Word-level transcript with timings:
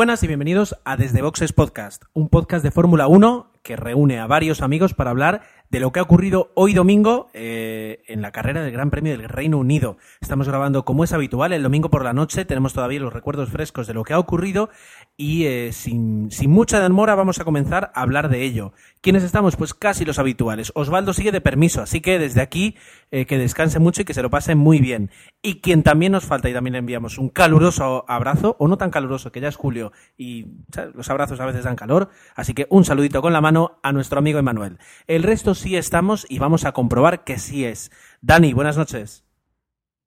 Buenas 0.00 0.22
y 0.22 0.28
bienvenidos 0.28 0.76
a 0.86 0.96
Desde 0.96 1.20
Boxes 1.20 1.52
Podcast, 1.52 2.04
un 2.14 2.30
podcast 2.30 2.64
de 2.64 2.70
Fórmula 2.70 3.06
1 3.06 3.52
que 3.62 3.76
reúne 3.76 4.18
a 4.18 4.26
varios 4.26 4.62
amigos 4.62 4.94
para 4.94 5.10
hablar 5.10 5.42
de 5.70 5.78
lo 5.78 5.92
que 5.92 6.00
ha 6.00 6.02
ocurrido 6.02 6.50
hoy 6.54 6.74
domingo 6.74 7.30
eh, 7.32 8.02
en 8.08 8.22
la 8.22 8.32
carrera 8.32 8.62
del 8.62 8.72
Gran 8.72 8.90
Premio 8.90 9.16
del 9.16 9.28
Reino 9.28 9.58
Unido. 9.58 9.98
Estamos 10.20 10.48
grabando 10.48 10.84
como 10.84 11.04
es 11.04 11.12
habitual 11.12 11.52
el 11.52 11.62
domingo 11.62 11.90
por 11.90 12.04
la 12.04 12.12
noche, 12.12 12.44
tenemos 12.44 12.72
todavía 12.72 12.98
los 12.98 13.12
recuerdos 13.12 13.50
frescos 13.50 13.86
de 13.86 13.94
lo 13.94 14.02
que 14.02 14.12
ha 14.12 14.18
ocurrido 14.18 14.70
y 15.16 15.44
eh, 15.44 15.70
sin, 15.72 16.28
mucha 16.48 16.80
demora 16.80 17.14
vamos 17.14 17.38
a 17.38 17.44
comenzar 17.44 17.92
a 17.94 18.02
hablar 18.02 18.30
de 18.30 18.42
ello. 18.42 18.72
¿Quiénes 19.00 19.22
estamos? 19.22 19.56
Pues 19.56 19.72
casi 19.72 20.04
los 20.04 20.18
habituales. 20.18 20.72
Osvaldo 20.74 21.14
sigue 21.14 21.32
de 21.32 21.40
permiso, 21.40 21.82
así 21.82 22.00
que 22.00 22.18
desde 22.18 22.42
aquí 22.42 22.76
eh, 23.10 23.24
que 23.24 23.38
descanse 23.38 23.78
mucho 23.78 24.02
y 24.02 24.04
que 24.04 24.12
se 24.12 24.22
lo 24.22 24.30
pase 24.30 24.56
muy 24.56 24.80
bien. 24.80 25.10
Y 25.40 25.60
quien 25.60 25.82
también 25.82 26.12
nos 26.12 26.26
falta 26.26 26.50
y 26.50 26.52
también 26.52 26.72
le 26.72 26.80
enviamos 26.80 27.16
un 27.16 27.28
caluroso 27.28 28.04
abrazo, 28.08 28.56
o 28.58 28.66
no 28.66 28.76
tan 28.76 28.90
caluroso, 28.90 29.30
que 29.30 29.40
ya 29.40 29.48
es 29.48 29.56
julio 29.56 29.92
y 30.18 30.46
los 30.94 31.08
abrazos 31.08 31.40
a 31.40 31.46
veces 31.46 31.64
dan 31.64 31.76
calor, 31.76 32.10
así 32.34 32.52
que 32.52 32.66
un 32.68 32.84
saludito 32.84 33.22
con 33.22 33.32
la 33.32 33.40
mano 33.40 33.78
a 33.82 33.92
nuestro 33.92 34.18
amigo 34.18 34.38
Emanuel. 34.38 34.78
El 35.06 35.22
resto 35.22 35.54
sí 35.60 35.76
estamos 35.76 36.26
y 36.28 36.38
vamos 36.38 36.64
a 36.64 36.72
comprobar 36.72 37.24
que 37.24 37.38
sí 37.38 37.64
es. 37.64 37.90
Dani, 38.20 38.52
buenas 38.52 38.76
noches. 38.76 39.24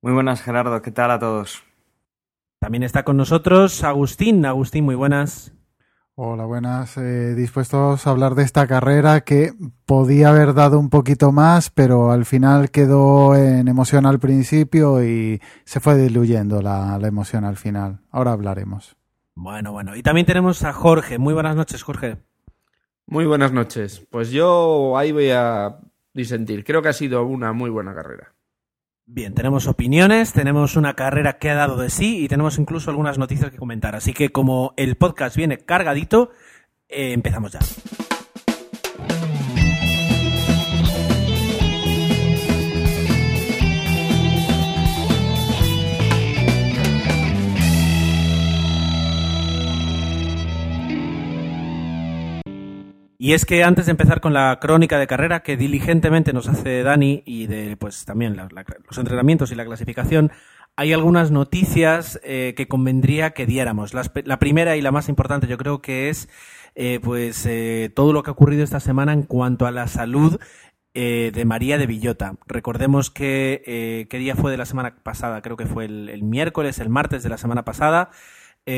Muy 0.01 0.11
buenas, 0.11 0.41
Gerardo. 0.41 0.81
¿Qué 0.81 0.91
tal 0.91 1.11
a 1.11 1.19
todos? 1.19 1.63
También 2.59 2.83
está 2.83 3.03
con 3.03 3.17
nosotros 3.17 3.83
Agustín. 3.83 4.45
Agustín, 4.45 4.85
muy 4.85 4.95
buenas. 4.95 5.53
Hola, 6.15 6.45
buenas. 6.45 6.97
Eh, 6.97 7.33
dispuestos 7.35 8.05
a 8.05 8.09
hablar 8.09 8.35
de 8.35 8.43
esta 8.43 8.67
carrera 8.67 9.21
que 9.21 9.53
podía 9.85 10.29
haber 10.29 10.53
dado 10.53 10.79
un 10.79 10.89
poquito 10.89 11.31
más, 11.31 11.69
pero 11.69 12.11
al 12.11 12.25
final 12.25 12.69
quedó 12.69 13.35
en 13.35 13.67
emoción 13.67 14.05
al 14.05 14.19
principio 14.19 15.03
y 15.03 15.41
se 15.65 15.79
fue 15.79 15.95
diluyendo 15.95 16.61
la, 16.61 16.97
la 16.99 17.07
emoción 17.07 17.45
al 17.45 17.57
final. 17.57 18.01
Ahora 18.11 18.31
hablaremos. 18.33 18.95
Bueno, 19.35 19.71
bueno. 19.71 19.95
Y 19.95 20.03
también 20.03 20.25
tenemos 20.25 20.63
a 20.63 20.73
Jorge. 20.73 21.17
Muy 21.17 21.33
buenas 21.33 21.55
noches, 21.55 21.81
Jorge. 21.83 22.17
Muy 23.07 23.25
buenas 23.25 23.51
noches. 23.51 24.05
Pues 24.09 24.31
yo 24.31 24.97
ahí 24.97 25.11
voy 25.11 25.29
a 25.31 25.79
disentir. 26.13 26.63
Creo 26.63 26.81
que 26.81 26.89
ha 26.89 26.93
sido 26.93 27.25
una 27.25 27.53
muy 27.53 27.69
buena 27.69 27.93
carrera. 27.93 28.33
Bien, 29.05 29.33
tenemos 29.33 29.67
opiniones, 29.67 30.31
tenemos 30.31 30.77
una 30.77 30.93
carrera 30.93 31.37
que 31.37 31.49
ha 31.49 31.55
dado 31.55 31.75
de 31.77 31.89
sí 31.89 32.23
y 32.23 32.27
tenemos 32.29 32.57
incluso 32.57 32.89
algunas 32.89 33.17
noticias 33.17 33.51
que 33.51 33.57
comentar. 33.57 33.95
Así 33.95 34.13
que 34.13 34.29
como 34.29 34.73
el 34.77 34.95
podcast 34.95 35.35
viene 35.35 35.57
cargadito, 35.57 36.31
eh, 36.87 37.11
empezamos 37.11 37.51
ya. 37.51 37.59
Y 53.23 53.31
es 53.31 53.45
que 53.45 53.63
antes 53.63 53.85
de 53.85 53.91
empezar 53.91 54.19
con 54.19 54.33
la 54.33 54.59
crónica 54.59 54.99
de 54.99 55.07
carrera 55.07 55.43
que 55.43 55.55
diligentemente 55.55 56.33
nos 56.33 56.49
hace 56.49 56.83
Dani 56.83 57.23
y 57.25 57.47
de 57.47 57.77
pues 57.77 58.03
también 58.03 58.35
los 58.35 58.97
entrenamientos 58.97 59.49
y 59.49 59.55
la 59.55 59.63
clasificación, 59.63 60.33
hay 60.75 60.91
algunas 60.91 61.31
noticias 61.31 62.19
eh, 62.25 62.53
que 62.57 62.67
convendría 62.67 63.31
que 63.31 63.45
diéramos. 63.45 63.93
La, 63.93 64.39
primera 64.39 64.75
y 64.75 64.81
la 64.81 64.91
más 64.91 65.07
importante 65.07 65.47
yo 65.47 65.57
creo 65.57 65.81
que 65.81 66.09
es 66.09 66.27
eh, 66.75 66.99
pues 67.01 67.45
eh, 67.45 67.89
todo 67.95 68.11
lo 68.11 68.23
que 68.23 68.29
ha 68.29 68.33
ocurrido 68.33 68.61
esta 68.61 68.81
semana 68.81 69.13
en 69.13 69.23
cuanto 69.23 69.67
a 69.67 69.71
la 69.71 69.87
salud 69.87 70.37
de 70.93 71.45
María 71.45 71.77
de 71.77 71.87
Villota. 71.87 72.35
Recordemos 72.45 73.09
que 73.09 74.05
qué 74.09 74.17
día 74.17 74.35
fue 74.35 74.51
de 74.51 74.57
la 74.57 74.65
semana 74.65 74.97
pasada, 75.01 75.41
creo 75.41 75.55
que 75.55 75.65
fue 75.65 75.85
el, 75.85 76.23
miércoles, 76.23 76.77
el 76.79 76.89
martes 76.89 77.23
de 77.23 77.29
la 77.29 77.37
semana 77.37 77.63
pasada. 77.63 78.09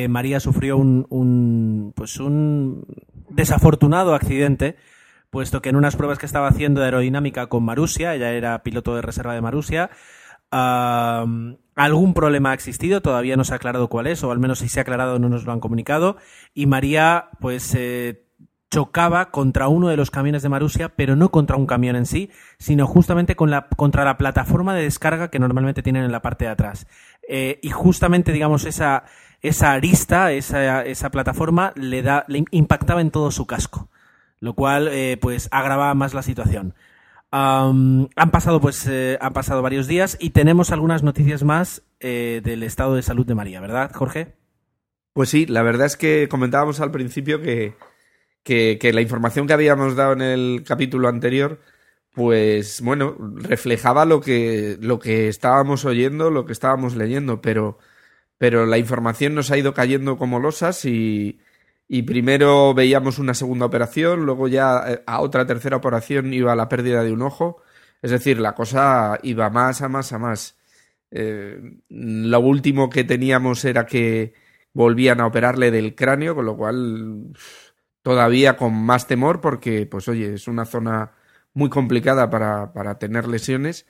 María 0.07 0.39
sufrió 0.39 0.77
un, 0.77 1.93
pues 1.95 2.19
un 2.19 2.85
desafortunado 3.29 4.15
accidente, 4.15 4.75
puesto 5.29 5.61
que 5.61 5.69
en 5.69 5.75
unas 5.75 5.95
pruebas 5.95 6.19
que 6.19 6.25
estaba 6.25 6.47
haciendo 6.47 6.79
de 6.79 6.87
aerodinámica 6.87 7.47
con 7.47 7.63
Marusia, 7.63 8.15
ella 8.15 8.31
era 8.31 8.63
piloto 8.63 8.95
de 8.95 9.01
reserva 9.01 9.33
de 9.33 9.41
Marusia, 9.41 9.89
algún 10.51 12.13
problema 12.13 12.51
ha 12.51 12.53
existido, 12.53 13.01
todavía 13.01 13.35
no 13.35 13.43
se 13.43 13.53
ha 13.53 13.57
aclarado 13.57 13.89
cuál 13.89 14.07
es, 14.07 14.23
o 14.23 14.31
al 14.31 14.39
menos 14.39 14.59
si 14.59 14.69
se 14.69 14.79
ha 14.79 14.83
aclarado 14.83 15.19
no 15.19 15.27
nos 15.27 15.43
lo 15.43 15.51
han 15.51 15.59
comunicado, 15.59 16.17
y 16.53 16.65
María 16.65 17.29
pues 17.39 17.75
chocaba 18.75 19.31
contra 19.31 19.67
uno 19.67 19.87
de 19.87 19.95
los 19.95 20.11
camiones 20.11 20.43
de 20.43 20.49
Marusia, 20.49 20.89
pero 20.89 21.15
no 21.15 21.31
contra 21.31 21.55
un 21.55 21.65
camión 21.65 21.95
en 21.95 22.05
sí, 22.05 22.29
sino 22.57 22.87
justamente 22.87 23.35
contra 23.35 24.03
la 24.03 24.17
plataforma 24.17 24.75
de 24.75 24.83
descarga 24.83 25.29
que 25.29 25.39
normalmente 25.39 25.83
tienen 25.83 26.03
en 26.03 26.11
la 26.11 26.21
parte 26.21 26.45
de 26.45 26.51
atrás. 26.51 26.87
Eh, 27.27 27.59
y 27.61 27.69
justamente, 27.69 28.31
digamos, 28.31 28.65
esa, 28.65 29.05
esa 29.47 29.73
arista, 29.73 30.31
esa, 30.31 30.83
esa 30.83 31.09
plataforma, 31.11 31.73
le, 31.75 32.01
da, 32.01 32.25
le 32.27 32.45
impactaba 32.51 33.01
en 33.01 33.11
todo 33.11 33.31
su 33.31 33.45
casco, 33.45 33.89
lo 34.39 34.53
cual 34.53 34.87
eh, 34.91 35.17
pues 35.21 35.47
agravaba 35.51 35.93
más 35.93 36.13
la 36.13 36.23
situación. 36.23 36.73
Han 37.31 38.09
pasado 38.31 38.61
pues 38.61 38.87
eh, 38.87 39.17
han 39.19 39.33
pasado 39.33 39.61
varios 39.61 39.87
días 39.87 40.17
y 40.21 40.29
tenemos 40.29 40.71
algunas 40.71 41.03
noticias 41.03 41.43
más 41.43 41.83
eh, 41.99 42.39
del 42.43 42.63
estado 42.63 42.95
de 42.95 43.01
salud 43.01 43.25
de 43.25 43.35
María, 43.35 43.59
¿verdad, 43.59 43.91
Jorge? 43.93 44.35
Pues 45.11 45.29
sí, 45.29 45.45
la 45.45 45.61
verdad 45.61 45.87
es 45.87 45.97
que 45.97 46.29
comentábamos 46.29 46.79
al 46.79 46.91
principio 46.91 47.41
que, 47.41 47.75
que, 48.43 48.77
que 48.79 48.93
la 48.93 49.01
información 49.01 49.47
que 49.47 49.53
habíamos 49.53 49.97
dado 49.97 50.13
en 50.13 50.21
el 50.21 50.63
capítulo 50.65 51.09
anterior, 51.09 51.59
pues 52.13 52.81
bueno, 52.81 53.17
reflejaba 53.35 54.05
lo 54.05 54.21
que, 54.21 54.77
lo 54.79 54.99
que 54.99 55.27
estábamos 55.27 55.83
oyendo, 55.83 56.31
lo 56.31 56.45
que 56.45 56.53
estábamos 56.53 56.95
leyendo, 56.95 57.41
pero 57.41 57.79
pero 58.37 58.65
la 58.65 58.77
información 58.77 59.35
nos 59.35 59.51
ha 59.51 59.57
ido 59.57 59.73
cayendo 59.73 60.17
como 60.17 60.39
losas 60.39 60.85
y, 60.85 61.39
primero 62.05 62.73
veíamos 62.73 63.19
una 63.19 63.33
segunda 63.33 63.65
operación, 63.65 64.25
luego 64.25 64.47
ya 64.47 64.83
eh, 64.87 65.03
a 65.05 65.21
otra 65.21 65.45
tercera 65.45 65.77
operación 65.77 66.33
iba 66.33 66.55
la 66.55 66.69
pérdida 66.69 67.03
de 67.03 67.13
un 67.13 67.21
ojo, 67.21 67.61
es 68.01 68.11
decir, 68.11 68.39
la 68.39 68.53
cosa 68.55 69.19
iba 69.23 69.49
más 69.49 69.81
a 69.81 69.89
más 69.89 70.13
a 70.13 70.19
más. 70.19 70.57
Eh, 71.11 71.79
lo 71.89 72.39
último 72.39 72.89
que 72.89 73.03
teníamos 73.03 73.63
era 73.65 73.85
que 73.85 74.33
volvían 74.73 75.21
a 75.21 75.27
operarle 75.27 75.71
del 75.71 75.95
cráneo, 75.95 76.35
con 76.35 76.45
lo 76.45 76.57
cual 76.57 77.31
todavía 78.01 78.57
con 78.57 78.73
más 78.73 79.07
temor 79.07 79.41
porque, 79.41 79.85
pues 79.87 80.07
oye, 80.07 80.33
es 80.35 80.47
una 80.47 80.65
zona 80.65 81.13
muy 81.53 81.69
complicada 81.69 82.29
para, 82.29 82.73
para 82.73 82.99
tener 82.99 83.27
lesiones. 83.27 83.87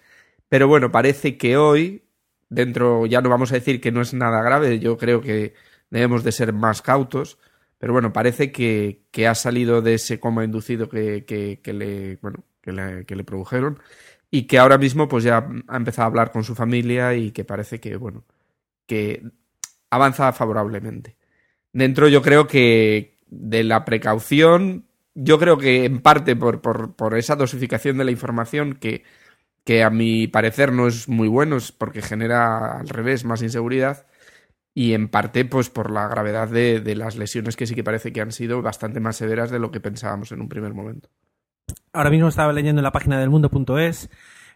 Pero 0.48 0.68
bueno, 0.68 0.92
parece 0.92 1.38
que 1.38 1.58
hoy, 1.58 2.05
dentro, 2.50 3.06
ya 3.06 3.22
no 3.22 3.30
vamos 3.30 3.52
a 3.52 3.56
decir 3.56 3.82
que 3.82 3.92
no 3.92 4.02
es 4.02 4.14
nada 4.14 4.42
grave, 4.42 4.80
yo 4.80 4.98
creo 4.98 5.22
que 5.22 5.54
debemos 5.90 6.24
de 6.24 6.32
ser 6.32 6.54
más 6.54 6.82
cautos, 6.82 7.38
pero 7.78 7.94
bueno, 7.94 8.14
parece 8.14 8.52
que, 8.52 9.02
que 9.12 9.28
ha 9.28 9.36
salido 9.36 9.82
de 9.82 9.96
ese 9.96 10.20
coma 10.20 10.44
inducido 10.44 10.90
que, 10.90 11.26
que, 11.26 11.74
le, 11.74 12.18
bueno, 12.22 12.44
que 12.62 12.72
le, 12.72 13.06
que 13.06 13.16
le 13.16 13.24
produjeron 13.24 13.80
y 14.32 14.44
que 14.44 14.58
ahora 14.58 14.78
mismo 14.78 15.08
pues 15.08 15.24
ya 15.24 15.48
ha 15.68 15.78
empezado 15.78 16.04
a 16.04 16.08
hablar 16.08 16.32
con 16.32 16.44
su 16.44 16.56
familia 16.56 17.16
y 17.16 17.32
que 17.32 17.46
parece 17.46 17.80
que, 17.80 17.96
bueno, 17.96 18.24
que 18.86 19.24
avanza 19.90 20.32
favorablemente. 20.34 21.16
Dentro 21.74 22.08
yo 22.08 22.22
creo 22.22 22.48
que 22.48 23.18
de 23.28 23.64
la 23.64 23.86
precaución, 23.86 24.86
yo 25.14 25.40
creo 25.40 25.58
que 25.58 25.86
en 25.86 26.02
parte 26.02 26.36
por, 26.36 26.62
por, 26.62 26.96
por 26.96 27.18
esa 27.18 27.36
dosificación 27.36 27.98
de 27.98 28.06
la 28.06 28.12
información 28.12 28.74
que, 28.74 29.04
que 29.66 29.84
a 29.84 29.90
mi 29.90 30.28
parecer 30.28 30.72
no 30.72 30.88
es 30.88 31.10
muy 31.10 31.28
bueno, 31.28 31.58
es 31.58 31.72
porque 31.72 32.02
genera 32.02 32.80
al 32.80 32.88
revés 32.88 33.26
más 33.26 33.42
inseguridad 33.42 34.06
y 34.74 34.94
en 34.94 35.10
parte 35.10 35.44
pues 35.44 35.70
por 35.70 35.92
la 35.92 36.08
gravedad 36.08 36.48
de, 36.48 36.80
de, 36.80 36.96
las 36.96 37.18
lesiones 37.18 37.56
que 37.56 37.66
sí 37.66 37.76
que 37.76 37.84
parece 37.84 38.14
que 38.14 38.22
han 38.22 38.32
sido 38.32 38.62
bastante 38.62 39.00
más 39.00 39.18
severas 39.18 39.50
de 39.50 39.60
lo 39.60 39.72
que 39.72 39.80
pensábamos 39.80 40.32
en 40.32 40.42
un 40.42 40.50
primer 40.50 40.74
momento. 40.74 41.10
Ahora 41.94 42.12
mismo 42.12 42.28
estaba 42.28 42.54
leyendo 42.54 42.80
en 42.80 42.84
la 42.84 42.92
página 42.92 43.20
del 43.20 43.30
mundo.es, 43.30 44.10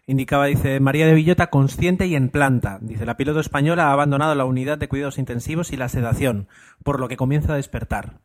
indicaba, 0.06 0.46
dice, 0.46 0.78
María 0.78 1.06
de 1.06 1.14
Villota 1.14 1.48
consciente 1.48 2.06
y 2.06 2.14
en 2.14 2.28
planta. 2.28 2.78
Dice, 2.80 3.06
la 3.06 3.16
piloto 3.16 3.40
española 3.40 3.88
ha 3.88 3.92
abandonado 3.92 4.34
la 4.34 4.44
unidad 4.44 4.78
de 4.78 4.88
cuidados 4.88 5.18
intensivos 5.18 5.72
y 5.72 5.76
la 5.76 5.88
sedación, 5.88 6.48
por 6.84 7.00
lo 7.00 7.08
que 7.08 7.16
comienza 7.16 7.54
a 7.54 7.56
despertar. 7.56 8.20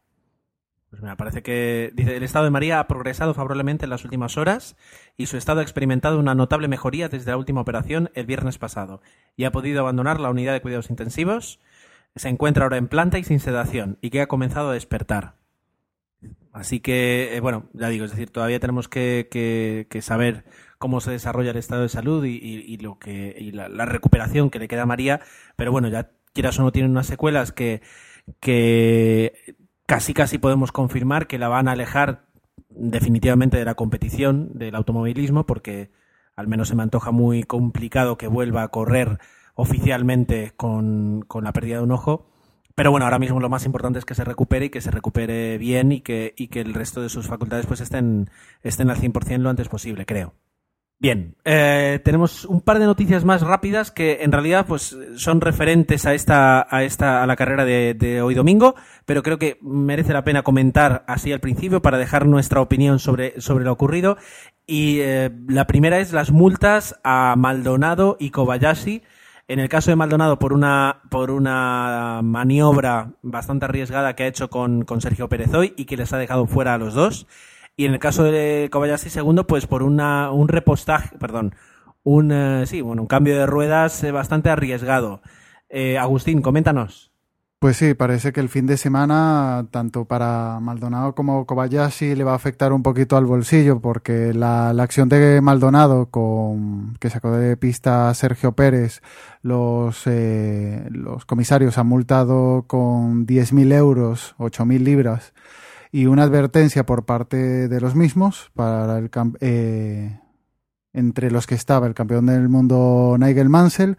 Pues 0.95 1.03
me 1.03 1.15
parece 1.17 1.43
que 1.43 1.91
dice, 1.93 2.15
el 2.15 2.23
estado 2.23 2.45
de 2.45 2.51
María 2.51 2.79
ha 2.79 2.87
progresado 2.87 3.33
favorablemente 3.33 3.83
en 3.83 3.89
las 3.89 4.05
últimas 4.05 4.37
horas 4.37 4.77
y 5.17 5.25
su 5.25 5.35
estado 5.35 5.59
ha 5.59 5.63
experimentado 5.63 6.17
una 6.17 6.35
notable 6.35 6.69
mejoría 6.69 7.09
desde 7.09 7.31
la 7.31 7.37
última 7.37 7.59
operación 7.59 8.11
el 8.13 8.25
viernes 8.25 8.57
pasado 8.57 9.01
y 9.35 9.43
ha 9.43 9.51
podido 9.51 9.81
abandonar 9.81 10.21
la 10.21 10.29
unidad 10.29 10.53
de 10.53 10.61
cuidados 10.61 10.89
intensivos. 10.89 11.59
Se 12.15 12.29
encuentra 12.29 12.63
ahora 12.63 12.77
en 12.77 12.87
planta 12.87 13.19
y 13.19 13.25
sin 13.25 13.41
sedación 13.41 13.97
y 13.99 14.09
que 14.09 14.21
ha 14.21 14.27
comenzado 14.27 14.69
a 14.69 14.73
despertar. 14.73 15.35
Así 16.53 16.79
que, 16.79 17.35
eh, 17.35 17.41
bueno, 17.41 17.67
ya 17.73 17.89
digo, 17.89 18.05
es 18.05 18.11
decir, 18.11 18.29
todavía 18.29 18.61
tenemos 18.61 18.87
que, 18.87 19.87
saber 20.01 20.45
cómo 20.77 21.01
se 21.01 21.11
desarrolla 21.11 21.51
el 21.51 21.57
estado 21.57 21.81
de 21.81 21.89
salud 21.89 22.23
y, 22.23 22.77
lo 22.77 22.99
que, 22.99 23.35
y 23.37 23.51
la, 23.51 23.67
recuperación 23.85 24.49
que 24.49 24.59
le 24.59 24.69
queda 24.69 24.83
a 24.83 24.85
María, 24.85 25.19
pero 25.57 25.73
bueno, 25.73 25.89
ya 25.89 26.11
quieras 26.31 26.57
o 26.57 26.63
no 26.63 26.71
tienen 26.71 26.91
unas 26.91 27.07
secuelas 27.07 27.51
que, 27.51 27.81
que 28.39 29.57
casi 29.85 30.13
casi 30.13 30.37
podemos 30.37 30.71
confirmar 30.71 31.27
que 31.27 31.39
la 31.39 31.47
van 31.47 31.67
a 31.67 31.73
alejar 31.73 32.25
definitivamente 32.69 33.57
de 33.57 33.65
la 33.65 33.75
competición 33.75 34.49
del 34.53 34.75
automovilismo 34.75 35.45
porque 35.45 35.91
al 36.35 36.47
menos 36.47 36.67
se 36.67 36.75
me 36.75 36.83
antoja 36.83 37.11
muy 37.11 37.43
complicado 37.43 38.17
que 38.17 38.27
vuelva 38.27 38.63
a 38.63 38.67
correr 38.69 39.19
oficialmente 39.55 40.53
con, 40.57 41.23
con 41.27 41.43
la 41.43 41.53
pérdida 41.53 41.77
de 41.77 41.83
un 41.83 41.91
ojo 41.91 42.27
pero 42.75 42.91
bueno, 42.91 43.05
ahora 43.05 43.19
mismo 43.19 43.39
lo 43.39 43.49
más 43.49 43.65
importante 43.65 43.99
es 43.99 44.05
que 44.05 44.15
se 44.15 44.25
recupere 44.25 44.65
y 44.65 44.69
que 44.69 44.81
se 44.81 44.91
recupere 44.91 45.57
bien 45.57 45.93
y 45.93 46.01
que, 46.01 46.33
y 46.35 46.49
que 46.49 46.59
el 46.59 46.73
resto 46.73 47.01
de 47.01 47.07
sus 47.07 47.27
facultades 47.27 47.65
pues 47.65 47.79
estén, 47.79 48.29
estén 48.63 48.89
al 48.89 48.97
100% 48.97 49.37
lo 49.39 49.49
antes 49.49 49.69
posible, 49.69 50.05
creo. 50.05 50.33
Bien, 50.97 51.35
eh, 51.43 51.99
tenemos 52.05 52.45
un 52.45 52.61
par 52.61 52.79
de 52.79 52.85
noticias 52.85 53.25
más 53.25 53.41
rápidas 53.41 53.91
que 53.91 54.23
en 54.23 54.31
realidad 54.31 54.65
pues 54.65 54.97
son 55.17 55.41
referentes 55.41 56.05
a 56.05 56.13
esta 56.13 56.65
a 56.69 56.83
esta 56.83 57.21
a 57.21 57.27
la 57.27 57.35
carrera 57.35 57.65
de, 57.65 58.21
hoy 58.21 58.33
domingo, 58.33 58.75
pero 59.05 59.21
creo 59.21 59.37
que 59.37 59.57
merece 59.61 60.13
la 60.13 60.23
pena 60.23 60.41
comentar 60.41 61.03
así 61.07 61.33
al 61.33 61.41
principio 61.41 61.81
para 61.81 61.97
dejar 61.97 62.25
nuestra 62.25 62.61
opinión 62.61 62.99
sobre 62.99 63.39
sobre 63.41 63.65
lo 63.65 63.73
ocurrido 63.73 64.17
y 64.65 64.99
eh, 65.01 65.31
la 65.49 65.67
primera 65.67 65.99
es 65.99 66.13
las 66.13 66.31
multas 66.31 66.95
a 67.03 67.35
Maldonado 67.37 68.15
y 68.17 68.29
Kobayashi. 68.29 69.03
En 69.47 69.59
el 69.59 69.69
caso 69.69 69.91
de 69.91 69.97
Maldonado 69.97 70.39
por 70.39 70.53
una 70.53 71.01
por 71.11 71.29
una 71.29 72.21
maniobra 72.23 73.11
bastante 73.21 73.65
arriesgada 73.65 74.15
que 74.15 74.23
ha 74.23 74.27
hecho 74.27 74.49
con, 74.49 74.85
con 74.85 75.01
Sergio 75.01 75.27
Pérez 75.27 75.53
hoy 75.53 75.73
y 75.75 75.85
que 75.85 75.97
les 75.97 76.13
ha 76.13 76.17
dejado 76.17 76.47
fuera 76.47 76.73
a 76.73 76.77
los 76.77 76.93
dos. 76.93 77.27
Y 77.77 77.85
en 77.85 77.93
el 77.93 77.99
caso 77.99 78.23
de 78.23 78.69
Kobayashi 78.71 79.09
segundo, 79.09 79.47
pues 79.47 79.67
por 79.67 79.83
una, 79.83 80.31
un 80.31 80.47
repostaje, 80.47 81.17
perdón, 81.17 81.55
un, 82.03 82.31
eh, 82.31 82.65
sí, 82.67 82.81
bueno, 82.81 83.01
un 83.01 83.07
cambio 83.07 83.37
de 83.37 83.45
ruedas 83.45 84.01
eh, 84.03 84.11
bastante 84.11 84.49
arriesgado. 84.49 85.21
Eh, 85.69 85.97
Agustín, 85.97 86.41
coméntanos. 86.41 87.11
Pues 87.59 87.77
sí, 87.77 87.95
parece 87.95 88.31
que 88.31 88.41
el 88.41 88.49
fin 88.49 88.67
de 88.67 88.77
semana, 88.77 89.65
tanto 89.71 90.05
para 90.05 90.59
Maldonado 90.61 91.15
como 91.15 91.47
Kobayashi, 91.47 92.13
le 92.13 92.23
va 92.23 92.33
a 92.33 92.35
afectar 92.35 92.71
un 92.73 92.83
poquito 92.83 93.17
al 93.17 93.25
bolsillo, 93.25 93.79
porque 93.79 94.33
la, 94.33 94.71
la 94.71 94.83
acción 94.83 95.09
de 95.09 95.41
Maldonado, 95.41 96.11
con, 96.11 96.95
que 96.99 97.09
sacó 97.09 97.31
de 97.31 97.57
pista 97.57 98.13
Sergio 98.13 98.51
Pérez, 98.51 99.01
los, 99.41 100.03
los 100.05 101.25
comisarios 101.25 101.77
han 101.79 101.87
multado 101.87 102.65
con 102.67 103.25
10.000 103.25 103.73
euros, 103.73 104.35
8.000 104.37 104.79
libras, 104.81 105.33
y 105.95 106.07
una 106.07 106.23
advertencia 106.23 106.85
por 106.85 107.05
parte 107.05 107.69
de 107.69 107.79
los 107.79 107.95
mismos 107.95 108.51
para 108.53 108.97
el 108.97 109.09
eh, 109.39 110.19
entre 110.91 111.31
los 111.31 111.47
que 111.47 111.55
estaba 111.55 111.87
el 111.87 111.93
campeón 111.93 112.25
del 112.25 112.49
mundo 112.49 113.15
Nigel 113.17 113.47
Mansell 113.47 113.95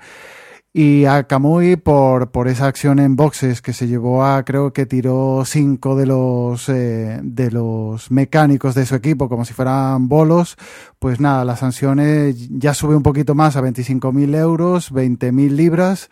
y 0.75 1.06
a 1.06 1.22
Kamui 1.22 1.76
por, 1.76 2.31
por 2.32 2.48
esa 2.48 2.66
acción 2.66 2.98
en 2.98 3.16
boxes 3.16 3.62
que 3.62 3.72
se 3.72 3.87
llevó 3.88 4.26
a, 4.26 4.44
creo 4.44 4.75
que 4.75 4.84
tiró 4.84 5.43
cinco 5.46 5.96
de 5.96 6.04
los, 6.04 6.69
eh, 6.69 7.19
de 7.22 7.50
los 7.50 8.10
mecánicos 8.10 8.75
de 8.75 8.84
su 8.84 8.94
equipo 8.94 9.31
como 9.31 9.46
si 9.46 9.54
fueran 9.54 10.06
bolos, 10.06 10.58
pues 10.99 11.19
nada, 11.19 11.46
las 11.46 11.60
sanciones 11.60 12.50
ya 12.50 12.75
sube 12.75 12.94
un 12.94 13.02
poquito 13.02 13.34
más 13.34 13.56
a 13.56 13.62
25.000 13.62 14.37
euros, 14.37 14.92
20.000 14.92 15.49
libras 15.49 16.10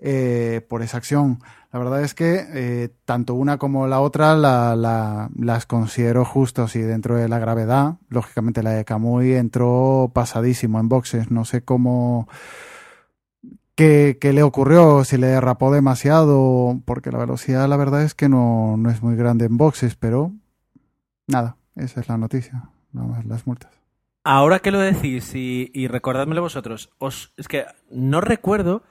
eh, 0.00 0.64
por 0.68 0.82
esa 0.82 0.98
acción. 0.98 1.38
La 1.72 1.80
verdad 1.80 2.02
es 2.02 2.14
que 2.14 2.46
eh, 2.52 2.88
tanto 3.04 3.34
una 3.34 3.58
como 3.58 3.88
la 3.88 4.00
otra 4.00 4.36
la, 4.36 5.28
las 5.36 5.66
considero 5.66 6.24
justos 6.24 6.76
y 6.76 6.80
dentro 6.80 7.16
de 7.16 7.28
la 7.28 7.40
gravedad, 7.40 7.96
lógicamente 8.08 8.62
la 8.62 8.70
de 8.70 8.84
Camuy 8.84 9.34
entró 9.34 10.10
pasadísimo 10.14 10.78
en 10.78 10.88
boxes. 10.88 11.30
No 11.32 11.44
sé 11.44 11.64
cómo. 11.64 12.28
Qué, 13.74 14.16
le 14.22 14.44
ocurrió, 14.44 15.02
si 15.02 15.16
le 15.16 15.26
derrapó 15.26 15.72
demasiado, 15.72 16.80
porque 16.84 17.10
la 17.10 17.18
velocidad 17.18 17.68
la 17.68 17.76
verdad 17.76 18.04
es 18.04 18.14
que 18.14 18.28
no, 18.28 18.76
no 18.76 18.88
es 18.88 19.02
muy 19.02 19.16
grande 19.16 19.46
en 19.46 19.56
boxes, 19.56 19.96
pero 19.96 20.30
nada, 21.26 21.56
esa 21.74 22.00
es 22.00 22.08
la 22.08 22.16
noticia, 22.16 22.70
las 23.26 23.48
multas. 23.48 23.72
Ahora 24.22 24.60
que 24.60 24.70
lo 24.70 24.78
decís 24.78 25.34
y, 25.34 25.72
y 25.74 25.88
recordádmelo 25.88 26.40
vosotros, 26.40 26.90
os, 26.98 27.32
es 27.36 27.48
que 27.48 27.66
no 27.90 28.20
recuerdo 28.20 28.84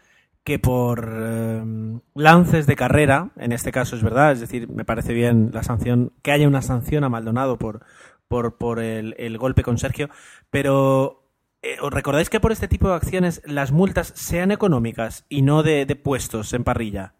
que 0.44 0.60
por 0.60 1.08
em, 1.08 2.02
lances 2.16 2.68
de 2.68 2.76
carrera, 2.76 3.32
en 3.38 3.52
este 3.52 3.72
caso 3.72 3.96
es 3.96 4.04
verdad, 4.04 4.34
es 4.34 4.40
decir, 4.40 4.70
me 4.70 4.86
parece 4.86 5.14
bien 5.14 5.52
la 5.54 5.64
sanción, 5.64 6.12
que 6.22 6.32
haya 6.32 6.48
una 6.48 6.62
sanción 6.62 7.04
a 7.04 7.10
Maldonado 7.10 7.58
por, 7.58 7.86
por, 8.28 8.58
por 8.58 8.80
el, 8.80 9.16
el 9.18 9.38
golpe 9.38 9.64
con 9.64 9.78
Sergio, 9.78 10.10
pero 10.50 11.24
eh, 11.62 11.78
¿os 11.82 11.94
recordáis 11.94 12.30
que 12.30 12.42
por 12.42 12.52
este 12.52 12.68
tipo 12.68 12.90
de 12.90 12.96
acciones 12.96 13.42
las 13.46 13.72
multas 13.72 14.12
sean 14.16 14.52
económicas 14.52 15.26
y 15.30 15.44
no 15.44 15.64
de, 15.64 15.86
de 15.86 15.96
puestos 15.96 16.52
en 16.54 16.66
parrilla? 16.66 17.14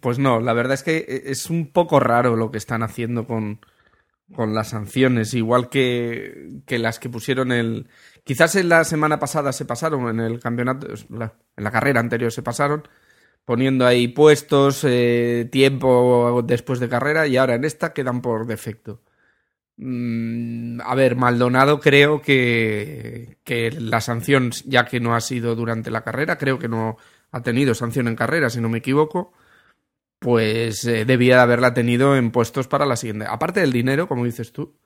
Pues 0.00 0.18
no, 0.18 0.40
la 0.40 0.52
verdad 0.52 0.74
es 0.74 0.82
que 0.82 0.96
eh, 0.98 1.22
es 1.26 1.48
un 1.48 1.72
poco 1.72 2.00
raro 2.00 2.34
lo 2.34 2.50
que 2.50 2.58
están 2.58 2.82
haciendo 2.82 3.24
con, 3.24 3.60
con 4.34 4.54
las 4.54 4.70
sanciones, 4.70 5.34
igual 5.34 5.68
que, 5.68 6.62
que 6.66 6.78
las 6.78 6.98
que 6.98 7.10
pusieron 7.10 7.52
el, 7.52 7.88
Quizás 8.24 8.54
en 8.54 8.68
la 8.68 8.84
semana 8.84 9.18
pasada 9.18 9.52
se 9.52 9.64
pasaron, 9.64 10.08
en 10.08 10.20
el 10.20 10.38
campeonato, 10.38 10.86
en 10.88 11.64
la 11.64 11.70
carrera 11.72 12.00
anterior 12.00 12.30
se 12.30 12.42
pasaron, 12.42 12.86
poniendo 13.44 13.84
ahí 13.86 14.08
puestos, 14.08 14.84
eh, 14.84 15.48
tiempo 15.50 16.42
después 16.44 16.78
de 16.78 16.88
carrera, 16.88 17.26
y 17.26 17.36
ahora 17.36 17.56
en 17.56 17.64
esta 17.64 17.92
quedan 17.92 18.22
por 18.22 18.46
defecto. 18.46 19.02
Mm, 19.76 20.80
a 20.82 20.94
ver, 20.94 21.16
Maldonado 21.16 21.80
creo 21.80 22.22
que, 22.22 23.38
que 23.44 23.72
la 23.72 24.00
sanción, 24.00 24.52
ya 24.66 24.84
que 24.86 25.00
no 25.00 25.14
ha 25.16 25.20
sido 25.20 25.56
durante 25.56 25.90
la 25.90 26.02
carrera, 26.04 26.38
creo 26.38 26.58
que 26.58 26.68
no 26.68 26.98
ha 27.32 27.42
tenido 27.42 27.74
sanción 27.74 28.06
en 28.08 28.16
carrera, 28.16 28.50
si 28.50 28.60
no 28.60 28.68
me 28.68 28.78
equivoco, 28.78 29.32
pues 30.22 30.84
eh, 30.84 31.04
debía 31.04 31.36
de 31.36 31.42
haberla 31.42 31.74
tenido 31.74 32.16
en 32.16 32.30
puestos 32.30 32.68
para 32.68 32.86
la 32.86 32.96
siguiente. 32.96 33.26
Aparte 33.28 33.60
del 33.60 33.72
dinero, 33.72 34.08
como 34.08 34.24
dices 34.24 34.52
tú, 34.52 34.78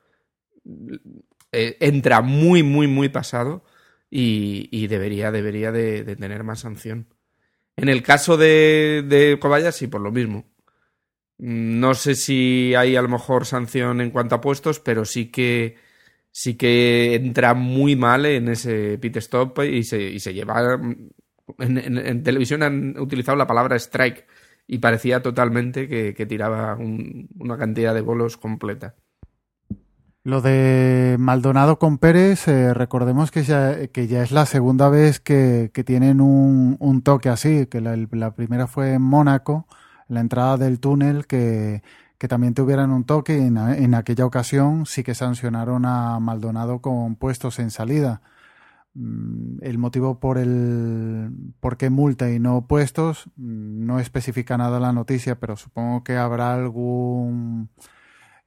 eh, 1.53 1.77
entra 1.81 2.23
muy, 2.23 2.63
muy, 2.63 2.87
muy 2.87 3.09
pasado 3.09 3.65
y, 4.11 4.87
debería, 4.89 5.31
debería 5.31 5.73
de, 5.73 6.05
tener 6.17 6.43
más 6.43 6.61
sanción. 6.61 7.15
En 7.77 7.89
el 7.89 8.03
caso 8.03 8.37
de, 8.37 9.05
de 9.07 9.39
Kobayashi, 9.39 9.87
por 9.89 10.01
lo 10.01 10.11
mismo. 10.11 10.47
No 11.39 11.95
sé 11.95 12.15
si 12.15 12.75
hay 12.75 12.97
a 12.97 13.03
lo 13.03 13.09
mejor 13.09 13.45
sanción 13.45 14.01
en 14.01 14.11
cuanto 14.11 14.35
a 14.37 14.41
puestos, 14.41 14.81
pero 14.81 15.05
sí 15.05 15.31
que 15.31 15.77
sí 16.37 16.55
que 16.55 17.15
entra 17.15 17.55
muy 17.55 17.97
mal 17.97 18.27
en 18.27 18.49
ese 18.49 18.99
pit 18.99 19.17
stop 19.17 19.61
y 19.65 19.83
se, 19.85 20.03
y 20.03 20.21
se 20.21 20.35
lleva. 20.35 20.79
En, 21.59 22.23
televisión 22.23 22.63
han 22.63 22.99
utilizado 22.99 23.39
la 23.39 23.47
palabra 23.47 23.77
strike 23.77 24.27
y 24.67 24.79
parecía 24.79 25.23
totalmente 25.23 25.89
que, 25.89 26.27
tiraba 26.27 26.77
una 26.77 27.57
cantidad 27.57 27.95
de 27.95 28.01
bolos 28.01 28.37
completa. 28.37 28.95
Lo 30.25 30.41
de 30.41 31.15
Maldonado 31.21 31.79
con 31.79 31.99
Pérez, 31.99 32.49
eh, 32.49 32.75
recordemos 32.75 33.31
que 33.31 33.45
ya, 33.45 33.87
que 33.87 34.09
ya 34.09 34.25
es 34.25 34.33
la 34.33 34.45
segunda 34.45 34.89
vez 34.89 35.21
que, 35.21 35.71
tienen 35.87 36.21
un, 36.21 37.03
toque 37.05 37.29
así, 37.29 37.67
que 37.67 37.81
la, 37.81 38.35
primera 38.35 38.67
fue 38.67 38.95
en 38.95 39.03
Mónaco, 39.03 39.69
la 40.09 40.19
entrada 40.19 40.57
del 40.57 40.81
túnel, 40.81 41.29
que, 41.29 41.83
también 42.29 42.55
tuvieran 42.55 42.91
un 42.91 43.05
toque. 43.05 43.37
En, 43.37 43.57
en 43.57 43.95
aquella 43.95 44.27
ocasión 44.27 44.85
sí 44.85 45.05
que 45.05 45.15
sancionaron 45.15 45.85
a 45.87 46.19
Maldonado 46.19 46.81
con 46.81 47.15
puestos 47.15 47.61
en 47.61 47.71
salida. 47.71 48.21
Mm, 48.99 49.59
el 49.61 49.77
motivo 49.77 50.19
por 50.19 50.39
el 50.39 51.31
por 51.61 51.77
qué 51.77 51.91
multa 51.91 52.31
y 52.31 52.39
no 52.39 52.67
puestos 52.67 53.27
mm, 53.37 53.85
no 53.85 54.01
especifica 54.01 54.57
nada 54.57 54.81
la 54.81 54.93
noticia, 54.93 55.39
pero 55.39 55.57
supongo 55.57 56.03
que 56.03 56.17
habrá 56.17 56.55
algún 56.55 57.69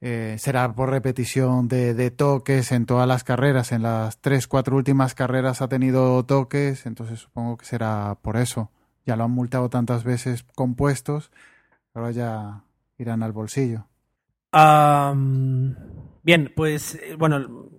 eh, 0.00 0.36
será 0.38 0.74
por 0.74 0.90
repetición 0.90 1.68
de, 1.68 2.10
toques 2.10 2.72
en 2.72 2.86
todas 2.86 3.06
las 3.06 3.22
carreras. 3.22 3.70
En 3.70 3.82
las 3.82 4.20
tres, 4.20 4.48
cuatro 4.48 4.76
últimas 4.76 5.14
carreras 5.14 5.62
ha 5.62 5.68
tenido 5.68 6.24
toques, 6.24 6.84
entonces 6.86 7.20
supongo 7.20 7.56
que 7.56 7.66
será 7.66 8.18
por 8.20 8.36
eso. 8.36 8.70
Ya 9.06 9.16
lo 9.16 9.24
han 9.24 9.30
multado 9.30 9.70
tantas 9.70 10.02
veces 10.02 10.44
con 10.56 10.74
puestos, 10.74 11.30
ahora 11.94 12.10
ya 12.10 12.64
irán 12.98 13.22
al 13.22 13.32
bolsillo. 13.32 13.86
bien, 16.24 16.52
pues 16.56 16.96
eh, 16.96 17.14
bueno, 17.16 17.69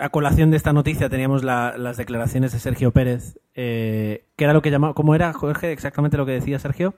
a 0.00 0.08
colación 0.10 0.50
de 0.50 0.56
esta 0.56 0.72
noticia 0.72 1.08
teníamos 1.08 1.42
las 1.44 1.96
declaraciones 1.96 2.52
de 2.52 2.58
Sergio 2.58 2.92
Pérez. 2.92 3.38
Eh, 3.54 4.26
¿Qué 4.36 4.44
era 4.44 4.52
lo 4.52 4.62
que 4.62 4.70
llamaba? 4.70 4.94
¿Cómo 4.94 5.14
era, 5.14 5.32
Jorge, 5.32 5.72
exactamente 5.72 6.16
lo 6.16 6.26
que 6.26 6.32
decía 6.32 6.58
Sergio? 6.58 6.94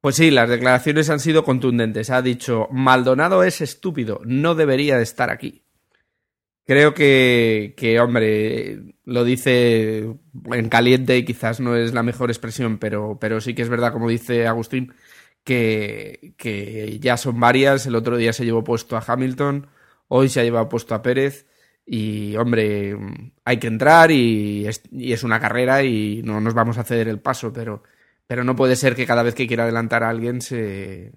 Pues 0.00 0.16
sí, 0.16 0.30
las 0.30 0.48
declaraciones 0.48 1.10
han 1.10 1.20
sido 1.20 1.44
contundentes. 1.44 2.10
Ha 2.10 2.22
dicho, 2.22 2.68
Maldonado 2.70 3.42
es 3.42 3.60
estúpido, 3.60 4.20
no 4.24 4.54
debería 4.54 4.96
de 4.96 5.02
estar 5.02 5.30
aquí. 5.30 5.62
Creo 6.64 6.94
que, 6.94 7.74
que, 7.76 8.00
hombre, 8.00 8.96
lo 9.04 9.24
dice 9.24 10.14
en 10.52 10.68
caliente 10.68 11.16
y 11.16 11.24
quizás 11.24 11.60
no 11.60 11.76
es 11.76 11.94
la 11.94 12.02
mejor 12.02 12.30
expresión, 12.30 12.78
pero, 12.78 13.18
pero 13.20 13.40
sí 13.40 13.54
que 13.54 13.62
es 13.62 13.68
verdad, 13.68 13.92
como 13.92 14.08
dice 14.08 14.46
Agustín, 14.46 14.92
que, 15.44 16.34
que 16.36 16.98
ya 17.00 17.16
son 17.16 17.38
varias. 17.38 17.86
El 17.86 17.94
otro 17.94 18.16
día 18.16 18.32
se 18.32 18.44
llevó 18.44 18.64
puesto 18.64 18.96
a 18.96 19.04
Hamilton, 19.06 19.68
hoy 20.08 20.28
se 20.28 20.40
ha 20.40 20.44
llevado 20.44 20.68
puesto 20.68 20.94
a 20.94 21.02
Pérez. 21.02 21.46
Y, 21.86 22.36
hombre, 22.36 22.96
hay 23.44 23.58
que 23.58 23.68
entrar 23.68 24.10
y 24.10 24.66
es, 24.66 25.22
una 25.22 25.38
carrera 25.38 25.84
y 25.84 26.20
no 26.24 26.40
nos 26.40 26.52
vamos 26.52 26.78
a 26.78 26.84
ceder 26.84 27.06
el 27.08 27.20
paso, 27.20 27.52
pero 27.52 27.82
pero 28.26 28.42
no 28.42 28.56
puede 28.56 28.74
ser 28.74 28.96
que 28.96 29.06
cada 29.06 29.22
vez 29.22 29.36
que 29.36 29.46
quiera 29.46 29.62
adelantar 29.62 30.02
a 30.02 30.08
alguien 30.08 30.40
se, 30.40 31.12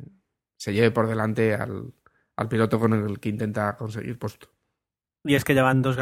se 0.57 0.73
lleve 0.73 0.91
por 0.91 1.07
delante 1.07 1.55
al, 1.55 1.91
al, 2.35 2.47
piloto 2.47 2.79
con 2.79 2.93
el 2.93 3.19
que 3.19 3.29
intenta 3.29 3.75
conseguir 3.77 4.19
puesto. 4.19 4.47
Y 5.23 5.35
es 5.35 5.43
que 5.43 5.55
llevan 5.55 5.81
dos 5.81 5.97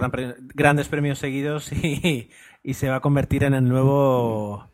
grandes 0.54 0.88
premios 0.90 1.20
seguidos 1.20 1.72
y, 1.72 2.30
y, 2.62 2.74
se 2.74 2.90
va 2.90 2.98
a 2.98 3.02
convertir 3.02 3.46
en 3.46 3.54
el 3.54 3.64
nuevo 3.64 4.70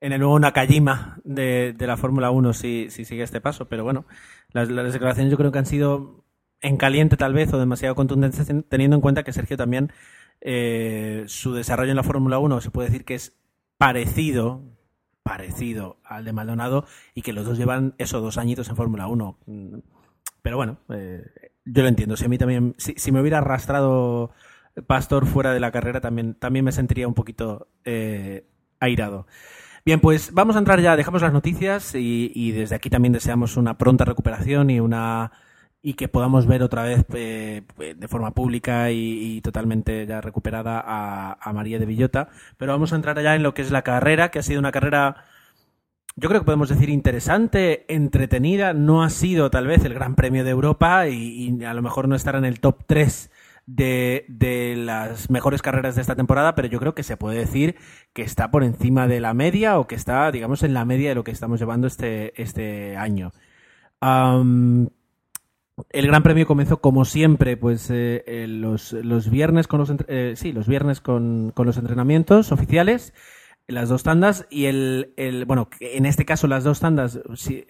en 0.00 0.12
el 0.12 0.20
nuevo 0.20 0.40
Nakajima 0.40 1.20
de, 1.24 1.72
de 1.72 1.86
la 1.86 1.96
Fórmula 1.96 2.30
1 2.30 2.52
si, 2.52 2.90
si 2.90 3.04
sigue 3.04 3.22
este 3.22 3.40
paso, 3.40 3.68
pero 3.68 3.84
bueno, 3.84 4.06
las, 4.50 4.70
las 4.70 4.92
declaraciones 4.92 5.30
yo 5.30 5.36
creo 5.36 5.52
que 5.52 5.58
han 5.58 5.66
sido 5.66 6.24
en 6.60 6.76
caliente 6.76 7.16
tal 7.16 7.32
vez 7.32 7.52
o 7.52 7.58
demasiado 7.58 7.94
contundentes 7.94 8.46
teniendo 8.68 8.96
en 8.96 9.02
cuenta 9.02 9.22
que 9.22 9.32
Sergio 9.32 9.56
también 9.56 9.92
eh, 10.40 11.24
su 11.26 11.54
desarrollo 11.54 11.90
en 11.90 11.96
la 11.96 12.02
Fórmula 12.02 12.38
1 12.38 12.60
se 12.60 12.70
puede 12.70 12.88
decir 12.88 13.04
que 13.04 13.14
es 13.14 13.36
parecido 13.78 14.62
parecido 15.22 15.98
al 16.04 16.24
de 16.24 16.32
Maldonado 16.32 16.86
y 17.14 17.22
que 17.22 17.32
los 17.32 17.46
dos 17.46 17.58
llevan 17.58 17.94
esos 17.98 18.22
dos 18.22 18.38
añitos 18.38 18.68
en 18.68 18.76
Fórmula 18.76 19.06
1. 19.06 19.38
Pero 20.42 20.56
bueno, 20.56 20.78
eh, 20.88 21.24
yo 21.64 21.82
lo 21.82 21.88
entiendo. 21.88 22.16
Si 22.16 22.24
a 22.24 22.28
mí 22.28 22.38
también, 22.38 22.74
si, 22.78 23.12
me 23.12 23.20
hubiera 23.20 23.38
arrastrado 23.38 24.32
Pastor 24.86 25.26
fuera 25.26 25.52
de 25.52 25.60
la 25.60 25.70
carrera, 25.70 26.00
también, 26.00 26.34
también 26.34 26.64
me 26.64 26.72
sentiría 26.72 27.06
un 27.06 27.14
poquito 27.14 27.68
eh, 27.84 28.46
airado. 28.80 29.26
Bien, 29.84 30.00
pues 30.00 30.32
vamos 30.32 30.56
a 30.56 30.58
entrar 30.58 30.80
ya, 30.80 30.96
dejamos 30.96 31.22
las 31.22 31.32
noticias 31.32 31.94
y, 31.94 32.52
desde 32.52 32.76
aquí 32.76 32.90
también 32.90 33.12
deseamos 33.12 33.56
una 33.56 33.78
pronta 33.78 34.04
recuperación 34.04 34.70
y 34.70 34.80
una 34.80 35.32
y 35.82 35.94
que 35.94 36.08
podamos 36.08 36.46
ver 36.46 36.62
otra 36.62 36.82
vez 36.82 37.04
eh, 37.14 37.62
de 37.96 38.08
forma 38.08 38.32
pública 38.32 38.90
y, 38.90 39.40
totalmente 39.40 40.06
ya 40.06 40.20
recuperada 40.20 40.82
a, 40.84 41.52
María 41.52 41.78
de 41.78 41.86
Villota. 41.86 42.28
Pero 42.58 42.72
vamos 42.72 42.92
a 42.92 42.96
entrar 42.96 43.20
ya 43.22 43.34
en 43.34 43.42
lo 43.42 43.54
que 43.54 43.62
es 43.62 43.70
la 43.70 43.82
carrera, 43.82 44.30
que 44.30 44.40
ha 44.40 44.42
sido 44.42 44.60
una 44.60 44.72
carrera, 44.72 45.24
yo 46.16 46.28
creo 46.28 46.42
que 46.42 46.44
podemos 46.44 46.68
decir 46.68 46.90
interesante, 46.90 47.86
entretenida. 47.88 48.74
No 48.74 49.02
ha 49.02 49.10
sido 49.10 49.50
tal 49.50 49.66
vez 49.66 49.84
el 49.84 49.94
Gran 49.94 50.16
Premio 50.16 50.44
de 50.44 50.50
Europa 50.50 51.08
y, 51.08 51.64
a 51.64 51.72
lo 51.72 51.82
mejor 51.82 52.08
no 52.08 52.14
estará 52.14 52.38
en 52.38 52.44
el 52.44 52.60
top 52.60 52.84
3 52.86 53.30
de, 53.66 54.74
las 54.76 55.30
mejores 55.30 55.62
carreras 55.62 55.94
de 55.94 56.02
esta 56.02 56.16
temporada, 56.16 56.54
pero 56.54 56.68
yo 56.68 56.78
creo 56.78 56.94
que 56.94 57.04
se 57.04 57.16
puede 57.16 57.38
decir 57.38 57.76
que 58.12 58.22
está 58.22 58.50
por 58.50 58.64
encima 58.64 59.08
de 59.08 59.20
la 59.20 59.32
media 59.32 59.78
o 59.78 59.86
que 59.86 59.94
está, 59.94 60.30
digamos, 60.30 60.62
en 60.62 60.74
la 60.74 60.84
media 60.84 61.10
de 61.10 61.14
lo 61.14 61.24
que 61.24 61.30
estamos 61.30 61.58
llevando 61.58 61.86
este, 61.86 62.40
este 62.40 62.96
año. 62.98 63.32
El 65.90 66.06
Gran 66.06 66.22
Premio 66.22 66.46
comenzó 66.46 66.80
como 66.80 67.04
siempre, 67.04 67.56
pues 67.56 67.90
eh, 67.90 68.22
eh, 68.26 68.46
los, 68.48 68.92
los, 68.92 69.30
viernes 69.30 69.66
con 69.66 69.80
los 69.80 69.92
eh, 70.08 70.34
sí, 70.36 70.52
los 70.52 70.66
viernes 70.66 71.00
con, 71.00 71.52
con, 71.54 71.66
los 71.66 71.76
entrenamientos 71.76 72.52
oficiales, 72.52 73.14
las 73.66 73.88
dos 73.88 74.02
tandas 74.02 74.46
y 74.50 74.66
el, 74.66 75.12
el 75.16 75.44
bueno, 75.44 75.68
en 75.80 76.06
este 76.06 76.24
caso 76.24 76.46
las 76.46 76.64
dos 76.64 76.80
tandas 76.80 77.20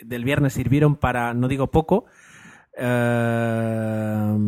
del 0.03 0.25
viernes 0.25 0.55
sirvieron 0.55 0.97
para, 0.97 1.35
no 1.35 1.49
digo 1.49 1.69
poco, 1.69 2.07
uh, 2.79 4.39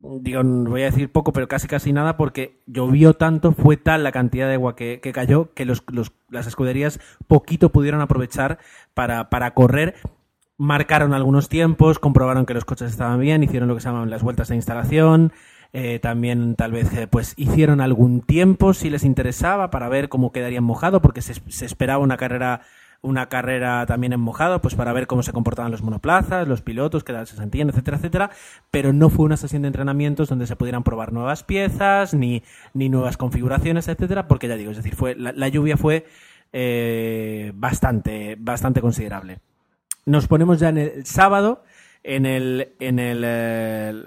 digo, 0.00 0.42
voy 0.44 0.82
a 0.82 0.86
decir 0.86 1.12
poco, 1.12 1.32
pero 1.32 1.48
casi 1.48 1.68
casi 1.68 1.92
nada, 1.92 2.16
porque 2.16 2.60
llovió 2.66 3.14
tanto, 3.14 3.52
fue 3.52 3.76
tal 3.76 4.02
la 4.02 4.12
cantidad 4.12 4.48
de 4.48 4.54
agua 4.54 4.74
que, 4.74 5.00
que 5.00 5.12
cayó, 5.12 5.52
que 5.54 5.64
los, 5.64 5.84
los, 5.92 6.12
las 6.28 6.46
escuderías 6.46 6.98
poquito 7.28 7.70
pudieron 7.70 8.00
aprovechar 8.00 8.58
para, 8.94 9.30
para 9.30 9.54
correr 9.54 9.94
marcaron 10.62 11.12
algunos 11.12 11.48
tiempos, 11.48 11.98
comprobaron 11.98 12.46
que 12.46 12.54
los 12.54 12.64
coches 12.64 12.92
estaban 12.92 13.18
bien, 13.18 13.42
hicieron 13.42 13.68
lo 13.68 13.74
que 13.74 13.80
se 13.80 13.88
llaman 13.88 14.10
las 14.10 14.22
vueltas 14.22 14.46
de 14.48 14.54
instalación, 14.54 15.32
eh, 15.72 15.98
también 15.98 16.54
tal 16.54 16.70
vez 16.70 16.92
eh, 16.96 17.08
pues 17.08 17.34
hicieron 17.36 17.80
algún 17.80 18.20
tiempo 18.20 18.72
si 18.72 18.88
les 18.88 19.02
interesaba 19.02 19.70
para 19.70 19.88
ver 19.88 20.08
cómo 20.08 20.30
quedarían 20.30 20.62
mojado, 20.62 21.02
porque 21.02 21.20
se, 21.20 21.32
esperaba 21.64 22.02
una 22.02 22.16
carrera 22.16 22.60
una 23.00 23.28
carrera 23.28 23.84
también 23.86 24.12
en 24.12 24.20
mojado, 24.20 24.62
pues 24.62 24.76
para 24.76 24.92
ver 24.92 25.08
cómo 25.08 25.24
se 25.24 25.32
comportaban 25.32 25.72
los 25.72 25.82
monoplazas, 25.82 26.46
los 26.46 26.62
pilotos, 26.62 27.02
qué 27.02 27.12
tal 27.12 27.26
se 27.26 27.34
sentían, 27.34 27.68
etcétera, 27.68 27.96
etcétera, 27.96 28.30
pero 28.70 28.92
no 28.92 29.10
fue 29.10 29.24
una 29.24 29.36
sesión 29.36 29.62
de 29.62 29.68
entrenamientos 29.68 30.28
donde 30.28 30.46
se 30.46 30.54
pudieran 30.54 30.84
probar 30.84 31.12
nuevas 31.12 31.42
piezas, 31.42 32.14
ni, 32.14 32.44
ni 32.72 32.88
nuevas 32.88 33.16
configuraciones, 33.16 33.88
etcétera, 33.88 34.28
porque 34.28 34.46
ya 34.46 34.54
digo, 34.54 34.70
es 34.70 34.76
decir, 34.76 34.94
fue 34.94 35.16
la, 35.16 35.32
la 35.32 35.48
lluvia 35.48 35.76
fue 35.76 36.06
eh, 36.52 37.50
bastante, 37.56 38.36
bastante 38.38 38.80
considerable 38.80 39.40
nos 40.04 40.26
ponemos 40.26 40.60
ya 40.60 40.68
en 40.68 40.78
el 40.78 41.06
sábado 41.06 41.62
en 42.04 42.26
el 42.26 42.74
en 42.80 42.98
el, 42.98 43.22
eh, 43.24 44.04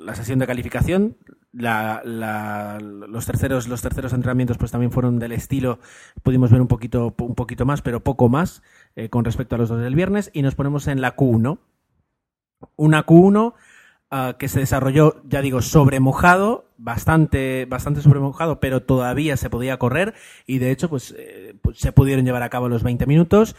la, 0.00 0.14
sesión 0.14 0.38
de 0.38 0.46
calificación. 0.46 1.16
La, 1.52 2.02
la, 2.04 2.78
los 2.80 3.24
terceros 3.26 3.68
los 3.68 3.80
terceros 3.80 4.12
entrenamientos 4.12 4.58
pues 4.58 4.70
también 4.70 4.92
fueron 4.92 5.18
del 5.18 5.32
estilo. 5.32 5.78
Pudimos 6.22 6.50
ver 6.50 6.60
un 6.60 6.68
poquito 6.68 7.14
un 7.18 7.34
poquito 7.34 7.64
más 7.64 7.82
pero 7.82 8.02
poco 8.02 8.28
más 8.28 8.62
eh, 8.96 9.08
con 9.08 9.24
respecto 9.24 9.54
a 9.54 9.58
los 9.58 9.68
dos 9.68 9.80
del 9.80 9.94
viernes. 9.94 10.30
Y 10.32 10.42
nos 10.42 10.54
ponemos 10.54 10.88
en 10.88 11.00
la 11.00 11.16
Q1 11.16 11.58
una 12.76 13.06
Q1 13.06 13.54
uh, 14.10 14.36
que 14.36 14.48
se 14.48 14.60
desarrolló 14.60 15.22
ya 15.24 15.42
digo 15.42 15.62
sobre 15.62 16.00
mojado 16.00 16.66
bastante 16.76 17.66
bastante 17.66 18.02
sobre 18.02 18.20
mojado 18.20 18.58
pero 18.58 18.82
todavía 18.82 19.36
se 19.36 19.48
podía 19.48 19.78
correr. 19.78 20.14
Y 20.46 20.58
de 20.58 20.70
hecho 20.70 20.88
pues, 20.88 21.14
eh, 21.16 21.54
pues 21.62 21.78
se 21.78 21.92
pudieron 21.92 22.24
llevar 22.24 22.42
a 22.42 22.50
cabo 22.50 22.68
los 22.68 22.82
20 22.82 23.06
minutos 23.06 23.54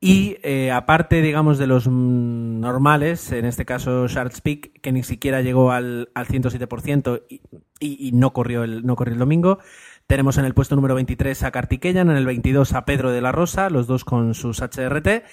y 0.00 0.36
eh, 0.42 0.70
aparte, 0.70 1.22
digamos, 1.22 1.58
de 1.58 1.66
los 1.66 1.86
mm, 1.88 2.60
normales, 2.60 3.32
en 3.32 3.44
este 3.44 3.64
caso 3.64 4.06
Charles 4.08 4.40
Peak, 4.40 4.80
que 4.80 4.92
ni 4.92 5.02
siquiera 5.02 5.40
llegó 5.40 5.72
al, 5.72 6.10
al 6.14 6.26
107% 6.26 7.22
y, 7.28 7.40
y, 7.80 8.08
y, 8.08 8.12
no, 8.12 8.32
corrió 8.32 8.64
el, 8.64 8.84
no 8.84 8.96
corrió 8.96 9.14
el 9.14 9.20
domingo, 9.20 9.58
tenemos 10.06 10.36
en 10.36 10.44
el 10.44 10.52
puesto 10.52 10.76
número 10.76 10.94
23 10.94 11.42
a 11.44 11.50
Kartikeyan, 11.50 12.10
en 12.10 12.16
el 12.16 12.26
22 12.26 12.74
a 12.74 12.84
Pedro 12.84 13.10
de 13.10 13.22
la 13.22 13.32
Rosa, 13.32 13.70
los 13.70 13.86
dos 13.86 14.04
con 14.04 14.34
sus 14.34 14.60
HRT. 14.60 15.24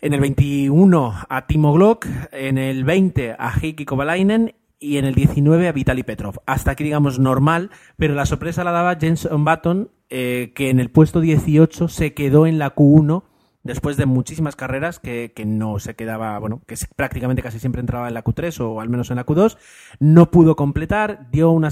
En 0.00 0.12
el 0.12 0.20
21 0.20 1.14
a 1.28 1.46
Timo 1.46 1.72
Glock, 1.72 2.06
en 2.32 2.58
el 2.58 2.84
20 2.84 3.36
a 3.38 3.52
Heikki 3.52 3.84
Kovalainen 3.84 4.54
y 4.80 4.98
en 4.98 5.04
el 5.04 5.14
19 5.14 5.68
a 5.68 5.72
Vitaly 5.72 6.02
Petrov. 6.02 6.40
Hasta 6.44 6.72
aquí, 6.72 6.84
digamos, 6.84 7.18
normal, 7.18 7.70
pero 7.96 8.14
la 8.14 8.26
sorpresa 8.26 8.64
la 8.64 8.72
daba 8.72 8.96
Jenson 8.96 9.44
Button, 9.44 9.90
eh, 10.10 10.52
que 10.54 10.68
en 10.70 10.80
el 10.80 10.90
puesto 10.90 11.20
18 11.20 11.88
se 11.88 12.12
quedó 12.12 12.46
en 12.46 12.58
la 12.58 12.74
Q1 12.74 13.22
después 13.64 13.96
de 13.96 14.06
muchísimas 14.06 14.54
carreras 14.54 15.00
que, 15.00 15.32
que, 15.34 15.44
no 15.44 15.78
se 15.78 15.94
quedaba, 15.94 16.38
bueno, 16.38 16.62
que 16.66 16.76
prácticamente 16.94 17.42
casi 17.42 17.58
siempre 17.58 17.80
entraba 17.80 18.06
en 18.08 18.14
la 18.14 18.22
Q3 18.22 18.60
o 18.60 18.80
al 18.80 18.88
menos 18.88 19.10
en 19.10 19.16
la 19.16 19.26
Q2, 19.26 19.56
no 19.98 20.30
pudo 20.30 20.54
completar, 20.54 21.28
dio 21.32 21.50
una, 21.50 21.70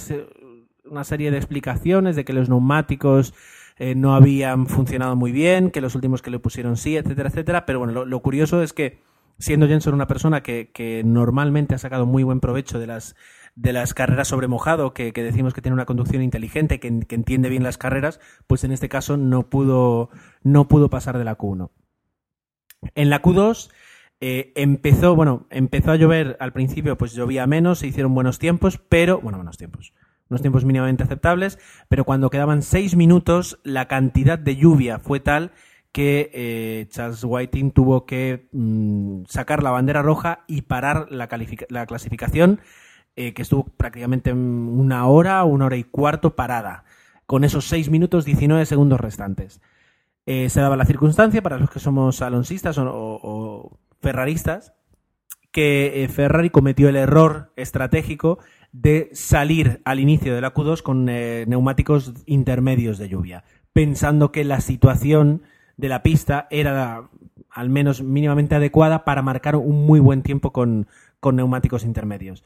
una 0.90 1.04
serie 1.04 1.30
de 1.30 1.36
explicaciones 1.36 2.16
de 2.16 2.24
que 2.24 2.32
los 2.32 2.48
neumáticos 2.48 3.34
eh, 3.78 3.94
no 3.94 4.14
habían 4.14 4.66
funcionado 4.66 5.16
muy 5.16 5.32
bien, 5.32 5.70
que 5.70 5.80
los 5.80 5.94
últimos 5.94 6.22
que 6.22 6.30
le 6.30 6.38
pusieron 6.38 6.76
sí, 6.76 6.96
etcétera, 6.96 7.28
etcétera, 7.28 7.66
pero 7.66 7.78
bueno, 7.78 8.04
lo, 8.04 8.20
curioso 8.20 8.62
es 8.62 8.72
que 8.72 8.98
siendo 9.38 9.66
Jenson 9.66 9.94
una 9.94 10.06
persona 10.06 10.42
que, 10.42 10.70
que, 10.72 11.02
normalmente 11.04 11.74
ha 11.74 11.78
sacado 11.78 12.06
muy 12.06 12.22
buen 12.22 12.40
provecho 12.40 12.78
de 12.78 12.86
las 12.86 13.16
de 13.54 13.74
las 13.74 13.92
carreras 13.92 14.28
sobre 14.28 14.48
mojado, 14.48 14.94
que, 14.94 15.12
que 15.12 15.22
decimos 15.22 15.52
que 15.52 15.60
tiene 15.60 15.74
una 15.74 15.84
conducción 15.84 16.22
inteligente, 16.22 16.80
que, 16.80 17.00
que, 17.00 17.14
entiende 17.14 17.50
bien 17.50 17.62
las 17.62 17.76
carreras, 17.76 18.18
pues 18.46 18.64
en 18.64 18.72
este 18.72 18.88
caso 18.88 19.18
no 19.18 19.50
pudo, 19.50 20.08
no 20.42 20.68
pudo 20.68 20.88
pasar 20.88 21.18
de 21.18 21.24
la 21.24 21.36
Q1. 21.36 21.68
En 22.94 23.10
la 23.10 23.22
Q2 23.22 23.70
eh, 24.20 24.52
empezó, 24.54 25.16
bueno, 25.16 25.46
empezó 25.50 25.92
a 25.92 25.96
llover 25.96 26.36
al 26.40 26.52
principio, 26.52 26.96
pues 26.96 27.12
llovía 27.12 27.46
menos, 27.46 27.80
se 27.80 27.88
hicieron 27.88 28.14
buenos 28.14 28.38
tiempos, 28.38 28.78
pero, 28.88 29.20
bueno, 29.20 29.38
buenos 29.38 29.56
tiempos, 29.56 29.94
unos 30.28 30.42
tiempos 30.42 30.64
mínimamente 30.64 31.02
aceptables, 31.02 31.58
pero 31.88 32.04
cuando 32.04 32.30
quedaban 32.30 32.62
seis 32.62 32.94
minutos, 32.96 33.58
la 33.64 33.88
cantidad 33.88 34.38
de 34.38 34.56
lluvia 34.56 34.98
fue 34.98 35.20
tal 35.20 35.52
que 35.90 36.30
eh, 36.32 36.86
Charles 36.88 37.22
Whiting 37.24 37.72
tuvo 37.72 38.06
que 38.06 38.48
mmm, 38.52 39.24
sacar 39.28 39.62
la 39.62 39.70
bandera 39.70 40.02
roja 40.02 40.44
y 40.46 40.62
parar 40.62 41.08
la, 41.10 41.28
la 41.68 41.86
clasificación, 41.86 42.60
eh, 43.14 43.34
que 43.34 43.42
estuvo 43.42 43.64
prácticamente 43.64 44.32
una 44.32 45.06
hora, 45.06 45.44
una 45.44 45.66
hora 45.66 45.76
y 45.76 45.84
cuarto 45.84 46.34
parada, 46.34 46.84
con 47.26 47.44
esos 47.44 47.66
seis 47.66 47.90
minutos 47.90 48.24
19 48.24 48.64
segundos 48.66 49.00
restantes 49.00 49.60
eh, 50.24 50.48
se 50.50 50.60
daba 50.60 50.76
la 50.76 50.84
circunstancia, 50.84 51.42
para 51.42 51.58
los 51.58 51.70
que 51.70 51.80
somos 51.80 52.22
alonsistas 52.22 52.78
o, 52.78 53.78
ferraristas, 54.00 54.72
que 55.50 56.04
eh, 56.04 56.08
Ferrari 56.08 56.50
cometió 56.50 56.88
el 56.88 56.96
error 56.96 57.52
estratégico 57.56 58.38
de 58.70 59.10
salir 59.12 59.82
al 59.84 60.00
inicio 60.00 60.34
de 60.34 60.40
la 60.40 60.54
Q2 60.54 60.82
con 60.82 61.08
eh, 61.08 61.44
neumáticos 61.48 62.14
intermedios 62.26 62.98
de 62.98 63.08
lluvia, 63.08 63.44
pensando 63.72 64.32
que 64.32 64.44
la 64.44 64.60
situación 64.60 65.42
de 65.76 65.88
la 65.88 66.02
pista 66.02 66.46
era 66.50 67.10
al 67.50 67.68
menos 67.68 68.02
mínimamente 68.02 68.54
adecuada 68.54 69.04
para 69.04 69.22
marcar 69.22 69.56
un 69.56 69.84
muy 69.84 70.00
buen 70.00 70.22
tiempo 70.22 70.52
con, 70.52 70.86
con 71.20 71.36
neumáticos 71.36 71.84
intermedios. 71.84 72.44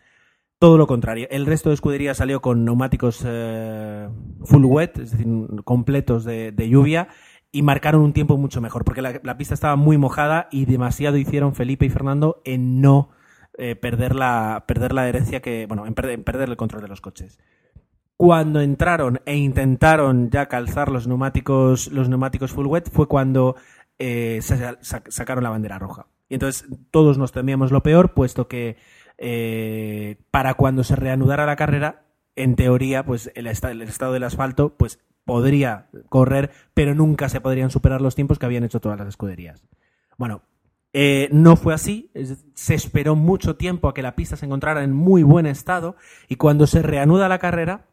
Todo 0.58 0.78
lo 0.78 0.86
contrario, 0.86 1.28
el 1.30 1.44
resto 1.44 1.68
de 1.68 1.74
escudería 1.74 2.14
salió 2.14 2.40
con 2.40 2.64
neumáticos 2.64 3.18
full 3.18 4.64
wet, 4.64 4.98
es 4.98 5.10
decir, 5.10 5.26
completos 5.64 6.24
de 6.24 6.68
lluvia, 6.68 7.08
y 7.56 7.62
marcaron 7.62 8.02
un 8.02 8.12
tiempo 8.12 8.36
mucho 8.36 8.60
mejor, 8.60 8.84
porque 8.84 9.00
la, 9.00 9.38
pista 9.38 9.54
estaba 9.54 9.76
muy 9.76 9.96
mojada 9.96 10.46
y 10.50 10.66
demasiado 10.66 11.16
hicieron 11.16 11.54
Felipe 11.54 11.86
y 11.86 11.88
Fernando 11.88 12.42
en 12.44 12.82
no 12.82 13.08
eh, 13.56 13.74
perder, 13.76 14.14
la, 14.14 14.64
perder 14.68 14.92
la 14.92 15.08
herencia 15.08 15.40
que, 15.40 15.64
bueno, 15.64 15.86
en 15.86 15.94
perder, 15.94 16.12
en 16.12 16.22
perder 16.22 16.50
el 16.50 16.58
control 16.58 16.82
de 16.82 16.88
los 16.88 17.00
coches. 17.00 17.38
Cuando 18.18 18.60
entraron 18.60 19.22
e 19.24 19.36
intentaron 19.36 20.28
ya 20.28 20.48
calzar 20.48 20.90
los 20.90 21.06
neumáticos, 21.06 21.90
los 21.90 22.10
neumáticos 22.10 22.52
full 22.52 22.66
wet 22.66 22.90
fue 22.90 23.08
cuando 23.08 23.56
eh, 23.98 24.40
sacaron 24.42 25.42
la 25.42 25.48
bandera 25.48 25.78
roja. 25.78 26.08
Y 26.28 26.34
entonces 26.34 26.68
todos 26.90 27.16
nos 27.16 27.32
temíamos 27.32 27.72
lo 27.72 27.82
peor, 27.82 28.12
puesto 28.12 28.48
que 28.48 28.76
eh, 29.16 30.18
para 30.30 30.52
cuando 30.52 30.84
se 30.84 30.94
reanudara 30.94 31.46
la 31.46 31.56
carrera, 31.56 32.04
en 32.34 32.54
teoría, 32.54 33.06
pues 33.06 33.32
el, 33.34 33.46
el 33.46 33.82
estado 33.82 34.12
del 34.12 34.24
asfalto, 34.24 34.76
pues 34.76 34.98
podría 35.26 35.88
correr, 36.08 36.50
pero 36.72 36.94
nunca 36.94 37.28
se 37.28 37.42
podrían 37.42 37.70
superar 37.70 38.00
los 38.00 38.14
tiempos 38.14 38.38
que 38.38 38.46
habían 38.46 38.64
hecho 38.64 38.80
todas 38.80 38.98
las 38.98 39.08
escuderías. 39.08 39.66
Bueno, 40.16 40.40
eh, 40.94 41.28
no 41.30 41.56
fue 41.56 41.74
así, 41.74 42.10
se 42.54 42.74
esperó 42.74 43.16
mucho 43.16 43.56
tiempo 43.56 43.88
a 43.88 43.92
que 43.92 44.00
la 44.00 44.16
pista 44.16 44.36
se 44.36 44.46
encontrara 44.46 44.82
en 44.82 44.94
muy 44.94 45.22
buen 45.22 45.44
estado 45.44 45.96
y 46.28 46.36
cuando 46.36 46.66
se 46.66 46.80
reanuda 46.80 47.28
la 47.28 47.38
carrera 47.38 47.88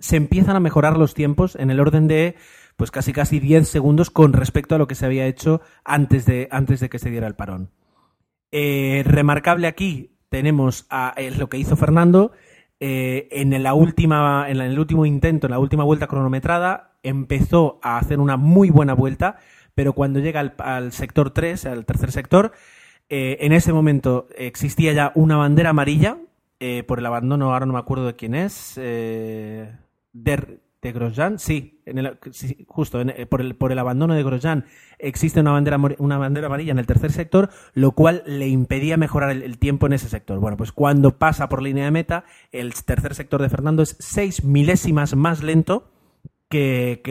se 0.00 0.16
empiezan 0.16 0.56
a 0.56 0.60
mejorar 0.60 0.96
los 0.96 1.14
tiempos 1.14 1.54
en 1.54 1.70
el 1.70 1.78
orden 1.78 2.08
de 2.08 2.34
pues 2.76 2.90
casi 2.90 3.12
casi 3.12 3.40
10 3.40 3.68
segundos 3.68 4.10
con 4.10 4.32
respecto 4.32 4.74
a 4.74 4.78
lo 4.78 4.88
que 4.88 4.94
se 4.94 5.06
había 5.06 5.26
hecho 5.26 5.60
antes 5.84 6.26
de, 6.26 6.48
antes 6.50 6.80
de 6.80 6.88
que 6.88 6.98
se 6.98 7.10
diera 7.10 7.26
el 7.26 7.34
parón. 7.34 7.70
Eh, 8.50 9.02
remarcable 9.04 9.66
aquí 9.66 10.16
tenemos 10.28 10.86
a, 10.88 11.14
lo 11.36 11.48
que 11.48 11.58
hizo 11.58 11.76
Fernando, 11.76 12.32
eh, 12.80 13.28
en, 13.30 13.62
la 13.62 13.74
última, 13.74 14.48
en, 14.48 14.60
el 14.60 14.78
último 14.78 15.04
intento, 15.06 15.46
en 15.46 15.52
la 15.52 15.58
última 15.58 15.84
vuelta 15.84 16.06
cronometrada, 16.06 16.92
empezó 17.02 17.78
a 17.82 17.98
hacer 17.98 18.20
una 18.20 18.36
muy 18.36 18.70
buena 18.70 18.94
vuelta, 18.94 19.36
pero 19.74 19.92
cuando 19.92 20.20
llega 20.20 20.40
al, 20.58 20.92
sector 20.92 21.30
3, 21.30 21.66
al 21.66 21.84
tercer 21.84 22.12
sector, 22.12 22.52
eh, 23.08 23.38
en 23.40 23.52
ese 23.52 23.72
momento 23.72 24.28
existía 24.36 24.92
ya 24.92 25.12
una 25.14 25.36
bandera 25.36 25.70
amarilla 25.70 26.18
eh, 26.60 26.82
por 26.84 26.98
el 26.98 27.06
abandono, 27.06 27.52
ahora 27.52 27.66
no 27.66 27.72
me 27.72 27.78
acuerdo 27.78 28.06
de 28.06 28.16
quién 28.16 28.34
es, 28.34 28.74
de, 28.76 29.68
de 30.80 30.92
Grosjean, 30.92 31.38
sí, 31.40 31.82
justo 32.68 33.00
por, 33.28 33.40
el, 33.40 33.56
por 33.56 33.72
el 33.72 33.78
abandono 33.78 34.14
de 34.14 34.22
Grosjean 34.22 34.64
existe 34.98 35.40
una 35.40 35.50
bandera, 35.50 35.78
una 35.98 36.18
bandera 36.18 36.46
amarilla 36.46 36.70
en 36.70 36.78
el 36.78 36.86
tercer 36.86 37.10
sector, 37.10 37.50
lo 37.74 37.92
cual 37.92 38.22
le 38.26 38.46
impedía 38.48 38.96
mejorar 38.96 39.30
el, 39.30 39.58
tiempo 39.58 39.86
en 39.86 39.94
ese 39.94 40.08
sector. 40.08 40.38
Bueno, 40.38 40.56
pues 40.56 40.70
cuando 40.70 41.18
pasa 41.18 41.48
por 41.48 41.62
línea 41.62 41.84
de 41.84 41.90
meta, 41.90 42.24
el 42.52 42.74
tercer 42.74 43.14
sector 43.14 43.42
de 43.42 43.48
Fernando 43.48 43.82
es 43.82 43.96
seis 43.98 44.44
milésimas 44.44 45.16
más 45.16 45.42
lento 45.42 45.90
que, 46.48 47.02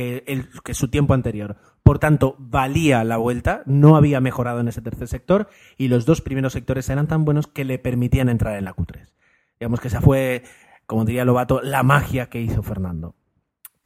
que 0.64 0.74
su 0.74 0.88
tiempo 0.88 1.14
anterior. 1.14 1.58
Por 1.84 2.00
tanto, 2.00 2.36
valía 2.40 3.04
la 3.04 3.18
vuelta, 3.18 3.64
no 3.66 3.96
había 3.96 4.22
mejorado 4.22 4.62
en 4.62 4.70
ese 4.70 4.82
tercer 4.82 5.08
sector 5.08 5.50
y 5.78 5.90
los 5.90 6.06
dos 6.06 6.22
primeros 6.22 6.54
sectores 6.54 6.90
eran 6.90 7.08
tan 7.08 7.26
buenos 7.26 7.48
que 7.48 7.66
le 7.66 7.80
permitían 7.80 8.30
entrar 8.30 8.58
en 8.58 8.66
la 8.66 8.76
Q3. 8.76 9.14
Digamos 9.60 9.80
que 9.80 9.88
esa 9.88 10.02
fue, 10.02 10.44
como 10.86 11.06
diría 11.06 11.26
Lobato, 11.26 11.62
la 11.62 11.84
magia 11.84 12.30
que 12.30 12.42
hizo 12.42 12.64
Fernando. 12.64 13.16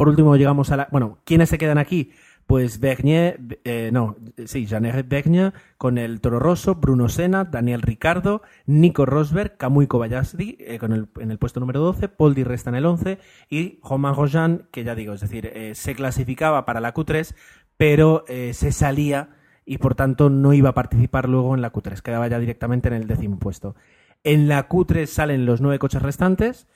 Por 0.02 0.10
último, 0.10 0.36
llegamos 0.36 0.72
a 0.72 0.78
la. 0.78 0.88
Bueno, 0.92 1.20
¿quiénes 1.26 1.50
se 1.50 1.60
quedan 1.60 1.78
aquí? 1.78 2.10
Pues 2.48 2.80
Bernier, 2.80 3.40
eh, 3.64 3.92
no, 3.94 4.16
sí, 4.46 4.66
Janet 4.66 5.08
Bernier 5.08 5.54
con 5.78 6.00
el 6.00 6.22
Toro 6.22 6.40
Rosso, 6.40 6.74
Bruno 6.74 7.08
Senna, 7.08 7.44
Daniel 7.44 7.84
Ricardo, 7.84 8.42
Nico 8.66 9.06
Rosberg, 9.06 9.58
Kamui 9.58 9.86
Kobayashi 9.86 10.58
eh, 10.60 10.80
con 10.80 10.92
el, 10.94 11.08
en 11.20 11.30
el 11.30 11.38
puesto 11.38 11.60
número 11.60 11.82
12, 11.82 12.10
Paul 12.10 12.34
Di 12.34 12.44
Resta 12.44 12.72
en 12.72 12.78
el 12.78 12.88
11 12.88 13.20
y 13.48 13.80
Romain 13.84 14.16
Rojan, 14.16 14.68
que 14.72 14.84
ya 14.84 14.96
digo, 14.96 15.14
es 15.14 15.22
decir, 15.22 15.46
eh, 15.46 15.76
se 15.76 15.94
clasificaba 15.94 16.66
para 16.66 16.80
la 16.80 16.96
Q3, 16.96 17.36
pero 17.78 18.26
se 18.28 18.72
salía 18.72 19.36
y 19.68 19.78
por 19.78 19.94
tanto 19.94 20.32
no 20.32 20.54
iba 20.54 20.70
a 20.70 20.74
participar 20.74 21.30
luego 21.30 21.54
en 21.54 21.62
la 21.62 21.72
Q3, 21.72 22.02
quedaba 22.02 22.28
ya 22.28 22.40
directamente 22.40 22.88
en 22.88 22.96
el 22.96 23.06
décimo 23.06 23.38
puesto. 23.38 23.76
En 24.24 24.48
la 24.48 24.68
Q3 24.68 25.06
salen 25.06 25.46
los 25.46 25.62
nueve 25.62 25.78
coches 25.78 26.02
restantes. 26.02 26.68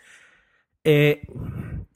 Eh, 0.86 1.28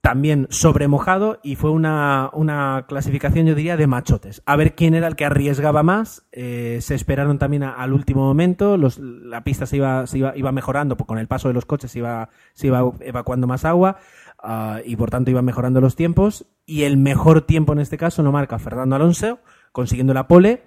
también 0.01 0.47
sobremojado 0.49 1.39
y 1.43 1.55
fue 1.55 1.71
una, 1.71 2.85
clasificación, 2.87 3.45
yo 3.45 3.53
diría, 3.53 3.77
de 3.77 3.85
machotes. 3.85 4.41
A 4.45 4.55
ver 4.55 4.73
quién 4.73 4.95
era 4.95 5.07
el 5.07 5.15
que 5.15 5.25
arriesgaba 5.25 5.83
más. 5.83 6.25
Eh, 6.31 6.79
se 6.81 6.95
esperaron 6.95 7.37
también 7.37 7.63
al 7.63 7.93
último 7.93 8.25
momento. 8.25 8.77
la 8.77 9.43
pista 9.43 9.65
se 9.65 9.77
iba, 9.77 10.07
se 10.07 10.17
iba, 10.17 10.51
mejorando, 10.51 10.97
pues 10.97 11.07
con 11.07 11.19
el 11.19 11.27
paso 11.27 11.47
de 11.47 11.53
los 11.53 11.65
coches 11.65 11.91
se 11.91 11.99
iba, 11.99 12.29
se 12.53 12.67
iba 12.67 12.91
evacuando 13.01 13.45
más 13.45 13.65
agua 13.65 13.97
ah, 14.41 14.79
y 14.83 14.95
por 14.95 15.11
tanto 15.11 15.31
iban 15.31 15.45
mejorando 15.45 15.81
los 15.81 15.95
tiempos. 15.95 16.47
Y 16.65 16.83
el 16.83 16.97
mejor 16.97 17.41
tiempo 17.41 17.73
en 17.73 17.79
este 17.79 17.97
caso 17.97 18.23
lo 18.23 18.31
marca 18.31 18.57
Fernando 18.57 18.95
Alonso, 18.95 19.39
consiguiendo 19.71 20.13
la 20.13 20.27
pole 20.27 20.63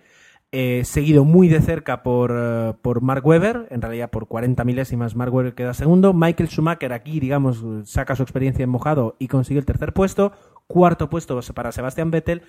eh, 0.55 0.83
seguido 0.85 1.25
muy 1.25 1.49
de 1.49 1.63
cerca 1.63 2.03
por, 2.03 2.31
eh, 2.37 2.75
por, 2.83 3.01
Mark 3.01 3.27
Webber, 3.27 3.69
en 3.71 3.81
realidad 3.81 4.11
por 4.11 4.29
40 4.29 4.63
milésimas 4.65 5.17
Mark 5.17 5.33
Webber 5.33 5.55
queda 5.55 5.73
segundo, 5.73 6.13
Michael 6.13 6.51
Schumacher 6.51 6.93
aquí, 6.93 7.21
digamos, 7.21 7.65
saca 7.85 8.15
su 8.17 8.23
experiencia 8.23 8.63
en 8.63 8.69
mojado 8.69 9.17
y 9.19 9.29
consigue 9.29 9.59
el 9.59 9.65
tercer 9.65 9.95
puesto, 9.95 10.33
cuarto 10.67 11.09
puesto 11.09 11.41
para 11.55 11.73
Sebastian 11.73 12.11
Vettel, 12.11 12.43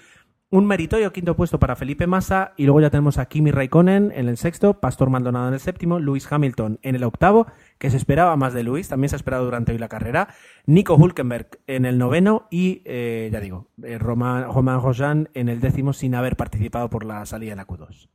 un 0.54 0.68
meritorio 0.68 1.12
quinto 1.12 1.36
puesto 1.36 1.60
para 1.60 1.76
Felipe 1.76 2.06
Massa 2.06 2.54
y 2.58 2.66
luego 2.66 2.80
ya 2.80 2.92
tenemos 2.92 3.18
a 3.18 3.26
Kimi 3.26 3.50
Raikkonen 3.50 4.12
en 4.14 4.30
el 4.30 4.38
sexto, 4.38 4.80
Pastor 4.80 5.10
Maldonado 5.10 5.48
en 5.48 5.56
el 5.56 5.60
séptimo, 5.60 5.98
Lewis 5.98 6.32
Hamilton 6.32 6.78
en 6.84 6.96
el 6.96 7.04
octavo, 7.06 7.48
que 7.80 7.90
se 7.90 7.98
esperaba 7.98 8.36
más 8.36 8.54
de 8.54 8.64
Lewis, 8.64 8.88
también 8.88 9.10
se 9.10 9.16
ha 9.16 9.18
esperado 9.18 9.46
durante 9.46 9.72
hoy 9.72 9.80
la 9.80 9.88
carrera, 9.88 10.28
Nico 10.68 10.94
Hulkenberg 10.94 11.60
en 11.66 11.86
el 11.86 11.98
noveno 11.98 12.48
y, 12.52 12.84
eh, 12.86 13.32
ya 13.34 13.40
digo, 13.40 13.70
eh, 13.82 13.98
Roman, 13.98 14.44
Roman 14.44 15.28
en 15.34 15.50
el 15.50 15.60
décimo 15.60 15.92
sin 15.92 16.14
haber 16.14 16.36
participado 16.36 16.88
por 16.88 17.04
la 17.04 17.26
salida 17.26 17.54
en 17.54 17.58
la 17.58 17.66
Q2. 17.66 18.10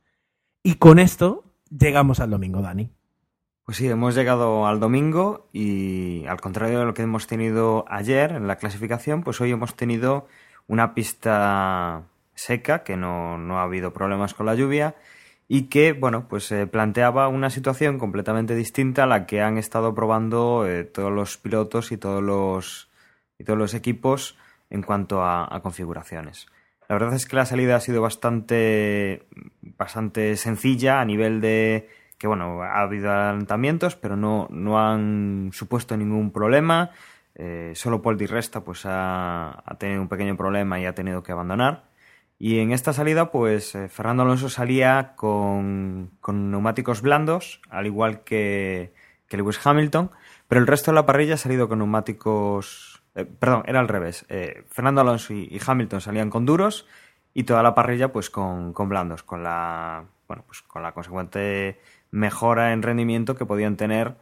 Y 0.63 0.75
con 0.75 0.99
esto 0.99 1.43
llegamos 1.69 2.21
al 2.21 2.29
domingo, 2.29 2.61
Dani. 2.61 2.89
Pues 3.65 3.75
sí, 3.79 3.89
hemos 3.89 4.15
llegado 4.15 4.65
al 4.65 4.79
domingo 4.79 5.49
y 5.51 6.25
al 6.25 6.39
contrario 6.39 6.79
de 6.79 6.85
lo 6.85 6.93
que 6.93 7.01
hemos 7.01 7.27
tenido 7.27 7.83
ayer 7.89 8.31
en 8.31 8.47
la 8.47 8.55
clasificación, 8.55 9.23
pues 9.23 9.41
hoy 9.41 9.51
hemos 9.51 9.75
tenido 9.75 10.25
una 10.67 10.93
pista 10.93 12.05
seca, 12.39 12.83
que 12.83 12.97
no, 12.97 13.37
no 13.37 13.59
ha 13.59 13.63
habido 13.63 13.93
problemas 13.93 14.33
con 14.33 14.45
la 14.45 14.55
lluvia 14.55 14.95
y 15.51 15.63
que, 15.63 15.93
bueno, 15.93 16.27
pues 16.29 16.53
planteaba 16.71 17.27
una 17.27 17.49
situación 17.49 17.97
completamente 17.97 18.53
distinta 18.53 19.03
a 19.03 19.07
la 19.07 19.25
que 19.25 19.41
han 19.41 19.57
estado 19.57 19.95
probando 19.95 20.67
eh, 20.67 20.83
todos 20.83 21.11
los 21.11 21.37
pilotos 21.37 21.91
y 21.91 21.97
todos 21.97 22.21
los, 22.21 22.91
y 23.39 23.43
todos 23.43 23.57
los 23.57 23.73
equipos 23.73 24.37
en 24.69 24.83
cuanto 24.83 25.23
a, 25.23 25.59
configuraciones. 25.63 26.45
La 26.87 26.95
verdad 26.95 27.15
es 27.15 27.25
que 27.25 27.35
la 27.35 27.47
salida 27.47 27.75
ha 27.75 27.79
sido 27.79 27.99
bastante, 27.99 29.25
bastante 29.61 30.37
sencilla 30.37 31.01
a 31.01 31.05
nivel 31.05 31.41
de 31.41 31.89
que, 32.19 32.27
bueno, 32.27 32.61
ha 32.61 32.81
habido 32.81 33.11
adelantamientos, 33.11 33.95
pero 33.95 34.15
no, 34.15 34.47
no 34.51 34.79
han 34.79 35.49
supuesto 35.51 35.97
ningún 35.97 36.31
problema. 36.31 36.91
Eh, 37.33 37.71
solo 37.73 38.03
Paul 38.03 38.19
Resta 38.19 38.61
pues, 38.61 38.83
ha 38.85 39.75
tenido 39.79 40.01
un 40.01 40.09
pequeño 40.09 40.37
problema 40.37 40.79
y 40.79 40.85
ha 40.85 40.93
tenido 40.93 41.23
que 41.23 41.31
abandonar. 41.31 41.88
Y 42.41 42.59
en 42.59 42.71
esta 42.71 42.93
salida, 42.93 43.31
pues 43.31 43.75
eh, 43.75 43.89
Fernando 43.89 44.23
Alonso 44.23 44.47
salía 44.47 45.13
con, 45.17 46.11
neumáticos 46.25 47.01
blandos, 47.01 47.61
al 47.69 47.85
igual 47.85 48.23
que, 48.23 48.93
que, 49.27 49.35
Lewis 49.35 49.59
Hamilton, 49.61 50.09
pero 50.47 50.61
el 50.61 50.67
resto 50.67 50.91
de 50.91 50.95
la 50.95 51.05
parrilla 51.05 51.33
ha 51.33 51.37
salido 51.37 51.67
con 51.67 51.79
neumáticos. 51.79 53.03
Eh, 53.15 53.25
perdón, 53.25 53.63
era 53.65 53.81
al 53.81 53.89
revés. 53.89 54.25
Eh, 54.29 54.63
Fernando 54.69 55.01
Alonso 55.01 55.33
y, 55.33 55.59
Hamilton 55.63 55.99
salían 55.99 56.29
con 56.29 56.45
duros 56.45 56.87
y 57.33 57.43
toda 57.43 57.61
la 57.61 57.75
parrilla, 57.75 58.13
pues 58.13 58.29
con, 58.29 58.73
blandos, 58.73 59.21
con 59.23 59.43
la, 59.43 60.05
bueno, 60.25 60.43
pues 60.47 60.61
con 60.61 60.81
la 60.81 60.93
consecuente 60.93 61.81
mejora 62.11 62.71
en 62.71 62.81
rendimiento 62.81 63.35
que 63.35 63.45
podían 63.45 63.75
tener 63.75 64.15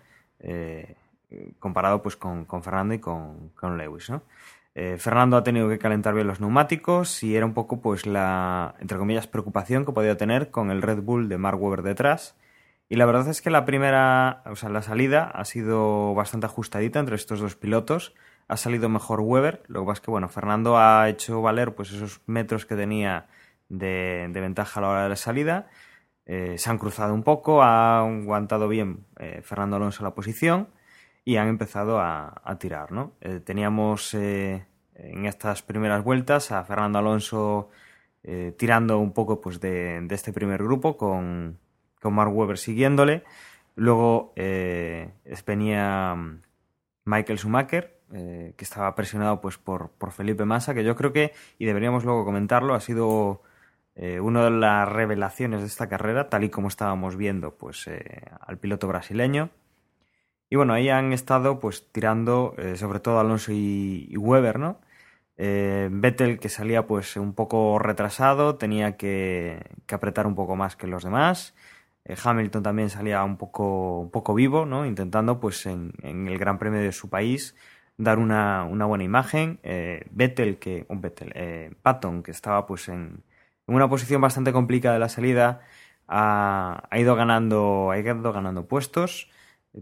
comparado 1.59 2.01
pues 2.01 2.15
con, 2.15 2.45
con 2.45 2.63
Fernando 2.63 2.93
y 2.93 2.99
con, 2.99 3.49
con 3.49 3.77
Lewis, 3.77 4.09
¿no? 4.09 4.23
Eh, 4.79 4.99
Fernando 4.99 5.37
ha 5.37 5.43
tenido 5.43 5.67
que 5.69 5.79
calentar 5.79 6.13
bien 6.13 6.27
los 6.27 6.39
neumáticos 6.39 7.23
y 7.23 7.35
era 7.35 7.47
un 7.47 7.55
poco 7.55 7.81
pues 7.81 8.05
la, 8.05 8.75
entre 8.79 8.99
comillas, 8.99 9.25
preocupación 9.25 9.85
que 9.85 9.91
podía 9.91 10.17
tener 10.17 10.51
con 10.51 10.69
el 10.69 10.83
Red 10.83 11.01
Bull 11.01 11.29
de 11.29 11.39
Mark 11.39 11.59
Webber 11.59 11.81
detrás. 11.81 12.37
Y 12.87 12.95
la 12.97 13.07
verdad 13.07 13.27
es 13.27 13.41
que 13.41 13.49
la 13.49 13.65
primera, 13.65 14.43
o 14.45 14.55
sea, 14.55 14.69
la 14.69 14.83
salida 14.83 15.31
ha 15.33 15.45
sido 15.45 16.13
bastante 16.13 16.45
ajustadita 16.45 16.99
entre 16.99 17.15
estos 17.15 17.39
dos 17.39 17.55
pilotos. 17.55 18.13
Ha 18.47 18.55
salido 18.55 18.87
mejor 18.87 19.21
Webber, 19.21 19.63
lo 19.65 19.79
que 19.79 19.87
pasa 19.87 19.99
es 19.99 20.05
que, 20.05 20.11
bueno, 20.11 20.29
Fernando 20.29 20.77
ha 20.77 21.09
hecho 21.09 21.41
valer 21.41 21.73
pues 21.73 21.91
esos 21.91 22.21
metros 22.27 22.67
que 22.67 22.75
tenía 22.75 23.25
de, 23.69 24.29
ventaja 24.31 24.79
a 24.79 24.83
la 24.83 24.89
hora 24.89 25.03
de 25.03 25.09
la 25.09 25.15
salida. 25.15 25.69
Eh, 26.27 26.59
se 26.59 26.69
han 26.69 26.77
cruzado 26.77 27.15
un 27.15 27.23
poco, 27.23 27.63
ha 27.63 28.01
aguantado 28.01 28.67
bien 28.67 29.07
eh, 29.17 29.41
Fernando 29.43 29.77
Alonso 29.77 30.03
la 30.03 30.13
posición 30.13 30.67
y 31.27 31.35
han 31.35 31.49
empezado 31.49 31.99
a, 31.99 32.57
tirar. 32.57 32.93
¿no? 32.93 33.11
Eh, 33.19 33.41
teníamos 33.43 34.13
eh, 34.13 34.65
en 34.95 35.25
estas 35.25 35.61
primeras 35.61 36.01
vueltas 36.01 36.53
a 36.53 36.63
Fernando 36.63 36.99
Alonso 36.99 37.69
eh, 38.23 38.55
tirando 38.57 38.97
un 38.99 39.11
poco 39.11 39.41
pues, 39.41 39.59
de, 39.59 40.07
este 40.09 40.31
primer 40.31 40.63
grupo 40.63 40.95
con, 40.95 41.59
con 42.01 42.13
Mark 42.13 42.33
Webber 42.33 42.57
siguiéndole. 42.57 43.25
Luego 43.75 44.31
venía 45.45 46.15
mm, 46.15 46.41
Michael 47.03 47.39
Schumacher, 47.39 47.99
que 48.09 48.63
estaba 48.63 48.95
presionado 48.95 49.41
pues, 49.41 49.57
por, 49.57 49.89
por, 49.89 50.13
Felipe 50.13 50.45
Massa, 50.45 50.73
que 50.73 50.85
yo 50.85 50.95
creo 50.95 51.11
que, 51.11 51.33
y 51.59 51.65
deberíamos 51.65 52.05
luego 52.05 52.23
comentarlo, 52.23 52.73
ha 52.73 52.79
sido 52.79 53.41
una 54.21 54.45
de 54.45 54.51
las 54.51 54.87
revelaciones 54.87 55.59
de 55.59 55.67
esta 55.67 55.89
carrera, 55.89 56.29
tal 56.29 56.45
y 56.45 56.49
como 56.49 56.69
estábamos 56.69 57.17
viendo 57.17 57.57
pues, 57.57 57.89
al 58.39 58.57
piloto 58.59 58.87
brasileño. 58.87 59.49
Y 60.49 60.55
bueno, 60.55 60.73
ahí 60.73 60.89
han 60.89 61.11
estado 61.13 61.59
pues 61.59 61.91
tirando, 61.91 62.55
eh, 62.57 62.77
sobre 62.77 62.99
todo 62.99 63.19
Alonso 63.19 63.51
y, 63.53 64.15
Weber, 64.17 64.59
¿no? 64.59 64.79
Eh, 65.37 65.89
Vettel 65.91 66.39
que 66.39 66.49
salía 66.49 66.87
pues 66.87 67.17
un 67.17 67.33
poco 67.33 67.79
retrasado, 67.79 68.57
tenía 68.57 68.97
que, 68.97 69.59
apretar 69.91 70.25
un 70.27 70.35
poco 70.35 70.55
más 70.55 70.75
que 70.75 70.87
los 70.87 71.03
demás. 71.03 71.55
Eh, 72.05 72.15
Hamilton 72.23 72.63
también 72.63 72.89
salía 72.89 73.23
un 73.23 73.37
poco, 73.37 73.99
un 73.99 74.11
poco 74.11 74.33
vivo, 74.33 74.65
¿no? 74.65 74.85
Intentando 74.85 75.39
pues 75.39 75.65
en, 75.65 75.93
el 76.03 76.37
Gran 76.37 76.59
Premio 76.59 76.81
de 76.81 76.91
su 76.93 77.09
país 77.09 77.55
dar 77.97 78.19
una, 78.19 78.63
una 78.63 78.85
buena 78.85 79.03
imagen. 79.03 79.59
Vettel, 80.11 80.59
que, 80.59 80.85
un 80.89 81.01
Vettel, 81.01 81.75
Patton, 81.81 82.23
que 82.23 82.31
estaba 82.31 82.65
pues 82.67 82.87
en, 82.89 83.23
en, 83.67 83.75
una 83.75 83.89
posición 83.89 84.21
bastante 84.21 84.53
complicada 84.53 84.93
de 84.95 84.99
la 84.99 85.09
salida, 85.09 85.61
ha, 86.07 86.83
ha 86.89 86.99
ido 86.99 87.15
ganando, 87.15 87.91
ha 87.91 87.99
ido 87.99 88.33
ganando 88.33 88.67
puestos. 88.67 89.29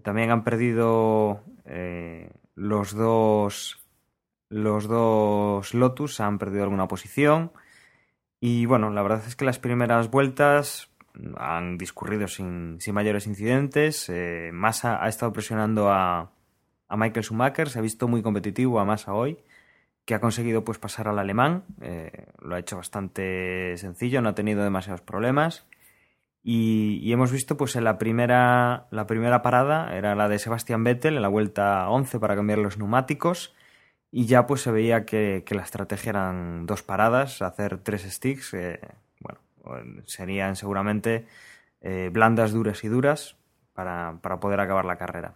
También 0.03 0.31
han 0.31 0.43
perdido 0.43 1.43
eh, 1.65 2.31
los 2.55 2.93
dos 2.93 3.81
los 4.49 4.88
dos 4.88 5.73
Lotus 5.73 6.19
han 6.19 6.38
perdido 6.38 6.63
alguna 6.63 6.88
posición. 6.88 7.51
Y 8.39 8.65
bueno, 8.65 8.89
la 8.91 9.01
verdad 9.01 9.23
es 9.27 9.36
que 9.36 9.45
las 9.45 9.60
primeras 9.60 10.12
vueltas 10.12 10.89
han 11.38 11.77
discurrido 11.77 12.27
sin, 12.27 12.77
sin 12.79 12.93
mayores 12.93 13.27
incidentes. 13.27 14.10
Eh, 14.10 14.51
Massa 14.53 15.03
ha 15.03 15.08
estado 15.08 15.34
presionando 15.34 15.89
a, 15.89 16.31
a, 16.88 16.97
Michael 16.97 17.23
Schumacher, 17.23 17.69
se 17.69 17.79
ha 17.79 17.81
visto 17.81 18.08
muy 18.08 18.21
competitivo 18.21 18.79
a 18.79 18.86
Massa 18.86 19.13
hoy, 19.13 19.38
que 20.05 20.13
ha 20.13 20.19
conseguido 20.19 20.63
pues 20.63 20.77
pasar 20.77 21.08
al 21.08 21.19
alemán. 21.19 21.63
Eh, 21.81 22.27
lo 22.41 22.55
ha 22.55 22.60
hecho 22.60 22.77
bastante 22.77 23.75
sencillo, 23.77 24.21
no 24.21 24.29
ha 24.29 24.36
tenido 24.36 24.63
demasiados 24.63 25.01
problemas. 25.01 25.65
Y, 26.47 26.99
y, 27.01 27.12
hemos 27.12 27.31
visto 27.31 27.58
pues 27.58 27.75
en 27.75 27.84
la 27.84 27.97
primera, 27.97 28.86
la 28.91 29.08
primera 29.08 29.41
parada, 29.41 29.95
era 29.97 30.13
la 30.13 30.29
de 30.29 30.38
Sebastian 30.38 30.84
Vettel 30.84 31.15
en 31.15 31.23
la 31.23 31.27
vuelta 31.27 31.89
11 31.89 32.19
para 32.19 32.36
cambiar 32.36 32.60
los 32.60 32.77
neumáticos. 32.77 33.55
Y 34.12 34.27
ya 34.27 34.45
pues 34.45 34.62
se 34.62 34.71
veía 34.71 35.05
que, 35.05 35.43
que 35.43 35.55
la 35.55 35.63
estrategia 35.63 36.12
eran 36.12 36.67
dos 36.67 36.84
paradas, 36.84 37.41
hacer 37.41 37.79
tres 37.79 38.03
sticks. 38.03 38.53
Eh, 38.53 38.79
serían 40.05 40.55
seguramente 40.55 41.25
eh, 41.81 42.12
blandas, 42.13 42.51
duras 42.51 42.84
y 42.84 42.89
duras 42.89 43.38
para, 43.73 44.19
para, 44.21 44.39
poder 44.39 44.60
acabar 44.60 44.86
la 44.86 44.97
carrera. 44.97 45.36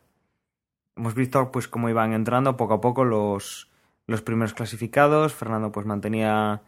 Hemos 0.96 1.16
visto 1.16 1.52
pues 1.52 1.68
cómo 1.68 1.90
iban 1.90 2.14
entrando 2.14 2.56
poco 2.56 2.76
a 2.76 2.82
poco 2.82 3.04
los, 3.04 3.72
los 4.06 4.22
primeros 4.22 4.54
clasificados. 4.54 5.34
Fernando 5.34 5.72
pues 5.72 5.88
mantenía 5.88 6.62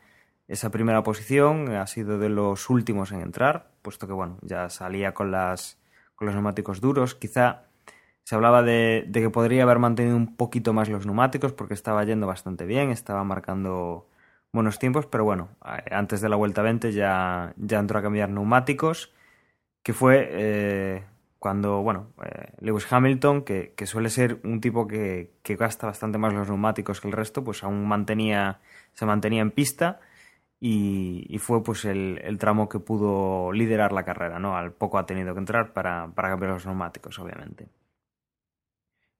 esa 0.51 0.69
primera 0.69 1.01
posición, 1.01 1.73
ha 1.75 1.87
sido 1.87 2.19
de 2.19 2.29
los 2.29 2.69
últimos 2.69 3.11
en 3.11 3.21
entrar, 3.21 3.71
puesto 3.81 4.05
que 4.05 4.13
bueno, 4.13 4.37
ya 4.41 4.69
salía 4.69 5.13
con 5.13 5.31
las 5.31 5.79
con 6.15 6.25
los 6.27 6.35
neumáticos 6.35 6.81
duros. 6.81 7.15
Quizá 7.15 7.63
se 8.23 8.35
hablaba 8.35 8.61
de, 8.61 9.09
que 9.11 9.29
podría 9.29 9.63
haber 9.63 9.79
mantenido 9.79 10.15
un 10.15 10.35
poquito 10.35 10.73
más 10.73 10.89
los 10.89 11.05
neumáticos 11.05 11.53
porque 11.53 11.73
estaba 11.73 12.03
yendo 12.03 12.27
bastante 12.27 12.65
bien, 12.65 12.91
estaba 12.91 13.23
marcando 13.23 14.07
buenos 14.51 14.77
tiempos, 14.77 15.05
pero 15.05 15.23
bueno, 15.23 15.49
antes 15.89 16.21
de 16.21 16.29
la 16.29 16.35
vuelta 16.35 16.61
20 16.61 16.91
ya, 16.91 17.53
ya 17.57 17.79
entró 17.79 17.99
a 17.99 18.01
cambiar 18.01 18.29
neumáticos, 18.29 19.13
que 19.83 19.93
fue 19.93 20.27
eh, 20.31 21.03
cuando, 21.39 21.81
bueno, 21.81 22.09
eh, 22.23 22.51
Lewis 22.59 22.91
Hamilton, 22.91 23.43
que, 23.43 23.73
que, 23.75 23.87
suele 23.87 24.09
ser 24.09 24.41
un 24.43 24.61
tipo 24.61 24.87
que, 24.87 25.31
que, 25.41 25.55
gasta 25.55 25.87
bastante 25.87 26.17
más 26.17 26.33
los 26.33 26.47
neumáticos 26.49 27.01
que 27.01 27.07
el 27.07 27.13
resto, 27.13 27.43
pues 27.43 27.63
aún 27.63 27.87
mantenía, 27.87 28.59
se 28.93 29.05
mantenía 29.05 29.41
en 29.41 29.51
pista 29.51 30.01
y, 30.63 31.37
fue 31.39 31.63
pues 31.63 31.85
el, 31.85 32.21
el, 32.23 32.37
tramo 32.37 32.69
que 32.69 32.79
pudo 32.79 33.51
liderar 33.51 33.91
la 33.91 34.05
carrera, 34.05 34.37
¿no? 34.39 34.55
Al 34.55 34.71
poco 34.71 34.99
ha 34.99 35.07
tenido 35.07 35.33
que 35.33 35.39
entrar 35.39 35.73
para, 35.73 36.11
para 36.13 36.29
cambiar 36.29 36.51
los 36.53 36.67
neumáticos, 36.67 37.17
obviamente. 37.17 37.67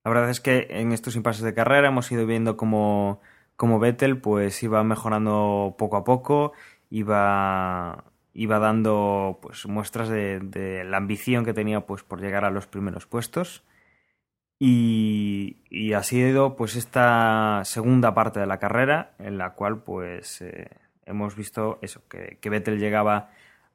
La 0.04 0.12
verdad 0.12 0.30
es 0.30 0.40
que 0.40 0.68
en 0.70 0.92
estos 0.92 1.16
impases 1.16 1.42
de 1.44 1.56
carrera 1.56 1.88
hemos 1.88 2.12
ido 2.12 2.28
viendo 2.28 2.58
cómo 2.58 3.22
como 3.56 3.80
Vettel 3.80 4.20
pues 4.20 4.62
iba 4.64 4.84
mejorando 4.84 5.76
poco 5.78 5.98
a 5.98 6.04
poco, 6.04 6.54
iba, 6.90 8.06
iba 8.34 8.60
dando 8.60 9.40
pues 9.42 9.68
muestras 9.68 10.10
de, 10.10 10.84
la 10.86 10.98
ambición 10.98 11.46
que 11.46 11.54
tenía 11.54 11.82
pues 11.82 12.04
por 12.04 12.22
llegar 12.22 12.46
a 12.46 12.52
los 12.52 12.68
primeros 12.68 13.06
puestos. 13.08 13.64
Y, 14.60 15.64
y 15.70 15.94
ha 15.94 16.04
sido 16.04 16.56
pues 16.56 16.76
esta 16.76 17.62
segunda 17.66 18.14
parte 18.14 18.40
de 18.40 18.46
la 18.48 18.60
carrera 18.60 19.16
en 19.20 19.38
la 19.40 19.54
cual 19.54 19.84
pues 19.84 20.42
eh, 20.42 20.70
hemos 21.06 21.36
visto 21.36 21.80
eso, 21.82 22.02
que, 22.08 22.38
que, 22.42 22.50
Vettel 22.50 22.80
llegaba 22.80 23.30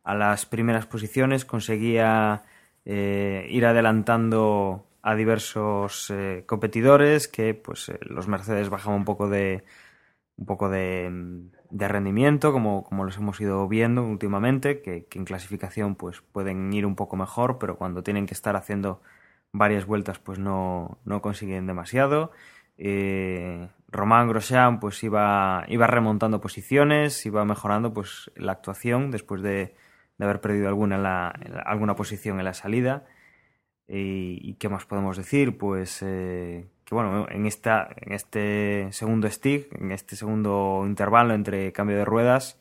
a 0.04 0.14
las 0.14 0.46
primeras 0.46 0.86
posiciones, 0.86 1.44
conseguía 1.44 2.42
eh, 2.84 3.46
ir 3.50 3.66
adelantando 3.66 4.86
a 5.02 5.14
diversos 5.14 6.10
eh, 6.10 6.44
competidores 6.46 7.28
que 7.28 7.54
pues 7.54 7.88
eh, 7.88 7.98
los 8.02 8.28
Mercedes 8.28 8.68
bajaban 8.68 9.00
un 9.00 9.04
poco 9.04 9.28
de 9.28 9.64
un 10.36 10.46
poco 10.46 10.68
de, 10.68 11.10
de 11.70 11.88
rendimiento 11.88 12.52
como, 12.52 12.84
como, 12.84 13.04
los 13.04 13.16
hemos 13.16 13.40
ido 13.40 13.66
viendo 13.68 14.04
últimamente 14.04 14.82
que, 14.82 15.06
que, 15.06 15.18
en 15.18 15.24
clasificación 15.24 15.94
pues 15.94 16.20
pueden 16.20 16.72
ir 16.72 16.84
un 16.86 16.94
poco 16.94 17.16
mejor 17.16 17.58
pero 17.58 17.76
cuando 17.76 18.02
tienen 18.02 18.26
que 18.26 18.34
estar 18.34 18.56
haciendo 18.56 19.00
varias 19.52 19.86
vueltas 19.86 20.18
pues 20.18 20.38
no, 20.38 20.98
no 21.04 21.22
consiguen 21.22 21.66
demasiado. 21.66 22.32
Eh, 22.78 23.68
Román 23.88 24.28
Grosjean 24.28 24.80
pues 24.80 25.02
iba, 25.04 25.64
iba 25.68 25.86
remontando 25.86 26.40
posiciones 26.40 27.24
iba 27.26 27.44
mejorando 27.44 27.92
pues 27.92 28.30
la 28.36 28.52
actuación 28.52 29.10
después 29.10 29.42
de, 29.42 29.74
de 30.18 30.24
haber 30.24 30.40
perdido 30.40 30.68
alguna, 30.68 30.96
en 30.96 31.02
la, 31.02 31.28
alguna 31.64 31.94
posición 31.96 32.38
en 32.38 32.44
la 32.44 32.54
salida 32.54 33.06
¿Y, 33.88 34.54
qué 34.54 34.68
más 34.68 34.84
podemos 34.84 35.16
decir? 35.16 35.56
Pues 35.58 36.02
eh, 36.02 36.66
que 36.84 36.94
bueno, 36.94 37.26
en, 37.30 37.46
esta, 37.46 37.88
en 37.96 38.12
este 38.12 38.88
segundo 38.90 39.30
stick, 39.30 39.72
en 39.80 39.92
este 39.92 40.16
segundo 40.16 40.82
intervalo 40.86 41.34
entre 41.34 41.72
cambio 41.72 41.96
de 41.96 42.04
ruedas, 42.04 42.60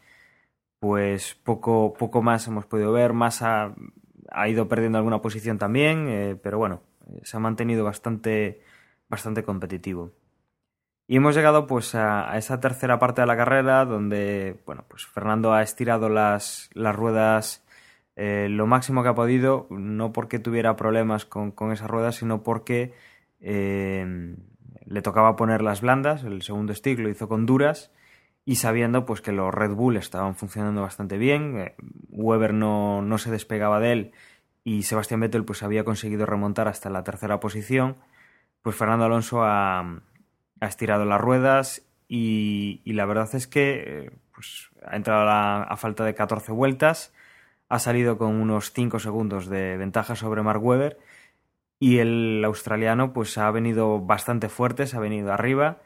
pues 0.79 1.35
poco, 1.35 1.93
poco 1.97 2.21
más 2.21 2.47
hemos 2.47 2.65
podido 2.67 2.91
ver. 2.91 3.13
Massa 3.13 3.73
ha 4.31 4.49
ido 4.49 4.67
perdiendo 4.67 4.97
alguna 4.99 5.21
posición 5.21 5.57
también, 5.57 6.07
eh, 6.09 6.39
pero 6.41 6.57
bueno, 6.59 6.83
se 7.23 7.37
ha 7.37 7.39
mantenido 7.39 7.83
bastante, 7.83 8.61
bastante 9.09 9.43
competitivo. 9.43 10.11
Y 11.07 11.17
hemos 11.17 11.35
llegado 11.35 11.67
pues 11.67 11.93
a, 11.95 12.35
esa 12.37 12.59
tercera 12.59 12.97
parte 12.97 13.21
de 13.21 13.27
la 13.27 13.37
carrera 13.37 13.85
donde 13.85 14.59
bueno, 14.65 14.85
pues 14.87 15.05
Fernando 15.05 15.53
ha 15.53 15.61
estirado 15.61 16.09
las, 16.09 16.69
las 16.73 16.95
ruedas 16.95 17.63
eh, 18.15 18.47
lo 18.49 18.65
máximo 18.65 19.03
que 19.03 19.09
ha 19.09 19.15
podido, 19.15 19.67
no 19.69 20.13
porque 20.13 20.39
tuviera 20.39 20.75
problemas 20.75 21.25
con, 21.25 21.51
con 21.51 21.71
esas 21.71 21.89
ruedas, 21.89 22.15
sino 22.15 22.43
porque 22.43 22.93
eh, 23.39 24.35
le 24.85 25.01
tocaba 25.01 25.35
poner 25.35 25.61
las 25.61 25.81
blandas, 25.81 26.23
el 26.23 26.41
segundo 26.41 26.73
stick 26.73 26.99
lo 26.99 27.09
hizo 27.09 27.27
con 27.27 27.45
duras 27.45 27.91
y 28.45 28.55
sabiendo 28.55 29.05
pues 29.05 29.21
que 29.21 29.31
los 29.31 29.53
Red 29.53 29.71
Bull 29.71 29.97
estaban 29.97 30.35
funcionando 30.35 30.81
bastante 30.81 31.17
bien, 31.17 31.57
eh, 31.57 31.75
Weber 32.09 32.53
no, 32.53 33.01
no, 33.01 33.17
se 33.17 33.31
despegaba 33.31 33.79
de 33.79 33.91
él 33.91 34.11
y 34.63 34.83
Sebastián 34.83 35.19
Vettel 35.19 35.43
pues 35.43 35.61
había 35.61 35.83
conseguido 35.83 36.25
remontar 36.25 36.67
hasta 36.67 36.89
la 36.89 37.03
tercera 37.03 37.39
posición, 37.39 37.97
pues 38.61 38.75
Fernando 38.75 39.05
Alonso 39.05 39.43
ha, 39.43 40.01
ha 40.59 40.67
estirado 40.67 41.05
las 41.05 41.21
ruedas 41.21 41.85
y, 42.07 42.81
la 42.85 43.05
verdad 43.05 43.29
es 43.33 43.47
que 43.47 44.11
pues, 44.33 44.69
ha 44.85 44.95
entrado 44.95 45.27
a 45.29 45.77
falta 45.77 46.05
de 46.05 46.13
14 46.13 46.51
vueltas 46.51 47.13
ha 47.69 47.79
salido 47.79 48.17
con 48.17 48.35
unos 48.35 48.71
5 48.71 48.99
segundos 48.99 49.47
de 49.47 49.77
ventaja 49.77 50.15
sobre 50.15 50.43
Mark 50.43 50.63
Webber 50.63 50.99
y 51.79 51.99
el 51.99 52.43
australiano 52.45 53.13
pues 53.13 53.37
ha 53.37 53.49
venido 53.51 53.99
bastante 53.99 54.49
fuerte, 54.49 54.87
se 54.87 54.97
ha 54.97 54.99
venido 54.99 55.33
arriba 55.33 55.81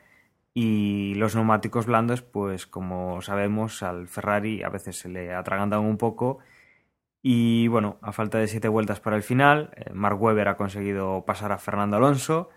y 0.53 1.13
los 1.15 1.35
neumáticos 1.35 1.85
blandos 1.85 2.21
pues 2.21 2.67
como 2.67 3.21
sabemos 3.21 3.83
al 3.83 4.07
Ferrari 4.07 4.63
a 4.63 4.69
veces 4.69 4.97
se 4.97 5.09
le 5.09 5.33
atragantan 5.33 5.81
un 5.81 5.97
poco 5.97 6.39
y 7.21 7.67
bueno, 7.67 7.97
a 8.01 8.11
falta 8.13 8.37
de 8.37 8.47
7 8.47 8.67
vueltas 8.69 8.99
para 9.01 9.17
el 9.17 9.23
final, 9.23 9.71
eh, 9.75 9.91
Mark 9.93 10.21
Webber 10.21 10.47
ha 10.47 10.57
conseguido 10.57 11.25
pasar 11.25 11.51
a 11.51 11.57
Fernando 11.57 11.97
Alonso. 11.97 12.49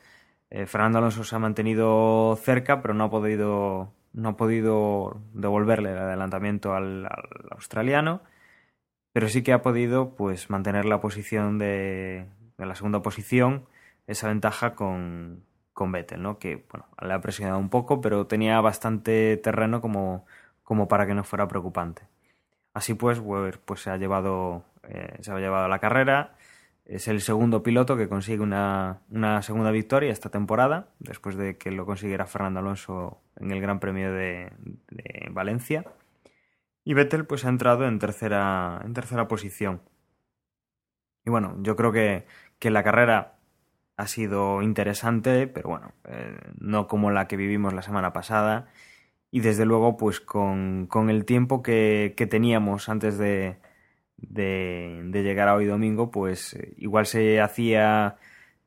Eh, 0.55 0.67
Fernando 0.67 0.99
Alonso 0.99 1.25
se 1.25 1.35
ha 1.35 1.39
mantenido 1.39 2.37
cerca, 2.37 2.83
pero 2.83 2.95
no 2.95 3.05
ha 3.05 3.11
podido, 3.11 3.93
no 4.13 4.29
ha 4.31 4.37
podido 4.37 5.21
devolverle 5.33 5.93
el 5.93 5.99
adelantamiento 5.99 6.75
al, 6.75 7.07
al 7.07 7.49
australiano 7.51 8.23
pero 9.13 9.29
sí 9.29 9.43
que 9.43 9.53
ha 9.53 9.63
podido 9.63 10.15
pues 10.15 10.51
mantener 10.51 10.85
la 10.87 11.01
posición 11.01 11.59
de, 11.59 12.27
de 12.59 12.67
la 12.67 12.75
segunda 12.75 13.03
posición, 13.03 13.67
esa 14.07 14.29
ventaja 14.29 14.75
con, 14.75 15.45
con 15.73 15.93
Vettel, 15.93 16.23
¿no? 16.23 16.39
que 16.39 16.65
bueno, 16.71 16.87
le 17.01 17.13
ha 17.13 17.21
presionado 17.21 17.59
un 17.59 17.69
poco, 17.69 18.01
pero 18.01 18.27
tenía 18.27 18.61
bastante 18.61 19.37
terreno 19.37 19.81
como, 19.81 20.27
como 20.63 20.89
para 20.89 21.07
que 21.07 21.15
no 21.15 21.25
fuera 21.25 21.49
preocupante. 21.49 22.03
Así 22.75 22.95
pues, 22.95 23.19
Weber 23.19 23.61
pues, 23.61 23.83
se, 23.83 23.91
ha 23.91 23.99
llevado, 23.99 24.65
eh, 24.85 25.19
se 25.21 25.31
ha 25.31 25.39
llevado 25.39 25.69
la 25.69 25.79
carrera, 25.79 26.35
es 26.93 27.09
el 27.09 27.23
segundo 27.23 27.63
piloto 27.63 27.97
que 27.97 28.07
consigue 28.07 28.43
una, 28.43 29.01
una, 29.11 29.41
segunda 29.41 29.71
victoria 29.71 30.13
esta 30.13 30.29
temporada, 30.29 30.91
después 30.99 31.37
de 31.37 31.57
que 31.57 31.71
lo 31.71 31.87
consiguiera 31.87 32.27
Fernando 32.27 32.61
Alonso 32.61 33.23
en 33.37 33.51
el 33.51 33.63
Gran 33.63 33.81
Premio 33.81 34.13
de, 34.13 34.53
Valencia. 35.31 35.87
Y 36.85 36.93
Vettel 36.93 37.25
pues 37.25 37.47
ha 37.47 37.49
entrado 37.49 37.87
en 37.89 37.99
tercera, 37.99 38.83
en 38.85 38.93
tercera 38.93 39.27
posición. 39.27 39.81
Y 41.25 41.31
bueno, 41.31 41.57
yo 41.63 41.77
creo 41.77 41.93
que, 41.93 42.27
que 42.59 42.71
la 42.71 42.83
carrera 42.83 43.39
ha 43.97 44.07
sido 44.07 44.61
interesante, 44.61 45.47
pero 45.47 45.71
bueno, 45.71 45.93
eh, 46.05 46.37
no 46.59 46.89
como 46.89 47.11
la 47.11 47.27
que 47.27 47.37
vivimos 47.39 47.73
la 47.73 47.83
semana 47.83 48.13
pasada. 48.13 48.69
Y 49.31 49.41
desde 49.41 49.65
luego, 49.65 49.97
pues 49.97 50.21
con, 50.21 50.87
con 50.89 51.09
el 51.09 51.25
tiempo 51.25 51.63
que, 51.63 52.13
que 52.19 52.27
teníamos 52.27 52.91
antes 52.91 53.17
de, 53.17 53.57
de, 54.29 55.11
llegar 55.13 55.49
a 55.49 55.55
hoy 55.55 55.67
domingo, 55.67 56.11
pues 56.11 56.55
eh, 56.55 56.75
igual 56.79 57.07
se 57.07 57.41
hacía 57.41 58.17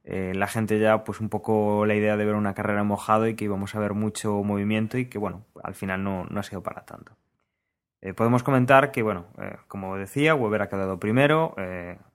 eh, 0.04 0.34
la 0.36 0.48
gente 0.48 0.80
ya 0.80 1.04
pues 1.04 1.20
un 1.20 1.30
poco 1.30 1.86
la 1.86 1.96
idea 1.96 2.18
de 2.18 2.26
ver 2.26 2.36
una 2.36 2.54
carrera 2.54 2.84
mojado 2.84 3.28
y 3.28 3.36
que 3.36 3.46
íbamos 3.46 3.76
a 3.76 3.80
ver 3.80 3.94
mucho 3.94 4.44
movimiento 4.44 4.98
y 4.98 5.06
que 5.06 5.18
bueno, 5.18 5.46
al 5.64 5.76
final 5.76 6.04
no, 6.04 6.26
no 6.26 6.40
ha 6.40 6.44
sido 6.44 6.62
para 6.62 6.86
tanto. 6.86 7.14
Eh, 8.02 8.14
podemos 8.14 8.44
comentar 8.44 8.92
que, 8.92 9.02
bueno, 9.02 9.26
como 9.68 9.98
decía, 9.98 10.36
Weber 10.36 10.62
ha 10.62 10.70
quedado 10.70 11.00
primero, 11.00 11.56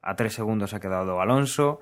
a 0.02 0.14
3 0.14 0.32
segundos 0.32 0.72
ha 0.72 0.78
quedado 0.78 1.20
Alonso, 1.20 1.80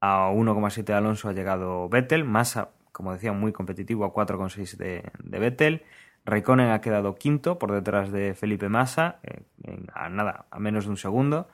a 0.00 0.30
1,7 0.30 0.84
de 0.84 0.94
Alonso 0.94 1.28
ha 1.28 1.34
llegado 1.34 1.90
Vettel, 1.90 2.24
Massa, 2.24 2.70
como 2.90 3.12
decía, 3.12 3.32
muy 3.32 3.52
competitivo 3.52 4.06
a 4.06 4.14
4,6 4.14 4.76
de, 4.78 5.10
de 5.22 5.38
Vettel, 5.38 5.82
Raikkonen 6.24 6.70
ha 6.70 6.80
quedado 6.80 7.16
quinto 7.16 7.58
por 7.58 7.72
detrás 7.72 8.10
de 8.10 8.34
Felipe 8.34 8.68
Massa, 8.68 9.20
a 9.92 10.08
nada, 10.08 10.46
a 10.50 10.58
menos 10.58 10.84
de 10.84 10.90
un 10.90 10.96
segundo. 10.96 11.48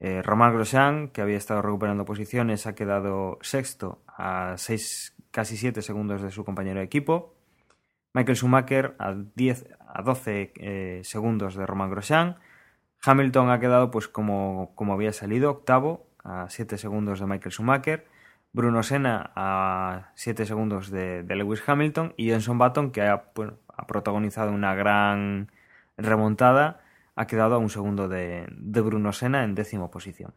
Eh, 0.00 0.22
Román 0.22 0.54
Grosjean, 0.54 1.08
que 1.08 1.20
había 1.20 1.36
estado 1.36 1.60
recuperando 1.60 2.06
posiciones, 2.06 2.66
ha 2.66 2.74
quedado 2.74 3.38
sexto 3.42 4.02
a 4.06 4.54
seis, 4.56 5.14
casi 5.30 5.56
7 5.58 5.82
segundos 5.82 6.22
de 6.22 6.30
su 6.30 6.44
compañero 6.44 6.78
de 6.78 6.86
equipo. 6.86 7.34
Michael 8.14 8.36
Schumacher 8.36 8.96
a, 8.98 9.14
10, 9.14 9.66
a 9.86 10.02
12 10.02 10.52
eh, 10.56 11.00
segundos 11.04 11.54
de 11.54 11.66
Román 11.66 11.90
Grosjean. 11.90 12.36
Hamilton 13.02 13.50
ha 13.50 13.60
quedado 13.60 13.90
pues 13.90 14.08
como, 14.08 14.72
como 14.74 14.94
había 14.94 15.12
salido, 15.12 15.50
octavo, 15.50 16.06
a 16.24 16.48
7 16.48 16.78
segundos 16.78 17.20
de 17.20 17.26
Michael 17.26 17.52
Schumacher. 17.52 18.06
Bruno 18.52 18.82
Senna 18.82 19.30
a 19.36 20.10
7 20.14 20.44
segundos 20.44 20.90
de, 20.90 21.22
Lewis 21.28 21.62
Hamilton. 21.66 22.14
Y 22.16 22.28
Jenson 22.28 22.58
Button, 22.58 22.90
que 22.90 23.02
ha, 23.02 23.24
ha 23.80 23.86
protagonizado 23.86 24.52
una 24.52 24.74
gran 24.74 25.50
remontada 25.96 26.80
ha 27.16 27.26
quedado 27.26 27.56
a 27.56 27.58
un 27.58 27.68
segundo 27.68 28.08
de, 28.08 28.46
Bruno 28.82 29.12
Sena 29.12 29.44
en 29.44 29.54
décimo 29.54 29.90
posición. 29.90 30.32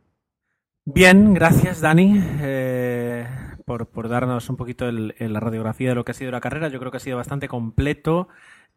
Bien, 0.85 1.33
gracias 1.33 1.79
Dani 1.79 2.21
eh, 2.41 3.25
por, 3.65 4.09
darnos 4.09 4.49
un 4.49 4.57
poquito 4.57 4.91
la 4.91 5.39
radiografía 5.39 5.89
de 5.89 5.95
lo 5.95 6.03
que 6.03 6.11
ha 6.11 6.15
sido 6.15 6.31
la 6.31 6.41
carrera. 6.41 6.67
Yo 6.67 6.79
creo 6.79 6.91
que 6.91 6.97
ha 6.97 6.99
sido 6.99 7.15
bastante 7.15 7.47
completo. 7.47 8.27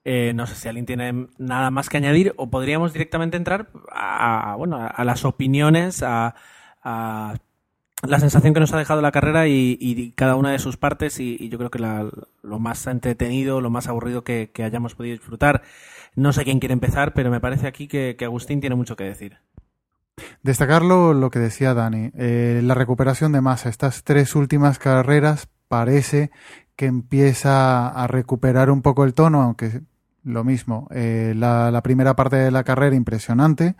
Eh, 0.05 0.33
no 0.35 0.47
sé 0.47 0.55
si 0.55 0.69
alguien 0.69 0.87
tiene 0.87 1.27
nada 1.39 1.73
más 1.73 1.89
que 1.89 1.97
añadir 1.97 2.33
o 2.37 2.49
podríamos 2.49 2.93
directamente 2.93 3.37
entrar 3.37 3.71
a, 3.91 4.55
bueno, 4.57 4.79
a, 4.79 5.05
las 5.05 5.25
opiniones, 5.25 6.05
a, 6.05 6.37
la 8.03 8.21
sensación 8.21 8.55
que 8.55 8.61
nos 8.61 8.73
ha 8.73 8.79
dejado 8.79 9.01
la 9.01 9.13
carrera 9.13 9.49
y, 9.49 10.13
cada 10.17 10.37
una 10.37 10.51
de 10.51 10.59
sus 10.59 10.77
partes 10.77 11.19
y, 11.21 11.49
yo 11.49 11.59
creo 11.59 11.71
que 11.71 11.79
lo 11.79 12.59
más 12.59 12.87
entretenido, 12.87 13.61
lo 13.61 13.71
más 13.71 13.89
aburrido 13.89 14.25
que 14.25 14.51
hayamos 14.63 14.95
podido 14.95 15.15
disfrutar. 15.15 15.63
No 16.17 16.33
sé 16.33 16.45
quién 16.45 16.61
quiere 16.61 16.73
empezar, 16.73 17.13
pero 17.13 17.31
me 17.31 17.41
parece 17.41 17.67
aquí 17.67 17.87
que, 17.87 18.17
Agustín 18.23 18.61
tiene 18.61 18.75
mucho 18.75 18.97
que 18.97 19.05
decir. 19.05 19.37
Destacarlo 20.43 21.13
lo 21.13 21.31
que 21.31 21.39
decía 21.39 21.75
Dani, 21.75 22.11
eh, 22.17 22.63
la 22.65 22.73
recuperación 22.73 23.33
de 23.33 23.43
masa. 23.43 23.69
Estas 23.69 24.03
tres 24.03 24.35
últimas 24.35 24.79
carreras 24.79 25.49
parece 25.69 26.31
que 26.75 26.87
empieza 26.87 27.89
a 27.89 28.07
recuperar 28.07 28.71
un 28.71 28.81
poco 28.81 29.05
el 29.05 29.13
tono, 29.13 29.43
aunque 29.43 29.83
lo 30.25 30.43
mismo. 30.43 30.89
Eh, 30.91 31.35
la, 31.37 31.79
primera 31.83 32.17
parte 32.17 32.37
de 32.37 32.51
la 32.51 32.65
carrera 32.65 32.97
impresionante, 32.97 33.77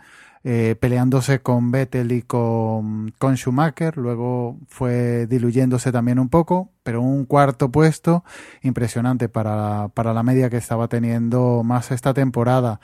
eh, 0.49 0.77
peleándose 0.79 1.41
con 1.41 1.71
Vettel 1.71 2.13
y 2.13 2.21
con, 2.21 3.11
Schumacher, 3.35 3.97
luego 3.97 4.57
fue 4.69 5.27
diluyéndose 5.27 5.91
también 5.91 6.19
un 6.19 6.29
poco, 6.29 6.71
pero 6.83 7.01
un 7.01 7.25
cuarto 7.25 7.69
puesto 7.69 8.23
impresionante 8.61 9.27
para, 9.27 9.89
para 9.89 10.13
la 10.13 10.23
media 10.23 10.49
que 10.49 10.55
estaba 10.55 10.87
teniendo 10.87 11.63
más 11.65 11.91
esta 11.91 12.13
temporada. 12.13 12.79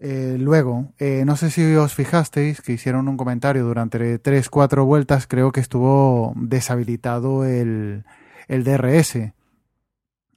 Eh, 0.00 0.38
luego, 0.40 0.94
eh, 0.98 1.24
no 1.26 1.36
sé 1.36 1.50
si 1.50 1.74
os 1.74 1.94
fijasteis 1.94 2.62
que 2.62 2.72
hicieron 2.72 3.08
un 3.08 3.18
comentario 3.18 3.66
durante 3.66 4.18
tres, 4.18 4.48
cuatro 4.48 4.86
vueltas, 4.86 5.26
creo 5.26 5.52
que 5.52 5.60
estuvo 5.60 6.32
deshabilitado 6.34 7.44
el, 7.44 8.04
el 8.48 8.64
DRS. 8.64 9.35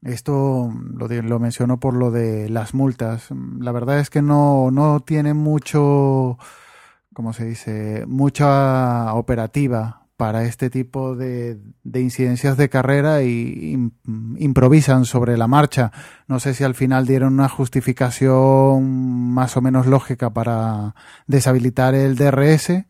Esto 0.02 0.72
lo, 0.94 1.08
lo, 1.08 1.40
menciono 1.40 1.80
por 1.80 1.94
lo 1.94 2.12
de 2.12 2.50
las 2.50 2.74
multas. 2.74 3.28
La 3.60 3.72
verdad 3.72 4.00
es 4.00 4.10
que 4.10 4.22
no, 4.22 4.72
no 4.72 5.02
tiene 5.02 5.34
mucho, 5.34 6.38
¿cómo 7.14 7.34
se 7.34 7.46
dice? 7.46 8.06
Mucha 8.08 9.14
operativa 9.14 10.08
para 10.16 10.44
este 10.44 10.70
tipo 10.70 11.16
de, 11.16 11.60
de 11.84 12.02
incidencias 12.02 12.58
de 12.58 12.70
carrera 12.70 13.24
y 13.24 13.92
improvisan 14.38 15.06
sobre 15.06 15.38
la 15.38 15.48
marcha. 15.48 15.92
No 16.28 16.40
sé 16.40 16.54
si 16.54 16.64
al 16.64 16.76
final 16.76 17.06
dieron 17.06 17.34
una 17.34 17.48
justificación 17.48 19.34
más 19.34 19.56
o 19.56 19.62
menos 19.62 19.88
lógica 19.88 20.34
para 20.34 20.94
deshabilitar 21.28 21.96
el 21.96 22.16
DRS 22.16 22.86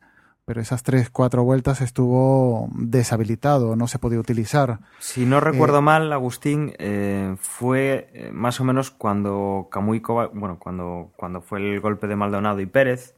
pero 0.49 0.61
esas 0.61 0.81
tres, 0.81 1.11
cuatro 1.11 1.43
vueltas 1.43 1.79
estuvo 1.79 2.69
deshabilitado, 2.71 3.75
no 3.75 3.87
se 3.87 3.99
podía 3.99 4.19
utilizar. 4.19 4.79
Si 4.97 5.27
no 5.27 5.39
recuerdo 5.39 5.77
eh, 5.77 5.81
mal, 5.81 6.11
Agustín, 6.11 6.73
eh, 6.79 7.35
fue 7.39 8.09
eh, 8.13 8.31
más 8.33 8.59
o 8.59 8.63
menos 8.63 8.89
cuando 8.89 9.67
Camuy 9.69 10.01
bueno, 10.33 10.57
cuando, 10.57 11.11
cuando 11.15 11.41
fue 11.41 11.59
el 11.59 11.79
golpe 11.79 12.07
de 12.07 12.15
Maldonado 12.15 12.61
y 12.61 12.65
Pérez, 12.65 13.15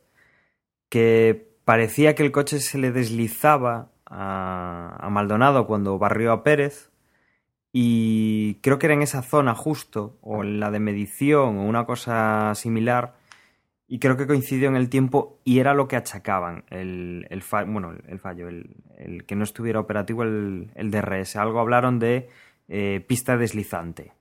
que 0.89 1.55
parecía 1.63 2.15
que 2.15 2.23
el 2.23 2.33
coche 2.33 2.59
se 2.59 2.77
le 2.77 2.91
deslizaba 2.91 3.91
a, 4.05 4.97
a 4.99 5.09
Maldonado 5.09 5.67
cuando 5.67 5.97
barrió 5.97 6.33
a 6.33 6.43
Pérez, 6.43 6.91
y 7.71 8.55
creo 8.55 8.77
que 8.77 8.87
era 8.87 8.95
en 8.95 9.03
esa 9.03 9.21
zona 9.21 9.55
justo, 9.55 10.17
o 10.19 10.43
en 10.43 10.59
la 10.59 10.69
de 10.69 10.81
medición, 10.81 11.59
o 11.59 11.63
una 11.63 11.85
cosa 11.85 12.53
similar, 12.55 13.20
y 13.91 13.99
creo 13.99 14.15
que 14.15 14.25
coincidió 14.25 14.69
en 14.69 14.77
el 14.77 14.87
tiempo 14.87 15.41
y 15.43 15.59
era 15.59 15.73
lo 15.73 15.89
que 15.89 15.97
achacaban 15.97 16.63
el, 16.69 17.27
el 17.29 17.43
bueno, 17.67 17.93
el 18.07 18.19
fallo, 18.19 18.47
el, 18.47 19.25
que 19.27 19.35
no 19.35 19.43
estuviera 19.43 19.81
operativo 19.81 20.23
el, 20.23 20.71
el 20.75 20.91
DRS. 20.91 21.35
Algo 21.35 21.59
hablaron 21.59 21.99
de 21.99 22.29
eh, 22.69 23.03
pista 23.05 23.35
deslizante. 23.35 24.13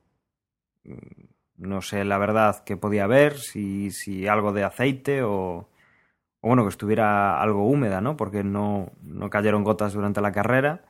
Mm, 0.83 0.97
no 1.59 1.83
sé 1.83 2.05
la 2.05 2.19
verdad 2.19 2.65
que 2.65 2.77
podía 2.77 3.05
haber, 3.05 3.39
si, 3.39 3.93
si 3.93 4.27
algo 4.27 4.53
de 4.53 4.65
aceite 4.65 5.23
o, 5.23 5.69
o, 6.41 6.49
bueno, 6.49 6.65
que 6.65 6.71
estuviera 6.71 7.41
algo 7.41 7.69
húmeda, 7.69 8.01
¿no? 8.01 8.17
Porque 8.17 8.43
no, 8.43 8.91
no 9.03 9.31
cayeron 9.31 9.63
gotas 9.63 9.93
durante 9.93 10.21
la 10.21 10.33
carrera. 10.33 10.85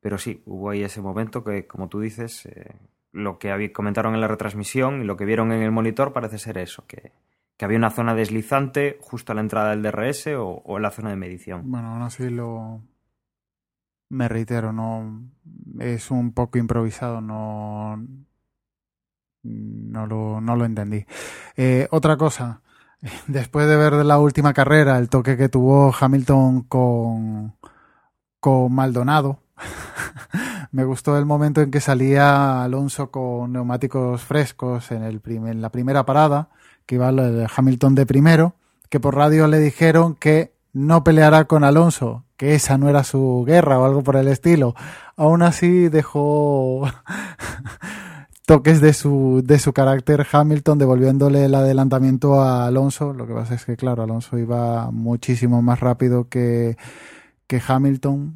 Pero 0.00 0.18
sí, 0.18 0.42
hubo 0.44 0.68
ahí 0.68 0.82
ese 0.82 1.00
momento 1.00 1.42
que, 1.44 1.66
como 1.66 1.88
tú 1.88 1.98
dices, 2.00 2.44
eh, 2.44 2.74
lo 3.10 3.38
que 3.38 3.72
comentaron 3.72 4.14
en 4.14 4.20
la 4.20 4.28
retransmisión 4.28 5.00
y 5.00 5.04
lo 5.04 5.16
que 5.16 5.24
vieron 5.24 5.50
en 5.50 5.62
el 5.62 5.70
monitor 5.70 6.12
parece 6.12 6.36
ser 6.36 6.58
eso, 6.58 6.84
que, 6.86 7.12
que 7.58 7.64
había 7.64 7.76
una 7.76 7.90
zona 7.90 8.14
deslizante 8.14 8.98
justo 9.02 9.32
a 9.32 9.34
la 9.34 9.40
entrada 9.40 9.70
del 9.70 9.82
DRS 9.82 10.28
o, 10.38 10.62
en 10.76 10.82
la 10.82 10.92
zona 10.92 11.10
de 11.10 11.16
medición. 11.16 11.70
Bueno, 11.70 11.88
aún 11.88 12.02
así 12.02 12.30
lo... 12.30 12.80
Me 14.10 14.28
reitero, 14.28 14.72
no 14.72 15.24
es 15.80 16.10
un 16.10 16.32
poco 16.32 16.56
improvisado, 16.56 17.20
no, 17.20 18.02
no, 19.42 20.06
lo, 20.06 20.40
no 20.40 20.56
lo 20.56 20.64
entendí. 20.64 21.04
Eh, 21.56 21.88
otra 21.90 22.16
cosa, 22.16 22.62
después 23.26 23.68
de 23.68 23.76
ver 23.76 23.92
la 23.92 24.18
última 24.18 24.54
carrera, 24.54 24.96
el 24.96 25.10
toque 25.10 25.36
que 25.36 25.50
tuvo 25.50 25.92
Hamilton 25.98 26.62
con, 26.62 27.54
con 28.40 28.72
Maldonado, 28.72 29.42
me 30.72 30.84
gustó 30.84 31.18
el 31.18 31.26
momento 31.26 31.60
en 31.60 31.70
que 31.70 31.80
salía 31.80 32.62
Alonso 32.62 33.10
con 33.10 33.52
neumáticos 33.52 34.22
frescos 34.22 34.90
en, 34.90 35.02
el 35.02 35.20
en 35.26 35.60
la 35.60 35.70
primera 35.70 36.06
parada 36.06 36.48
que 36.88 36.94
iba 36.94 37.10
el 37.10 37.46
Hamilton 37.54 37.94
de 37.94 38.06
primero, 38.06 38.54
que 38.88 38.98
por 38.98 39.14
radio 39.14 39.46
le 39.46 39.58
dijeron 39.58 40.14
que 40.14 40.54
no 40.72 41.04
peleará 41.04 41.44
con 41.44 41.62
Alonso, 41.62 42.24
que 42.38 42.54
esa 42.54 42.78
no 42.78 42.88
era 42.88 43.04
su 43.04 43.44
guerra 43.46 43.78
o 43.78 43.84
algo 43.84 44.02
por 44.02 44.16
el 44.16 44.26
estilo. 44.26 44.74
Aún 45.14 45.42
así 45.42 45.90
dejó 45.90 46.90
toques 48.46 48.80
de 48.80 48.94
su, 48.94 49.42
de 49.44 49.58
su 49.58 49.74
carácter 49.74 50.26
Hamilton, 50.32 50.78
devolviéndole 50.78 51.44
el 51.44 51.54
adelantamiento 51.54 52.40
a 52.40 52.66
Alonso. 52.66 53.12
Lo 53.12 53.26
que 53.26 53.34
pasa 53.34 53.54
es 53.56 53.66
que, 53.66 53.76
claro, 53.76 54.02
Alonso 54.02 54.38
iba 54.38 54.90
muchísimo 54.90 55.60
más 55.60 55.80
rápido 55.80 56.30
que, 56.30 56.78
que 57.46 57.60
Hamilton 57.68 58.32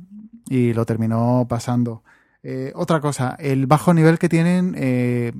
y 0.51 0.75
lo 0.75 0.85
terminó 0.85 1.47
pasando. 1.49 2.03
Eh, 2.43 2.71
otra 2.75 3.01
cosa, 3.01 3.35
el 3.39 3.67
bajo 3.67 3.95
nivel 3.95 4.19
que 4.19 4.29
tienen 4.29 4.75
eh, 4.77 5.33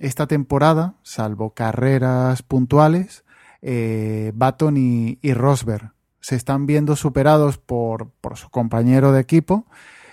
esta 0.00 0.26
temporada, 0.26 0.94
salvo 1.02 1.50
carreras 1.50 2.42
puntuales, 2.42 3.24
eh, 3.62 4.32
Baton 4.34 4.76
y, 4.76 5.18
Rosberg 5.32 5.92
se 6.20 6.36
están 6.36 6.66
viendo 6.66 6.96
superados 6.96 7.58
por, 7.58 8.10
por, 8.20 8.36
su 8.36 8.50
compañero 8.50 9.12
de 9.12 9.20
equipo 9.20 9.66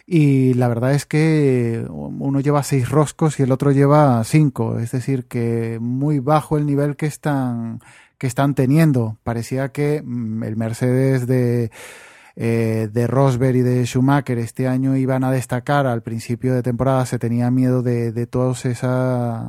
y 0.07 0.53
la 0.53 0.67
verdad 0.67 0.93
es 0.93 1.05
que 1.05 1.85
uno 1.89 2.39
lleva 2.39 2.63
seis 2.63 2.89
roscos 2.89 3.39
y 3.39 3.43
el 3.43 3.51
otro 3.51 3.71
lleva 3.71 4.23
cinco, 4.23 4.77
es 4.79 4.91
decir, 4.91 5.25
que 5.25 5.79
muy 5.81 6.19
bajo 6.19 6.57
el 6.57 6.65
nivel 6.65 6.95
que 6.95 7.07
están, 7.07 7.79
que 8.17 8.27
están 8.27 8.53
teniendo. 8.53 9.17
Parecía 9.23 9.69
que 9.69 10.01
mm, 10.05 10.43
el 10.43 10.55
Mercedes 10.57 11.25
de 11.25 11.71
eh, 12.35 12.89
de 12.91 13.07
Rosberg 13.07 13.55
y 13.55 13.61
de 13.61 13.85
Schumacher 13.85 14.37
este 14.37 14.67
año 14.67 14.95
iban 14.95 15.23
a 15.23 15.31
destacar. 15.31 15.87
Al 15.87 16.03
principio 16.03 16.53
de 16.53 16.63
temporada, 16.63 17.05
se 17.05 17.19
tenía 17.19 17.51
miedo 17.51 17.81
de, 17.81 18.11
de 18.11 18.27
todas 18.27 18.65
esas 18.65 19.45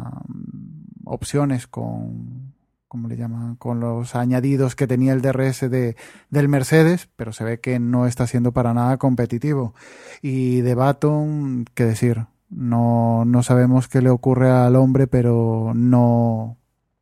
opciones 1.04 1.66
con, 1.66 2.54
como 2.88 3.08
le 3.08 3.16
llaman, 3.16 3.56
con 3.56 3.80
los 3.80 4.14
añadidos 4.14 4.74
que 4.74 4.86
tenía 4.86 5.12
el 5.12 5.22
DRS 5.22 5.70
de, 5.70 5.96
del 6.30 6.48
Mercedes, 6.48 7.08
pero 7.16 7.32
se 7.32 7.44
ve 7.44 7.60
que 7.60 7.78
no 7.78 8.06
está 8.06 8.26
siendo 8.26 8.52
para 8.52 8.74
nada 8.74 8.96
competitivo. 8.96 9.74
Y 10.22 10.60
de 10.60 10.74
Baton, 10.74 11.66
qué 11.74 11.84
decir, 11.84 12.26
no, 12.48 13.24
no 13.24 13.42
sabemos 13.42 13.88
qué 13.88 14.02
le 14.02 14.10
ocurre 14.10 14.50
al 14.50 14.76
hombre, 14.76 15.06
pero 15.06 15.72
no, 15.74 16.56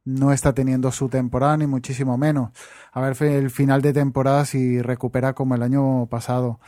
no 0.05 0.33
está 0.33 0.53
teniendo 0.55 0.93
su 0.93 1.09
temporada, 1.09 1.57
ni 1.57 1.67
muchísimo 1.67 2.19
menos. 2.19 2.51
A 2.93 3.01
ver 3.01 3.17
el 3.23 3.51
final 3.51 3.83
de 3.83 3.93
temporada 3.93 4.45
si 4.45 4.81
recupera 4.83 5.35
como 5.35 5.55
el 5.55 5.63
año 5.63 6.07
pasado. 6.07 6.61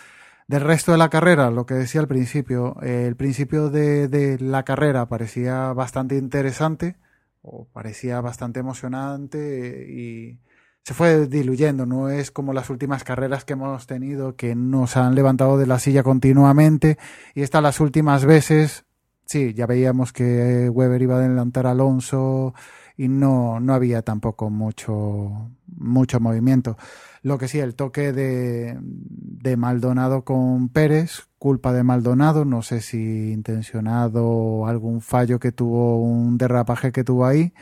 Del 0.49 0.62
resto 0.62 0.92
de 0.92 0.99
la 0.99 1.11
carrera, 1.11 1.51
lo 1.51 1.66
que 1.66 1.75
decía 1.75 2.01
al 2.01 2.09
principio, 2.09 2.81
el 2.83 3.16
principio 3.16 3.68
de, 3.70 4.09
de 4.09 4.38
la 4.38 4.64
carrera 4.64 5.09
parecía 5.09 5.72
bastante 5.72 6.16
interesante 6.16 6.96
o 7.42 7.66
parecía 7.72 8.20
bastante 8.20 8.61
emocionante 8.61 9.87
y 9.88 10.38
se 10.87 10.94
fue 10.94 11.27
diluyendo, 11.27 11.85
no 11.85 12.11
es 12.11 12.31
como 12.31 12.53
las 12.53 12.70
últimas 12.70 13.03
carreras 13.03 13.44
que 13.44 13.55
hemos 13.55 13.88
tenido 13.88 14.37
que 14.37 14.55
nos 14.55 14.96
han 14.96 15.16
levantado 15.16 15.59
de 15.59 15.66
la 15.66 15.81
silla 15.81 16.05
continuamente 16.05 16.96
y 17.35 17.42
estas 17.42 17.61
las 17.61 17.81
últimas 17.81 18.25
veces, 18.25 18.85
sí, 19.25 19.53
ya 19.53 19.66
veíamos 19.66 20.12
que 20.12 20.70
Weber 20.70 21.03
iba 21.03 21.16
a 21.16 21.18
adelantar 21.18 21.66
a 21.66 21.72
Alonso 21.72 22.55
y 22.96 23.09
no, 23.09 23.61
no 23.61 23.74
había 23.74 24.02
tampoco 24.02 24.50
mucho, 24.50 25.50
mucho 25.66 26.20
movimiento. 26.20 26.76
Lo 27.22 27.38
que 27.38 27.48
sí, 27.48 27.59
el 27.59 27.74
toque 27.74 28.12
de, 28.12 28.78
de 28.80 29.56
Maldonado 29.56 30.24
con 30.24 30.68
Pérez, 30.68 31.28
culpa 31.38 31.72
de 31.72 31.82
Maldonado, 31.82 32.44
no 32.44 32.62
sé 32.62 32.80
si 32.80 33.32
intencionado 33.32 34.66
algún 34.66 35.00
fallo 35.00 35.38
que 35.38 35.52
tuvo, 35.52 36.00
un 36.02 36.38
derrapaje 36.38 36.92
que 36.92 37.04
tuvo 37.04 37.26
ahí, 37.26 37.52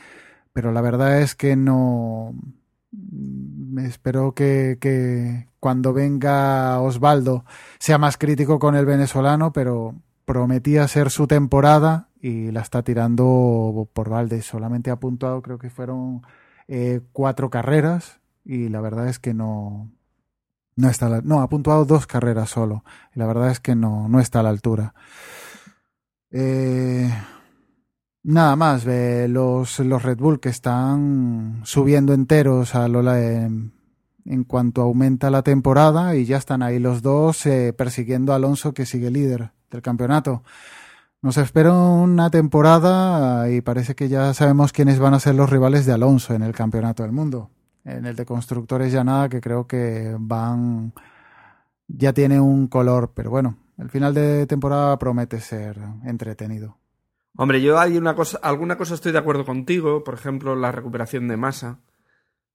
pero 0.52 0.72
la 0.72 0.80
verdad 0.80 1.20
es 1.20 1.34
que 1.34 1.56
no. 1.56 2.34
Espero 3.78 4.34
que, 4.34 4.78
que 4.80 5.48
cuando 5.58 5.92
venga 5.92 6.80
Osvaldo 6.80 7.44
sea 7.80 7.98
más 7.98 8.16
crítico 8.16 8.60
con 8.60 8.76
el 8.76 8.86
venezolano, 8.86 9.52
pero 9.52 9.96
prometía 10.24 10.86
ser 10.86 11.10
su 11.10 11.26
temporada 11.26 12.08
y 12.24 12.50
la 12.52 12.62
está 12.62 12.82
tirando 12.82 13.86
por 13.92 14.08
balde. 14.08 14.40
Solamente 14.40 14.90
ha 14.90 14.96
puntuado, 14.96 15.42
creo 15.42 15.58
que 15.58 15.68
fueron 15.68 16.22
eh, 16.68 17.02
cuatro 17.12 17.50
carreras 17.50 18.18
y 18.46 18.70
la 18.70 18.80
verdad 18.80 19.08
es 19.08 19.18
que 19.18 19.34
no, 19.34 19.90
no 20.74 20.88
está 20.88 21.10
la, 21.10 21.20
no 21.20 21.42
ha 21.42 21.48
puntuado 21.50 21.84
dos 21.84 22.06
carreras 22.06 22.48
solo 22.48 22.82
y 23.14 23.18
la 23.18 23.26
verdad 23.26 23.50
es 23.50 23.60
que 23.60 23.74
no, 23.76 24.08
no 24.08 24.20
está 24.20 24.40
a 24.40 24.42
la 24.42 24.48
altura. 24.48 24.94
Eh, 26.30 27.12
nada 28.22 28.56
más, 28.56 28.86
los, 28.86 29.78
los 29.80 30.02
Red 30.02 30.16
Bull 30.16 30.40
que 30.40 30.48
están 30.48 31.60
subiendo 31.64 32.14
enteros 32.14 32.74
a 32.74 32.88
Lola 32.88 33.20
en, 33.22 33.74
en 34.24 34.44
cuanto 34.44 34.80
aumenta 34.80 35.30
la 35.30 35.42
temporada 35.42 36.16
y 36.16 36.24
ya 36.24 36.38
están 36.38 36.62
ahí 36.62 36.78
los 36.78 37.02
dos 37.02 37.44
eh, 37.44 37.74
persiguiendo 37.74 38.32
a 38.32 38.36
Alonso 38.36 38.72
que 38.72 38.86
sigue 38.86 39.10
líder 39.10 39.50
del 39.70 39.82
campeonato. 39.82 40.42
Nos 41.24 41.38
espera 41.38 41.72
una 41.72 42.28
temporada 42.28 43.50
y 43.50 43.62
parece 43.62 43.94
que 43.94 44.10
ya 44.10 44.34
sabemos 44.34 44.74
quiénes 44.74 44.98
van 44.98 45.14
a 45.14 45.20
ser 45.20 45.34
los 45.34 45.48
rivales 45.48 45.86
de 45.86 45.92
Alonso 45.94 46.34
en 46.34 46.42
el 46.42 46.52
campeonato 46.52 47.02
del 47.02 47.12
mundo 47.12 47.48
en 47.82 48.04
el 48.04 48.14
de 48.14 48.26
constructores 48.26 48.92
ya 48.92 49.04
nada, 49.04 49.30
que 49.30 49.40
creo 49.40 49.66
que 49.66 50.14
van. 50.18 50.92
ya 51.88 52.12
tiene 52.12 52.38
un 52.38 52.66
color, 52.66 53.12
pero 53.14 53.30
bueno, 53.30 53.56
el 53.78 53.88
final 53.88 54.12
de 54.12 54.46
temporada 54.46 54.98
promete 54.98 55.40
ser 55.40 55.78
entretenido. 56.04 56.76
Hombre, 57.38 57.62
yo 57.62 57.78
hay 57.78 57.96
una 57.96 58.14
cosa, 58.14 58.38
alguna 58.42 58.76
cosa 58.76 58.92
estoy 58.92 59.12
de 59.12 59.18
acuerdo 59.18 59.46
contigo, 59.46 60.04
por 60.04 60.12
ejemplo, 60.12 60.54
la 60.54 60.72
recuperación 60.72 61.26
de 61.26 61.38
masa. 61.38 61.80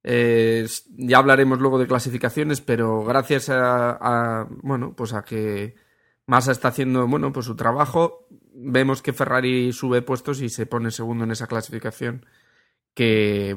Eh, 0.03 0.67
ya 0.95 1.17
hablaremos 1.17 1.57
luego 1.57 1.79
de 1.79 1.87
clasificaciones, 1.87 2.61
pero 2.61 3.03
gracias 3.03 3.49
a, 3.49 3.97
a, 3.99 4.47
bueno, 4.61 4.93
pues 4.95 5.13
a 5.13 5.23
que 5.23 5.88
Massa 6.29 6.51
está 6.51 6.69
haciendo, 6.69 7.07
bueno, 7.07 7.33
pues 7.33 7.45
su 7.45 7.55
trabajo, 7.55 8.27
vemos 8.53 9.01
que 9.01 9.13
Ferrari 9.13 9.73
sube 9.73 10.01
puestos 10.01 10.41
y 10.41 10.49
se 10.49 10.65
pone 10.65 10.91
segundo 10.91 11.23
en 11.23 11.31
esa 11.31 11.47
clasificación 11.47 12.25
que 12.93 13.55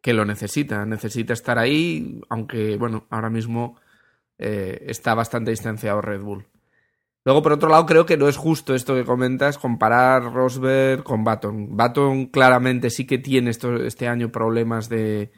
que 0.00 0.12
lo 0.12 0.24
necesita, 0.24 0.84
necesita 0.86 1.32
estar 1.32 1.58
ahí, 1.58 2.20
aunque 2.28 2.76
bueno, 2.76 3.06
ahora 3.10 3.30
mismo 3.30 3.76
eh, 4.38 4.84
está 4.86 5.14
bastante 5.14 5.50
distanciado 5.50 6.00
Red 6.00 6.22
Bull. 6.22 6.46
Luego, 7.24 7.42
por 7.42 7.52
otro 7.52 7.68
lado, 7.68 7.84
creo 7.84 8.06
que 8.06 8.16
no 8.16 8.28
es 8.28 8.36
justo 8.36 8.74
esto 8.74 8.94
que 8.94 9.04
comentas, 9.04 9.58
comparar 9.58 10.32
Rosberg 10.32 11.02
con 11.02 11.24
Baton. 11.24 11.76
Baton 11.76 12.26
claramente 12.26 12.90
sí 12.90 13.06
que 13.06 13.18
tiene 13.18 13.50
esto, 13.50 13.76
este 13.76 14.08
año 14.08 14.30
problemas 14.30 14.88
de, 14.88 15.30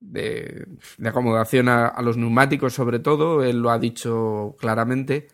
de, 0.00 0.66
acomodación 1.04 1.68
a, 1.68 2.00
los 2.02 2.16
neumáticos, 2.16 2.74
sobre 2.74 2.98
todo, 3.00 3.42
él 3.42 3.58
lo 3.58 3.70
ha 3.70 3.78
dicho 3.78 4.54
claramente. 4.60 5.28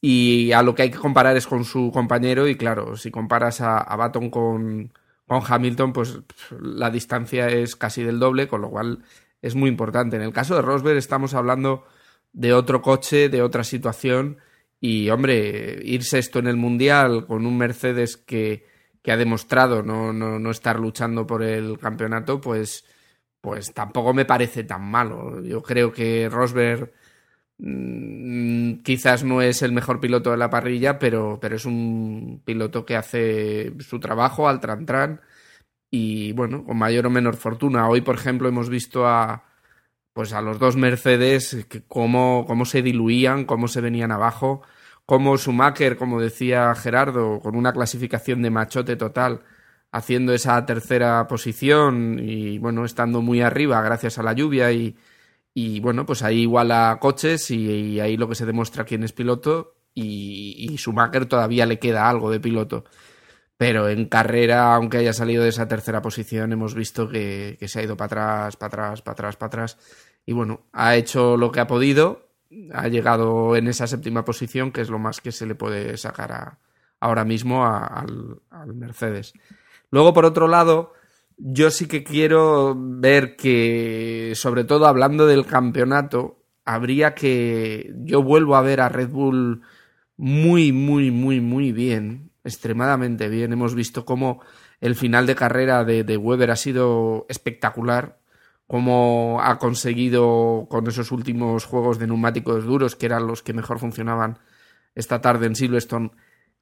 Y 0.00 0.52
a 0.52 0.62
lo 0.62 0.74
que 0.74 0.82
hay 0.82 0.90
que 0.90 0.98
comparar 0.98 1.36
es 1.36 1.46
con 1.46 1.64
su 1.64 1.90
compañero, 1.92 2.48
y 2.48 2.56
claro, 2.56 2.96
si 2.96 3.10
comparas 3.10 3.60
a, 3.60 3.78
a 3.78 3.96
Baton 3.96 4.30
con, 4.30 4.92
con 5.26 5.42
Hamilton, 5.46 5.92
pues 5.92 6.18
la 6.60 6.90
distancia 6.90 7.48
es 7.48 7.76
casi 7.76 8.02
del 8.02 8.18
doble, 8.18 8.48
con 8.48 8.62
lo 8.62 8.70
cual 8.70 9.04
es 9.42 9.54
muy 9.54 9.68
importante. 9.68 10.16
En 10.16 10.22
el 10.22 10.32
caso 10.32 10.54
de 10.54 10.62
Rosberg 10.62 10.96
estamos 10.96 11.34
hablando 11.34 11.84
de 12.32 12.52
otro 12.52 12.82
coche, 12.82 13.28
de 13.28 13.42
otra 13.42 13.64
situación, 13.64 14.38
y 14.80 15.10
hombre, 15.10 15.78
irse 15.84 16.18
esto 16.18 16.38
en 16.38 16.46
el 16.46 16.56
Mundial 16.56 17.26
con 17.26 17.44
un 17.44 17.58
Mercedes 17.58 18.16
que, 18.16 18.66
que 19.02 19.12
ha 19.12 19.16
demostrado 19.16 19.82
no, 19.82 20.12
no, 20.12 20.38
no, 20.38 20.50
estar 20.50 20.80
luchando 20.80 21.26
por 21.26 21.42
el 21.42 21.78
campeonato, 21.78 22.40
pues, 22.40 22.84
pues 23.40 23.72
tampoco 23.74 24.14
me 24.14 24.24
parece 24.24 24.64
tan 24.64 24.90
malo. 24.90 25.42
Yo 25.42 25.62
creo 25.62 25.92
que 25.92 26.28
Rosberg 26.30 26.92
quizás 28.82 29.24
no 29.24 29.42
es 29.42 29.62
el 29.62 29.72
mejor 29.72 30.00
piloto 30.00 30.30
de 30.30 30.36
la 30.36 30.50
parrilla, 30.50 30.98
pero, 30.98 31.38
pero 31.40 31.56
es 31.56 31.64
un 31.64 32.42
piloto 32.44 32.86
que 32.86 32.96
hace 32.96 33.72
su 33.80 34.00
trabajo 34.00 34.48
al 34.48 34.60
tran 34.60 35.20
y 35.90 36.32
bueno, 36.32 36.64
con 36.64 36.78
mayor 36.78 37.06
o 37.06 37.10
menor 37.10 37.36
fortuna. 37.36 37.88
Hoy, 37.88 38.00
por 38.00 38.14
ejemplo, 38.14 38.48
hemos 38.48 38.68
visto 38.68 39.06
a 39.06 39.44
pues 40.12 40.32
a 40.32 40.42
los 40.42 40.58
dos 40.58 40.76
Mercedes 40.76 41.66
que 41.68 41.82
cómo, 41.86 42.44
cómo 42.46 42.64
se 42.64 42.82
diluían, 42.82 43.44
cómo 43.44 43.68
se 43.68 43.80
venían 43.80 44.10
abajo, 44.12 44.62
cómo 45.06 45.36
Schumacher, 45.36 45.96
como 45.96 46.20
decía 46.20 46.74
Gerardo, 46.74 47.40
con 47.40 47.56
una 47.56 47.72
clasificación 47.72 48.42
de 48.42 48.50
machote 48.50 48.96
total, 48.96 49.42
haciendo 49.92 50.32
esa 50.34 50.64
tercera 50.66 51.26
posición 51.28 52.18
y 52.20 52.58
bueno, 52.58 52.84
estando 52.84 53.22
muy 53.22 53.40
arriba 53.40 53.80
gracias 53.82 54.18
a 54.18 54.22
la 54.22 54.32
lluvia 54.32 54.72
y, 54.72 54.96
y 55.54 55.80
bueno, 55.80 56.06
pues 56.06 56.22
ahí 56.22 56.40
iguala 56.42 56.98
coches 57.00 57.50
y, 57.50 58.00
ahí 58.00 58.16
lo 58.16 58.28
que 58.28 58.34
se 58.34 58.46
demuestra 58.46 58.84
quién 58.84 59.02
es 59.02 59.12
piloto 59.12 59.76
y, 59.94 60.56
y 60.58 60.76
Schumacher 60.76 61.26
todavía 61.26 61.66
le 61.66 61.78
queda 61.78 62.08
algo 62.08 62.30
de 62.30 62.40
piloto. 62.40 62.84
Pero 63.60 63.90
en 63.90 64.06
carrera, 64.06 64.74
aunque 64.74 64.96
haya 64.96 65.12
salido 65.12 65.42
de 65.42 65.50
esa 65.50 65.68
tercera 65.68 66.00
posición, 66.00 66.50
hemos 66.50 66.74
visto 66.74 67.10
que, 67.10 67.58
se 67.68 67.78
ha 67.78 67.82
ido 67.82 67.94
para 67.94 68.06
atrás, 68.06 68.56
para 68.56 68.68
atrás, 68.68 69.02
para 69.02 69.12
atrás, 69.12 69.36
para 69.36 69.46
atrás. 69.48 69.78
Y 70.24 70.32
bueno, 70.32 70.62
ha 70.72 70.96
hecho 70.96 71.36
lo 71.36 71.52
que 71.52 71.60
ha 71.60 71.66
podido, 71.66 72.30
ha 72.72 72.88
llegado 72.88 73.56
en 73.56 73.68
esa 73.68 73.86
séptima 73.86 74.24
posición, 74.24 74.72
que 74.72 74.80
es 74.80 74.88
lo 74.88 74.98
más 74.98 75.20
que 75.20 75.30
se 75.30 75.44
le 75.44 75.54
puede 75.54 75.98
sacar 75.98 76.56
ahora 77.00 77.26
mismo 77.26 77.66
al 77.66 78.74
Mercedes. 78.74 79.34
Luego, 79.90 80.14
por 80.14 80.24
otro 80.24 80.48
lado, 80.48 80.94
yo 81.42 81.70
sí 81.70 81.86
que 81.86 82.04
quiero 82.04 82.76
ver 82.76 83.36
que, 83.36 84.32
sobre 84.34 84.64
todo 84.64 84.86
hablando 84.86 85.26
del 85.26 85.46
campeonato, 85.46 86.42
habría 86.64 87.14
que. 87.14 87.92
Yo 88.04 88.22
vuelvo 88.22 88.56
a 88.56 88.62
ver 88.62 88.80
a 88.80 88.88
Red 88.88 89.08
Bull 89.08 89.62
muy, 90.16 90.72
muy, 90.72 91.10
muy, 91.10 91.40
muy 91.40 91.72
bien, 91.72 92.30
extremadamente 92.44 93.28
bien. 93.28 93.52
Hemos 93.52 93.74
visto 93.74 94.04
cómo 94.04 94.42
el 94.80 94.94
final 94.94 95.26
de 95.26 95.34
carrera 95.34 95.84
de, 95.84 96.04
de 96.04 96.16
Weber 96.16 96.50
ha 96.50 96.56
sido 96.56 97.26
espectacular, 97.28 98.18
cómo 98.66 99.40
ha 99.42 99.58
conseguido 99.58 100.66
con 100.68 100.86
esos 100.86 101.10
últimos 101.10 101.64
juegos 101.64 101.98
de 101.98 102.06
neumáticos 102.06 102.64
duros, 102.64 102.96
que 102.96 103.06
eran 103.06 103.26
los 103.26 103.42
que 103.42 103.54
mejor 103.54 103.78
funcionaban 103.78 104.38
esta 104.94 105.20
tarde 105.20 105.46
en 105.46 105.56
Silverstone, 105.56 106.10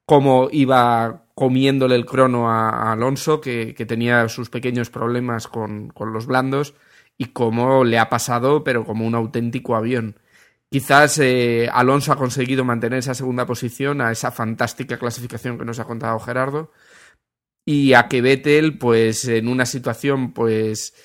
cómo 0.09 0.49
iba 0.51 1.27
comiéndole 1.35 1.93
el 1.93 2.07
crono 2.07 2.49
a, 2.49 2.91
Alonso, 2.91 3.39
que, 3.41 3.75
tenía 3.87 4.27
sus 4.27 4.49
pequeños 4.49 4.89
problemas 4.89 5.47
con, 5.47 5.93
los 5.99 6.25
blandos, 6.25 6.73
y 7.15 7.25
cómo 7.25 7.83
le 7.83 7.99
ha 7.99 8.09
pasado, 8.09 8.63
pero 8.63 8.85
como 8.85 9.05
un 9.05 9.13
auténtico 9.13 9.75
avión. 9.75 10.19
Quizás 10.71 11.19
eh, 11.19 11.69
Alonso 11.71 12.11
ha 12.11 12.15
conseguido 12.15 12.65
mantener 12.65 12.97
esa 12.97 13.13
segunda 13.13 13.45
posición 13.45 14.01
a 14.01 14.11
esa 14.11 14.31
fantástica 14.31 14.97
clasificación 14.97 15.59
que 15.59 15.65
nos 15.65 15.77
ha 15.77 15.85
contado 15.85 16.19
Gerardo, 16.19 16.71
y 17.63 17.93
a 17.93 18.07
que 18.07 18.23
Vettel, 18.23 18.79
pues 18.79 19.25
en 19.25 19.47
una 19.47 19.67
situación, 19.67 20.33
pues 20.33 20.95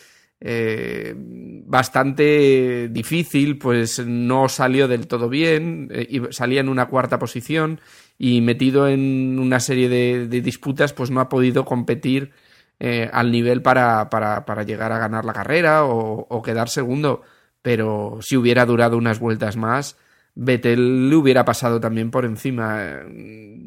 eh, 0.46 1.14
bastante 1.16 2.88
difícil, 2.90 3.56
pues 3.56 4.04
no 4.04 4.50
salió 4.50 4.88
del 4.88 5.06
todo 5.06 5.30
bien, 5.30 5.88
eh, 5.90 6.20
salía 6.32 6.60
en 6.60 6.68
una 6.68 6.84
cuarta 6.86 7.18
posición 7.18 7.80
y 8.18 8.42
metido 8.42 8.86
en 8.86 9.38
una 9.38 9.58
serie 9.58 9.88
de, 9.88 10.28
disputas, 10.42 10.92
pues 10.92 11.10
no 11.10 11.22
ha 11.22 11.30
podido 11.30 11.64
competir 11.64 12.32
eh, 12.78 13.08
al 13.10 13.32
nivel 13.32 13.62
para, 13.62 14.10
para, 14.10 14.44
para, 14.44 14.64
llegar 14.64 14.92
a 14.92 14.98
ganar 14.98 15.24
la 15.24 15.32
carrera 15.32 15.86
o, 15.86 16.26
o, 16.28 16.42
quedar 16.42 16.68
segundo. 16.68 17.22
Pero 17.62 18.18
si 18.20 18.36
hubiera 18.36 18.66
durado 18.66 18.98
unas 18.98 19.18
vueltas 19.18 19.56
más, 19.56 19.96
Vettel 20.34 21.08
le 21.08 21.16
hubiera 21.16 21.46
pasado 21.46 21.80
también 21.80 22.10
por 22.10 22.26
encima. 22.26 23.00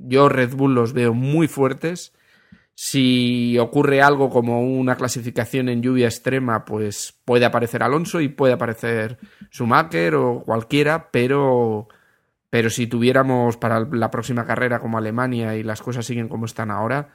Yo 0.03 0.29
Red 0.29 0.53
Bull 0.53 0.75
los 0.75 0.93
veo 0.93 1.15
muy 1.15 1.47
fuertes. 1.47 2.13
Si 2.79 3.57
ocurre 3.57 4.03
algo 4.03 4.29
como 4.29 4.61
una 4.61 4.95
clasificación 4.97 5.67
en 5.67 5.81
lluvia 5.81 6.05
extrema, 6.05 6.63
pues 6.63 7.19
puede 7.25 7.43
aparecer 7.43 7.81
Alonso 7.81 8.21
y 8.21 8.27
puede 8.29 8.53
aparecer 8.53 9.17
Schumacher 9.51 10.13
o 10.13 10.43
cualquiera, 10.43 11.09
pero, 11.09 11.87
pero 12.51 12.69
si 12.69 12.85
tuviéramos 12.85 13.57
para 13.57 13.79
la 13.79 14.11
próxima 14.11 14.45
carrera 14.45 14.79
como 14.79 14.99
Alemania 14.99 15.55
y 15.55 15.63
las 15.63 15.81
cosas 15.81 16.05
siguen 16.05 16.29
como 16.29 16.45
están 16.45 16.69
ahora, 16.69 17.09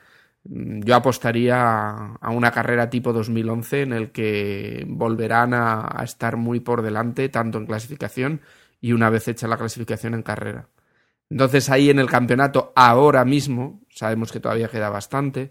mm, 0.45 0.81
yo 0.83 0.97
apostaría 0.97 2.17
a 2.21 2.31
una 2.31 2.51
carrera 2.51 2.91
tipo 2.91 3.13
2011 3.13 3.83
en 3.83 3.93
el 3.93 4.11
que 4.11 4.85
volverán 4.89 5.55
a, 5.55 5.89
a 5.97 6.03
estar 6.03 6.37
muy 6.37 6.59
por 6.59 6.83
delante, 6.83 7.29
tanto 7.29 7.59
en 7.59 7.67
clasificación 7.67 8.41
y 8.81 8.95
una 8.95 9.11
vez 9.11 9.29
hecha 9.29 9.47
la 9.47 9.59
clasificación 9.59 10.15
en 10.15 10.23
carrera. 10.23 10.67
Entonces 11.33 11.71
ahí 11.71 11.89
en 11.89 11.99
el 11.99 12.11
campeonato, 12.11 12.75
ahora 12.77 13.25
mismo, 13.25 13.81
sabemos 13.89 14.31
que 14.31 14.39
todavía 14.39 14.69
queda 14.69 14.91
bastante, 14.91 15.51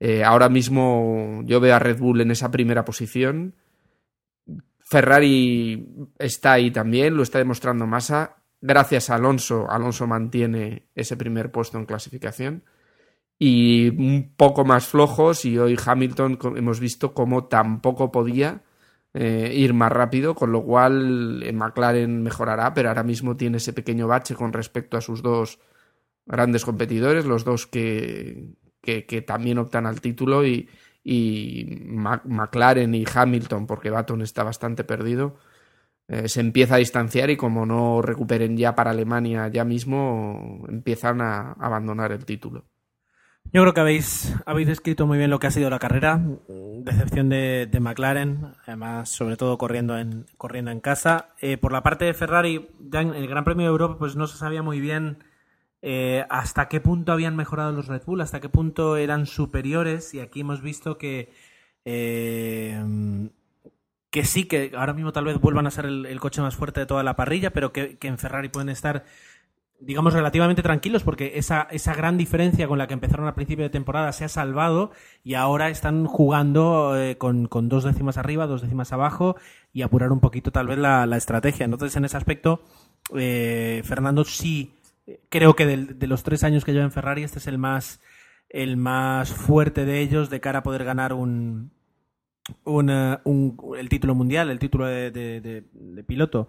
eh, 0.00 0.24
ahora 0.24 0.48
mismo 0.48 1.42
yo 1.44 1.60
veo 1.60 1.74
a 1.74 1.78
Red 1.78 1.98
Bull 1.98 2.22
en 2.22 2.30
esa 2.30 2.50
primera 2.50 2.86
posición. 2.86 3.54
Ferrari 4.78 5.86
está 6.18 6.52
ahí 6.52 6.70
también, 6.70 7.18
lo 7.18 7.22
está 7.22 7.36
demostrando 7.36 7.86
Massa. 7.86 8.36
Gracias 8.62 9.10
a 9.10 9.16
Alonso, 9.16 9.70
Alonso 9.70 10.06
mantiene 10.06 10.86
ese 10.94 11.18
primer 11.18 11.52
puesto 11.52 11.76
en 11.76 11.84
clasificación. 11.84 12.64
Y 13.38 13.90
un 13.90 14.32
poco 14.34 14.64
más 14.64 14.86
flojos, 14.86 15.44
y 15.44 15.58
hoy 15.58 15.76
Hamilton 15.84 16.38
hemos 16.56 16.80
visto 16.80 17.12
cómo 17.12 17.44
tampoco 17.44 18.10
podía 18.10 18.62
eh, 19.14 19.52
ir 19.54 19.74
más 19.74 19.92
rápido, 19.92 20.34
con 20.34 20.50
lo 20.50 20.64
cual 20.64 21.42
en 21.44 21.56
McLaren 21.56 22.22
mejorará, 22.22 22.74
pero 22.74 22.88
ahora 22.88 23.04
mismo 23.04 23.36
tiene 23.36 23.58
ese 23.58 23.72
pequeño 23.72 24.08
bache 24.08 24.34
con 24.34 24.52
respecto 24.52 24.96
a 24.96 25.00
sus 25.00 25.22
dos 25.22 25.60
grandes 26.26 26.64
competidores, 26.64 27.24
los 27.24 27.44
dos 27.44 27.66
que, 27.68 28.54
que, 28.80 29.22
también 29.22 29.58
optan 29.58 29.86
al 29.86 30.00
título 30.00 30.44
y, 30.44 30.68
y 31.04 31.78
McLaren 32.24 32.94
y 32.94 33.04
Hamilton, 33.12 33.66
porque 33.66 33.90
Baton 33.90 34.22
está 34.22 34.42
bastante 34.42 34.82
perdido, 34.84 35.36
eh, 36.08 36.28
se 36.28 36.40
empieza 36.40 36.74
a 36.74 36.78
distanciar 36.78 37.30
y 37.30 37.36
como 37.36 37.66
no 37.66 38.02
recuperen 38.02 38.56
ya 38.56 38.74
para 38.74 38.90
Alemania 38.90 39.48
ya 39.48 39.64
mismo, 39.64 40.64
empiezan 40.68 41.20
a 41.22 41.52
abandonar 41.52 42.12
el 42.12 42.24
título. 42.24 42.64
Yo 43.52 43.62
creo 43.62 43.72
que 43.72 43.80
habéis, 43.80 44.34
habéis 44.46 44.66
descrito 44.66 45.06
muy 45.06 45.16
bien 45.16 45.30
lo 45.30 45.38
que 45.38 45.46
ha 45.46 45.50
sido 45.50 45.70
la 45.70 45.78
carrera. 45.78 46.20
Decepción 46.48 47.28
de, 47.28 47.68
de 47.70 47.80
McLaren, 47.80 48.54
además, 48.66 49.08
sobre 49.08 49.36
todo 49.36 49.58
corriendo 49.58 49.96
en, 49.96 50.26
corriendo 50.36 50.72
en 50.72 50.80
casa. 50.80 51.28
Eh, 51.40 51.56
por 51.56 51.70
la 51.70 51.82
parte 51.82 52.04
de 52.04 52.14
Ferrari, 52.14 52.68
ya 52.80 53.00
en 53.00 53.14
el 53.14 53.28
Gran 53.28 53.44
Premio 53.44 53.66
de 53.66 53.70
Europa, 53.70 53.96
pues 53.98 54.16
no 54.16 54.26
se 54.26 54.38
sabía 54.38 54.62
muy 54.62 54.80
bien 54.80 55.18
eh, 55.82 56.24
hasta 56.30 56.68
qué 56.68 56.80
punto 56.80 57.12
habían 57.12 57.36
mejorado 57.36 57.70
los 57.70 57.86
Red 57.86 58.02
Bull, 58.06 58.22
hasta 58.22 58.40
qué 58.40 58.48
punto 58.48 58.96
eran 58.96 59.26
superiores. 59.26 60.14
Y 60.14 60.20
aquí 60.20 60.40
hemos 60.40 60.60
visto 60.60 60.98
que. 60.98 61.32
Eh, 61.84 62.82
que 64.10 64.24
sí, 64.24 64.44
que 64.44 64.72
ahora 64.76 64.94
mismo 64.94 65.12
tal 65.12 65.24
vez 65.24 65.40
vuelvan 65.40 65.66
a 65.66 65.72
ser 65.72 65.86
el, 65.86 66.20
coche 66.20 66.40
más 66.40 66.54
fuerte 66.54 66.78
de 66.80 66.86
toda 66.86 67.02
la 67.02 67.16
parrilla, 67.16 67.52
pero 67.52 67.72
que, 67.72 67.98
que 67.98 68.06
en 68.06 68.16
Ferrari 68.16 68.48
pueden 68.48 68.68
estar 68.68 69.04
digamos, 69.84 70.14
relativamente 70.14 70.62
tranquilos 70.62 71.02
porque 71.02 71.32
esa, 71.36 71.68
esa 71.70 71.94
gran 71.94 72.16
diferencia 72.16 72.66
con 72.66 72.78
la 72.78 72.86
que 72.86 72.94
empezaron 72.94 73.26
al 73.26 73.34
principio 73.34 73.64
de 73.64 73.70
temporada 73.70 74.12
se 74.12 74.24
ha 74.24 74.28
salvado 74.28 74.90
y 75.22 75.34
ahora 75.34 75.68
están 75.68 76.06
jugando 76.06 76.98
eh, 76.98 77.16
con, 77.18 77.46
con, 77.46 77.68
dos 77.68 77.84
décimas 77.84 78.16
arriba, 78.16 78.46
dos 78.46 78.62
décimas 78.62 78.92
abajo 78.92 79.36
y 79.72 79.82
apurar 79.82 80.12
un 80.12 80.20
poquito 80.20 80.50
tal 80.52 80.66
vez 80.66 80.78
la, 80.78 81.06
la 81.06 81.16
estrategia. 81.16 81.64
Entonces, 81.64 81.94
en 81.96 82.04
ese 82.04 82.16
aspecto, 82.16 82.62
eh, 83.14 83.82
Fernando 83.84 84.24
sí, 84.24 84.72
creo 85.28 85.54
que 85.54 85.66
de, 85.66 85.76
de, 85.76 86.06
los 86.06 86.22
tres 86.22 86.44
años 86.44 86.64
que 86.64 86.72
lleva 86.72 86.84
en 86.84 86.92
Ferrari, 86.92 87.22
este 87.22 87.38
es 87.38 87.46
el 87.46 87.58
más, 87.58 88.00
el 88.48 88.76
más 88.76 89.32
fuerte 89.32 89.84
de 89.84 90.00
ellos 90.00 90.30
de 90.30 90.40
cara 90.40 90.60
a 90.60 90.62
poder 90.62 90.84
ganar 90.84 91.12
un, 91.12 91.70
un, 92.64 93.18
un 93.24 93.56
el 93.78 93.88
título 93.88 94.14
mundial, 94.14 94.50
el 94.50 94.58
título 94.58 94.86
de, 94.86 95.10
de, 95.10 95.40
de 95.72 96.04
piloto. 96.04 96.48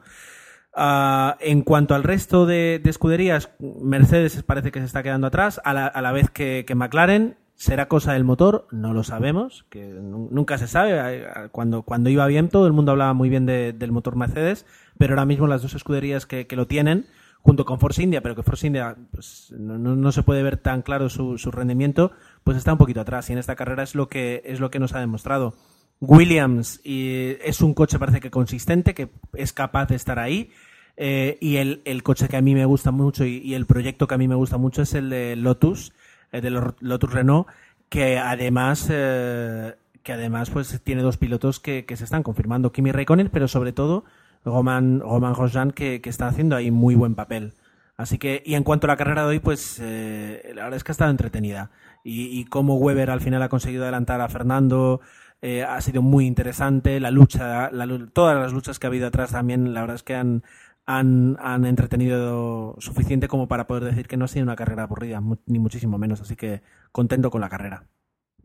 Uh, 0.75 1.39
en 1.39 1.61
cuanto 1.61 1.95
al 1.95 2.03
resto 2.03 2.45
de, 2.45 2.81
de, 2.83 2.89
escuderías, 2.89 3.49
Mercedes 3.59 4.43
parece 4.43 4.73
que 4.73 4.79
se 4.79 4.85
está 4.85 5.03
quedando 5.03 5.27
atrás, 5.27 5.61
a 5.63 5.73
la, 5.73 5.87
a 5.87 6.01
la 6.01 6.11
vez 6.11 6.29
que, 6.29 6.65
McLaren. 6.75 7.37
¿Será 7.57 7.87
cosa 7.87 8.11
del 8.11 8.25
motor? 8.25 8.67
No 8.71 8.93
lo 8.93 9.05
sabemos, 9.05 9.65
que 9.69 9.85
nunca 9.85 10.57
se 10.57 10.67
sabe. 10.67 11.25
Cuando, 11.53 11.83
cuando 11.83 12.09
iba 12.09 12.27
bien, 12.27 12.49
todo 12.49 12.67
el 12.67 12.73
mundo 12.73 12.91
hablaba 12.91 13.13
muy 13.13 13.29
bien 13.29 13.45
de, 13.45 13.71
del 13.71 13.93
motor 13.93 14.17
Mercedes, 14.17 14.65
pero 14.97 15.13
ahora 15.13 15.23
mismo 15.23 15.47
las 15.47 15.61
dos 15.61 15.73
escuderías 15.73 16.25
que, 16.25 16.45
lo 16.51 16.67
tienen, 16.67 17.05
junto 17.41 17.63
con 17.63 17.79
Force 17.79 18.03
India, 18.03 18.21
pero 18.21 18.35
que 18.35 18.43
Force 18.43 18.67
India 18.67 18.97
pues, 19.11 19.53
no, 19.57 20.11
se 20.11 20.23
puede 20.23 20.43
ver 20.43 20.57
tan 20.57 20.81
claro 20.81 21.07
su, 21.07 21.37
su, 21.37 21.49
rendimiento, 21.49 22.11
pues 22.43 22.57
está 22.57 22.73
un 22.73 22.77
poquito 22.77 22.99
atrás. 22.99 23.29
Y 23.29 23.33
en 23.33 23.39
esta 23.39 23.55
carrera 23.55 23.83
es 23.83 23.95
lo 23.95 24.09
que, 24.09 24.41
es 24.43 24.59
lo 24.59 24.69
que 24.69 24.79
nos 24.79 24.93
ha 24.93 24.99
demostrado. 24.99 25.53
Williams 25.99 26.81
y 26.83 27.37
es 27.41 27.61
un 27.61 27.73
coche 27.73 27.99
parece 27.99 28.19
que 28.19 28.31
consistente, 28.31 28.93
que 28.93 29.09
es 29.33 29.53
capaz 29.53 29.87
de 29.87 29.95
estar 29.95 30.19
ahí. 30.19 30.51
Eh, 30.97 31.37
y 31.41 31.57
el, 31.57 31.81
el, 31.83 32.03
coche 32.03 32.29
que 32.29 32.37
a 32.37 32.41
mí 32.41 32.55
me 32.55 32.63
gusta 32.63 32.91
mucho 32.91 33.25
y, 33.25 33.53
el 33.53 33.65
proyecto 33.65 34.07
que 34.07 34.15
a 34.15 34.17
mí 34.17 34.29
me 34.29 34.35
gusta 34.35 34.57
mucho 34.57 34.81
es 34.81 34.93
el 34.93 35.09
de 35.09 35.35
Lotus, 35.35 35.91
el 36.31 36.41
de 36.41 36.49
Lotus 36.79 37.11
Renault, 37.11 37.47
que 37.89 38.17
además, 38.17 38.87
eh, 38.89 39.75
que 40.03 40.13
además 40.13 40.51
pues 40.51 40.79
tiene 40.83 41.01
dos 41.01 41.17
pilotos 41.17 41.59
que, 41.59 41.85
que, 41.85 41.97
se 41.97 42.05
están 42.05 42.23
confirmando, 42.23 42.71
Kimi 42.71 42.93
Raikkonen, 42.93 43.29
pero 43.29 43.49
sobre 43.49 43.73
todo 43.73 44.05
Roman, 44.45 45.01
Roman 45.01 45.71
que, 45.71 45.99
que 45.99 46.09
está 46.09 46.27
haciendo 46.27 46.55
ahí 46.55 46.71
muy 46.71 46.95
buen 46.95 47.15
papel. 47.15 47.53
Así 47.97 48.17
que, 48.17 48.43
y 48.45 48.55
en 48.55 48.63
cuanto 48.63 48.87
a 48.87 48.89
la 48.89 48.97
carrera 48.97 49.23
de 49.23 49.29
hoy, 49.29 49.39
pues 49.39 49.79
eh, 49.81 50.51
la 50.53 50.63
verdad 50.63 50.77
es 50.77 50.83
que 50.83 50.91
ha 50.91 50.93
estado 50.93 51.11
entretenida. 51.11 51.71
Y, 52.03 52.39
y 52.39 52.45
cómo 52.45 52.75
Weber 52.75 53.09
al 53.09 53.21
final 53.21 53.41
ha 53.41 53.49
conseguido 53.49 53.83
adelantar 53.83 54.21
a 54.21 54.29
Fernando, 54.29 55.01
eh, 55.45 55.63
ha 55.63 55.79
sido 55.79 56.01
muy 56.01 56.25
interesante. 56.25 56.99
La 56.99 57.11
lucha, 57.11 57.69
todas 58.13 58.35
las 58.35 58.51
luchas 58.51 58.79
que 58.79 58.87
ha 58.87 58.89
habido 58.89 59.05
atrás 59.05 59.29
también, 59.31 59.75
la 59.75 59.81
verdad 59.81 59.97
es 59.97 60.01
que 60.01 60.15
han, 60.15 60.41
han, 60.87 61.65
entretenido 61.65 62.75
suficiente 62.79 63.27
como 63.27 63.47
para 63.47 63.67
poder 63.67 63.83
decir 63.83 64.07
que 64.07 64.17
no 64.17 64.25
ha 64.25 64.27
sido 64.27 64.41
una 64.41 64.55
carrera 64.55 64.83
aburrida, 64.83 65.21
ni 65.45 65.59
muchísimo 65.59 65.99
menos. 65.99 66.19
Así 66.19 66.35
que 66.35 66.63
contento 66.91 67.29
con 67.29 67.41
la 67.41 67.49
carrera. 67.49 67.83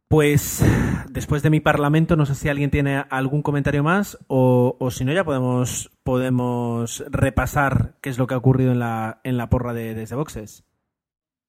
Pues 0.08 0.62
después 1.08 1.42
de 1.42 1.48
mi 1.48 1.60
parlamento, 1.60 2.16
no 2.16 2.26
sé 2.26 2.34
si 2.34 2.50
alguien 2.50 2.70
tiene 2.70 3.02
algún 3.08 3.40
comentario 3.40 3.82
más 3.82 4.18
o, 4.26 4.76
o 4.78 4.90
si 4.90 5.06
no, 5.06 5.14
ya 5.14 5.24
podemos, 5.24 5.90
podemos 6.02 7.02
repasar 7.08 7.94
qué 8.02 8.10
es 8.10 8.18
lo 8.18 8.26
que 8.26 8.34
ha 8.34 8.38
ocurrido 8.38 8.72
en 8.72 8.78
la, 8.78 9.22
en 9.24 9.38
la 9.38 9.48
porra 9.48 9.72
de 9.72 9.94
desde 9.94 10.16
boxes. 10.16 10.64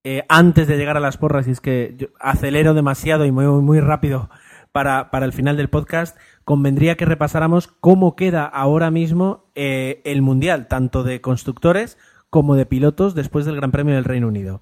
Eh, 0.06 0.24
antes 0.30 0.70
de 0.70 0.78
llegar 0.78 0.96
a 0.96 1.02
las 1.02 1.18
porras, 1.18 1.46
y 1.50 1.52
es 1.52 1.60
que 1.60 2.10
acelero 2.22 2.74
demasiado 2.74 3.26
y 3.26 3.32
muy, 3.32 3.46
muy 3.46 3.82
rápido 3.82 4.30
para, 4.72 5.12
para 5.12 5.26
el 5.26 5.34
final 5.34 5.58
del 5.58 5.70
podcast, 5.70 6.18
convendría 6.44 6.96
que 6.96 7.06
repasáramos 7.06 7.68
cómo 7.68 8.16
queda 8.16 8.46
ahora 8.46 8.92
mismo 8.92 9.52
eh, 9.56 10.02
el 10.06 10.22
Mundial, 10.22 10.68
tanto 10.68 11.04
de 11.04 11.22
constructores 11.22 11.98
como 12.30 12.56
de 12.56 12.66
pilotos, 12.66 13.14
después 13.14 13.46
del 13.46 13.58
Gran 13.58 13.72
Premio 13.72 13.96
del 13.96 14.06
Reino 14.06 14.28
Unido. 14.28 14.62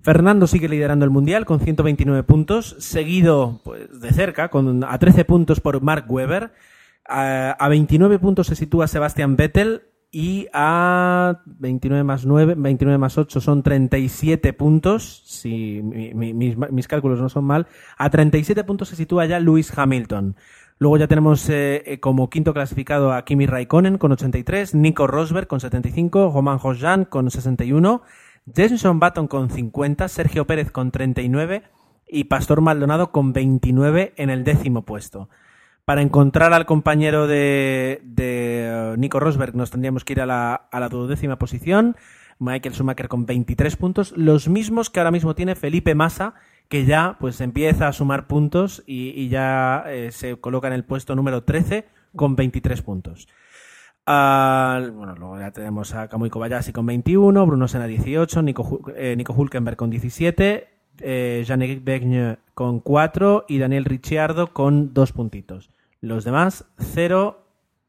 Fernando 0.00 0.46
sigue 0.46 0.68
liderando 0.68 1.04
el 1.04 1.10
Mundial 1.10 1.44
con 1.44 1.60
129 1.60 2.22
puntos, 2.22 2.76
seguido 2.78 3.60
pues, 3.64 4.00
de 4.00 4.12
cerca, 4.12 4.48
con, 4.48 4.84
a 4.84 4.98
13 4.98 5.24
puntos 5.24 5.60
por 5.60 5.82
Mark 5.82 6.06
Webber. 6.08 6.52
A, 7.06 7.50
a 7.50 7.68
29 7.68 8.18
puntos 8.18 8.46
se 8.46 8.54
sitúa 8.54 8.86
Sebastian 8.86 9.36
Vettel 9.36 9.82
y 10.10 10.48
a 10.54 11.42
29 11.44 12.02
más 12.02 12.24
9, 12.24 12.54
29 12.56 12.98
más 12.98 13.18
8 13.18 13.40
son 13.40 13.62
37 13.62 14.52
puntos, 14.54 15.22
si 15.26 15.82
mi, 15.82 16.14
mi, 16.14 16.32
mis, 16.32 16.56
mis, 16.56 16.88
cálculos 16.88 17.20
no 17.20 17.28
son 17.28 17.44
mal. 17.44 17.66
A 17.98 18.08
37 18.08 18.64
puntos 18.64 18.88
se 18.88 18.96
sitúa 18.96 19.26
ya 19.26 19.38
Lewis 19.38 19.76
Hamilton. 19.76 20.36
Luego 20.78 20.96
ya 20.96 21.08
tenemos 21.08 21.48
eh, 21.50 21.98
como 22.00 22.30
quinto 22.30 22.54
clasificado 22.54 23.12
a 23.12 23.24
Kimi 23.24 23.46
Raikkonen 23.46 23.98
con 23.98 24.12
83, 24.12 24.74
Nico 24.76 25.06
Rosberg 25.08 25.48
con 25.48 25.60
75, 25.60 26.30
Roman 26.32 26.58
Grosjean 26.58 27.04
con 27.04 27.30
61, 27.30 28.02
Jenson 28.54 29.00
Button 29.00 29.26
con 29.26 29.50
50, 29.50 30.08
Sergio 30.08 30.46
Pérez 30.46 30.70
con 30.70 30.92
39 30.92 31.64
y 32.06 32.24
Pastor 32.24 32.60
Maldonado 32.60 33.10
con 33.10 33.32
29 33.32 34.14
en 34.16 34.30
el 34.30 34.44
décimo 34.44 34.82
puesto. 34.84 35.28
Para 35.88 36.02
encontrar 36.02 36.52
al 36.52 36.66
compañero 36.66 37.26
de, 37.26 38.02
uh, 38.92 39.00
Nico 39.00 39.20
Rosberg 39.20 39.56
nos 39.56 39.70
tendríamos 39.70 40.04
que 40.04 40.12
ir 40.12 40.20
a 40.20 40.26
la, 40.26 40.68
a 40.70 40.88
duodécima 40.90 41.38
posición. 41.38 41.96
Michael 42.38 42.74
Schumacher 42.74 43.08
con 43.08 43.24
23 43.24 43.74
puntos, 43.76 44.12
los 44.14 44.50
mismos 44.50 44.90
que 44.90 45.00
ahora 45.00 45.12
mismo 45.12 45.34
tiene 45.34 45.54
Felipe 45.54 45.94
Massa 45.94 46.34
que 46.68 46.84
ya 46.84 47.16
pues 47.18 47.40
empieza 47.40 47.88
a 47.88 47.94
sumar 47.94 48.26
puntos 48.26 48.82
y, 48.86 49.30
ya 49.30 49.84
eh, 49.86 50.10
se 50.12 50.36
coloca 50.36 50.66
en 50.66 50.74
el 50.74 50.84
puesto 50.84 51.16
número 51.16 51.44
13 51.44 51.86
con 52.14 52.36
23 52.36 52.82
puntos. 52.82 53.26
Bueno, 54.04 55.14
luego 55.16 55.38
ya 55.38 55.52
tenemos 55.52 55.94
a 55.94 56.08
Kamui 56.08 56.28
Kobayashi 56.28 56.70
con 56.70 56.84
21, 56.84 57.46
Bruno 57.46 57.66
Sena 57.66 57.86
18, 57.86 58.42
Nico, 58.42 58.82
eh, 58.94 59.16
Nico 59.16 59.32
Hulkenberg 59.32 59.78
con 59.78 59.88
17, 59.88 60.68
eh, 61.00 61.44
Jean-Éric 61.46 61.82
Vergne 61.82 62.36
con 62.52 62.80
4 62.80 63.46
y 63.48 63.56
Daniel 63.56 63.86
Ricciardo 63.86 64.52
con 64.52 64.92
2 64.92 65.12
puntitos. 65.12 65.70
Los 66.00 66.24
demás, 66.24 66.66
0 66.78 67.44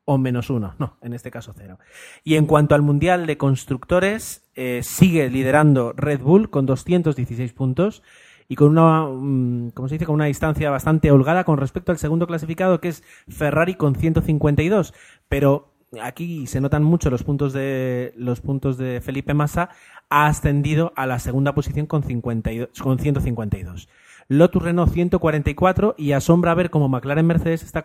o 0.05 0.17
menos 0.17 0.49
1. 0.49 0.75
No, 0.79 0.97
en 1.01 1.13
este 1.13 1.29
caso 1.29 1.53
0. 1.55 1.77
Y 2.23 2.35
en 2.35 2.47
cuanto 2.47 2.73
al 2.73 2.81
Mundial 2.81 3.27
de 3.27 3.37
Constructores, 3.37 4.49
eh, 4.55 4.81
sigue 4.83 5.29
liderando 5.29 5.93
Red 5.93 6.21
Bull 6.21 6.49
con 6.49 6.65
216 6.65 7.53
puntos 7.53 8.01
y 8.47 8.55
con 8.55 8.69
una, 8.69 9.05
mm, 9.05 9.69
como 9.71 9.87
se 9.87 9.95
dice, 9.95 10.07
con 10.07 10.15
una 10.15 10.25
distancia 10.25 10.71
bastante 10.71 11.11
holgada 11.11 11.43
con 11.43 11.59
respecto 11.59 11.91
al 11.91 11.99
segundo 11.99 12.25
clasificado 12.25 12.81
que 12.81 12.87
es 12.87 13.03
Ferrari 13.27 13.75
con 13.75 13.93
152. 13.95 14.95
Pero 15.27 15.75
aquí 16.01 16.47
se 16.47 16.59
notan 16.59 16.83
mucho 16.83 17.11
los 17.11 17.23
puntos 17.23 17.53
de 17.53 18.13
los 18.17 18.41
puntos 18.41 18.77
de 18.79 19.01
Felipe 19.01 19.35
Massa 19.35 19.69
ha 20.09 20.25
ascendido 20.25 20.91
a 20.95 21.05
la 21.05 21.19
segunda 21.19 21.53
posición 21.53 21.85
con, 21.85 22.03
52, 22.03 22.69
con 22.81 22.97
152. 22.97 23.87
Lotus 24.31 24.61
Renault 24.61 24.93
144 24.93 25.95
y 25.97 26.11
asombra 26.11 26.53
ver 26.53 26.69
cómo 26.69 26.87
McLaren 26.87 27.25
Mercedes 27.25 27.63
está 27.63 27.83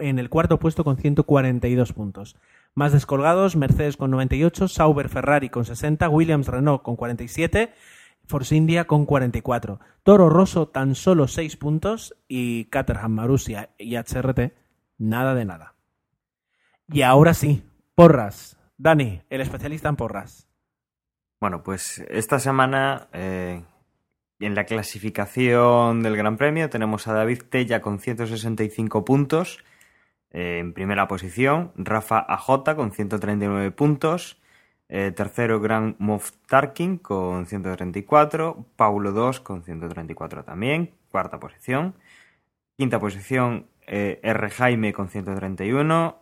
en 0.00 0.18
el 0.18 0.28
cuarto 0.28 0.58
puesto 0.58 0.84
con 0.84 0.98
142 0.98 1.94
puntos. 1.94 2.36
Más 2.74 2.92
descolgados, 2.92 3.56
Mercedes 3.56 3.96
con 3.96 4.10
98, 4.10 4.68
Sauber 4.68 5.08
Ferrari 5.08 5.48
con 5.48 5.64
60, 5.64 6.06
Williams 6.10 6.48
Renault 6.48 6.82
con 6.82 6.96
47, 6.96 7.72
Force 8.26 8.54
India 8.54 8.86
con 8.86 9.06
44. 9.06 9.80
Toro 10.02 10.28
Rosso 10.28 10.68
tan 10.68 10.94
solo 10.94 11.28
6 11.28 11.56
puntos 11.56 12.14
y 12.28 12.66
Caterham, 12.66 13.12
Marussia 13.12 13.70
y 13.78 13.96
HRT 13.96 14.52
nada 14.98 15.34
de 15.34 15.46
nada. 15.46 15.76
Y 16.92 17.02
ahora 17.02 17.32
sí, 17.32 17.62
porras. 17.94 18.58
Dani, 18.76 19.22
el 19.30 19.40
especialista 19.40 19.88
en 19.88 19.96
porras. 19.96 20.46
Bueno, 21.40 21.62
pues 21.62 22.04
esta 22.10 22.38
semana 22.38 23.08
eh, 23.14 23.62
en 24.40 24.54
la 24.54 24.64
clasificación 24.64 26.02
del 26.02 26.16
Gran 26.16 26.36
Premio 26.36 26.68
tenemos 26.70 27.06
a 27.08 27.12
David 27.12 27.42
Tella 27.48 27.80
con 27.80 27.98
165 27.98 29.04
puntos 29.04 29.64
eh, 30.30 30.58
en 30.58 30.72
primera 30.72 31.08
posición, 31.08 31.72
Rafa 31.76 32.18
AJ 32.18 32.74
con 32.74 32.92
139 32.92 33.70
puntos, 33.70 34.40
eh, 34.88 35.12
tercero 35.14 35.60
Gran 35.60 35.96
Moff 35.98 36.32
Tarkin 36.46 36.98
con 36.98 37.46
134, 37.46 38.66
Paulo 38.76 39.12
2 39.12 39.40
con 39.40 39.62
134 39.62 40.44
también, 40.44 40.92
cuarta 41.10 41.40
posición, 41.40 41.94
quinta 42.76 42.98
posición 42.98 43.66
R. 43.86 44.50
Jaime 44.50 44.92
con 44.92 45.08
131, 45.08 46.18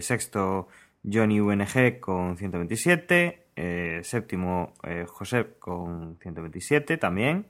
sexto 0.00 0.68
Johnny 1.10 1.40
UNG 1.40 2.00
con 2.00 2.36
127, 2.36 3.46
eh, 3.56 4.00
séptimo 4.02 4.74
eh, 4.82 5.06
José 5.08 5.46
con 5.58 6.18
127 6.20 6.96
también, 6.98 7.46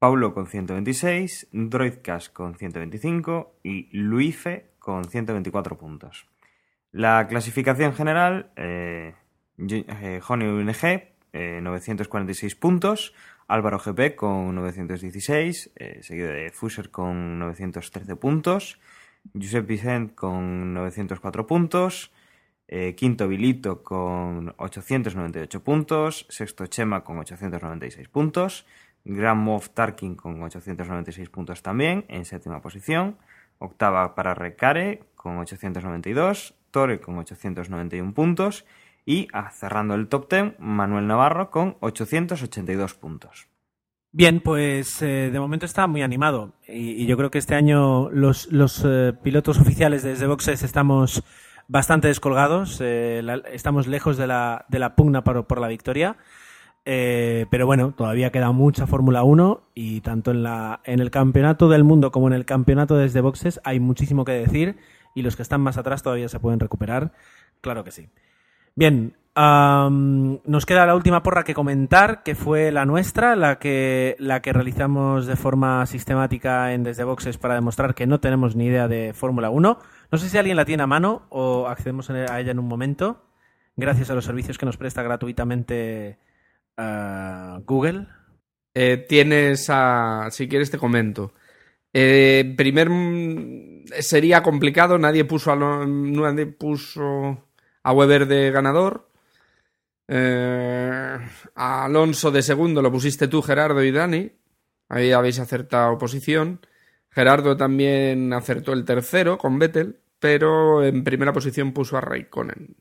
Paulo 0.00 0.32
con 0.32 0.46
126, 0.46 1.48
Droidcast 1.52 2.32
con 2.32 2.54
125 2.54 3.60
y 3.62 3.90
Luife 3.92 4.70
con 4.78 5.04
124 5.04 5.76
puntos. 5.76 6.26
La 6.90 7.28
clasificación 7.28 7.92
general, 7.92 8.50
eh, 8.56 9.14
Johnny 9.58 10.46
UNG, 10.46 11.02
946 11.34 12.54
puntos, 12.54 13.14
Álvaro 13.46 13.78
GP 13.78 14.16
con 14.16 14.54
916, 14.54 15.70
seguido 16.00 16.28
de 16.28 16.50
Fuser 16.50 16.90
con 16.90 17.38
913 17.38 18.16
puntos, 18.16 18.80
Josep 19.34 19.66
Vicent 19.66 20.14
con 20.14 20.72
904 20.72 21.46
puntos, 21.46 22.10
eh, 22.72 22.94
quinto 22.94 23.28
Vilito 23.28 23.82
con 23.82 24.54
898 24.56 25.62
puntos, 25.62 26.24
sexto 26.30 26.66
Chema 26.68 27.02
con 27.02 27.18
896 27.18 28.08
puntos, 28.08 28.64
Grand 29.04 29.40
Moff 29.40 29.70
Tarkin 29.70 30.14
con 30.14 30.42
896 30.42 31.28
puntos 31.30 31.62
también 31.62 32.04
en 32.08 32.24
séptima 32.24 32.60
posición, 32.60 33.16
octava 33.58 34.14
para 34.14 34.34
Recare 34.34 35.04
con 35.14 35.38
892, 35.38 36.54
Tore 36.70 37.00
con 37.00 37.18
891 37.18 38.14
puntos 38.14 38.64
y 39.04 39.28
ah, 39.32 39.50
cerrando 39.50 39.94
el 39.94 40.08
top 40.08 40.30
10 40.30 40.54
Manuel 40.58 41.06
Navarro 41.06 41.50
con 41.50 41.76
882 41.80 42.94
puntos. 42.94 43.48
Bien, 44.12 44.40
pues 44.40 45.02
eh, 45.02 45.30
de 45.32 45.40
momento 45.40 45.66
está 45.66 45.86
muy 45.86 46.02
animado 46.02 46.54
y, 46.66 47.06
yo 47.06 47.16
creo 47.16 47.30
que 47.30 47.38
este 47.38 47.54
año 47.54 48.10
los, 48.10 48.48
eh, 48.84 49.12
pilotos 49.22 49.60
oficiales 49.60 50.02
desde 50.02 50.26
boxes 50.26 50.62
estamos 50.62 51.22
bastante 51.68 52.08
descolgados. 52.08 52.80
Eh, 52.80 53.22
estamos 53.52 53.86
lejos 53.86 54.16
de 54.16 54.26
la, 54.26 54.66
de 54.68 54.80
la 54.80 54.96
pugna 54.96 55.22
por 55.22 55.60
la 55.60 55.68
victoria. 55.68 56.16
Eh, 56.84 57.46
pero 57.50 57.66
bueno, 57.66 57.92
todavía 57.92 58.30
queda 58.30 58.52
mucha 58.52 58.86
Fórmula 58.86 59.22
1 59.22 59.62
y 59.74 60.00
tanto 60.00 60.30
en, 60.30 60.42
la, 60.42 60.80
en 60.84 61.00
el 61.00 61.10
campeonato 61.10 61.68
del 61.68 61.84
mundo 61.84 62.10
como 62.10 62.26
en 62.26 62.32
el 62.32 62.46
campeonato 62.46 62.96
desde 62.96 63.20
boxes 63.20 63.60
hay 63.64 63.80
muchísimo 63.80 64.24
que 64.24 64.32
decir 64.32 64.78
y 65.14 65.22
los 65.22 65.36
que 65.36 65.42
están 65.42 65.60
más 65.60 65.76
atrás 65.76 66.02
todavía 66.02 66.28
se 66.28 66.40
pueden 66.40 66.60
recuperar. 66.60 67.12
Claro 67.60 67.84
que 67.84 67.90
sí. 67.90 68.08
Bien, 68.74 69.14
nos 69.36 70.66
queda 70.66 70.86
la 70.86 70.94
última 70.94 71.22
porra 71.22 71.44
que 71.44 71.54
comentar, 71.54 72.22
que 72.22 72.34
fue 72.34 72.72
la 72.72 72.84
nuestra, 72.84 73.36
la 73.36 73.58
que, 73.58 74.16
la 74.18 74.40
que 74.42 74.52
realizamos 74.52 75.26
de 75.26 75.36
forma 75.36 75.86
sistemática 75.86 76.72
en 76.72 76.82
Desde 76.82 77.04
Boxes 77.04 77.38
para 77.38 77.54
demostrar 77.54 77.94
que 77.94 78.06
no 78.06 78.20
tenemos 78.20 78.56
ni 78.56 78.66
idea 78.66 78.88
de 78.88 79.12
Fórmula 79.14 79.50
1. 79.50 79.78
No 80.10 80.18
sé 80.18 80.28
si 80.28 80.38
alguien 80.38 80.56
la 80.56 80.64
tiene 80.64 80.82
a 80.82 80.86
mano 80.86 81.22
o 81.28 81.68
accedemos 81.68 82.10
a 82.10 82.40
ella 82.40 82.50
en 82.50 82.58
un 82.58 82.68
momento, 82.68 83.22
gracias 83.76 84.10
a 84.10 84.14
los 84.14 84.24
servicios 84.24 84.58
que 84.58 84.66
nos 84.66 84.76
presta 84.76 85.02
gratuitamente 85.02 86.18
Google. 87.64 88.06
Eh, 88.74 89.04
tienes 89.08 89.66
a... 89.68 90.28
Si 90.30 90.48
quieres 90.48 90.70
te 90.70 90.78
comento. 90.78 91.32
Eh, 91.92 92.54
primer 92.56 92.88
sería 94.00 94.42
complicado, 94.42 94.98
nadie 94.98 95.24
puso 95.24 95.50
a, 95.52 95.56
nadie 95.56 96.46
puso 96.46 97.48
a 97.82 97.92
Weber 97.92 98.26
de 98.26 98.50
ganador. 98.50 99.08
Eh, 100.08 101.18
a 101.54 101.84
Alonso 101.84 102.30
de 102.30 102.42
segundo 102.42 102.82
lo 102.82 102.92
pusiste 102.92 103.28
tú, 103.28 103.42
Gerardo 103.42 103.82
y 103.82 103.90
Dani. 103.90 104.32
Ahí 104.88 105.12
habéis 105.12 105.38
acertado 105.38 105.98
posición. 105.98 106.60
Gerardo 107.10 107.56
también 107.56 108.32
acertó 108.32 108.72
el 108.72 108.84
tercero 108.84 109.38
con 109.38 109.58
Vettel, 109.58 110.00
pero 110.18 110.84
en 110.84 111.04
primera 111.04 111.32
posición 111.32 111.72
puso 111.72 111.96
a 111.96 112.00
Raikkonen. 112.00 112.76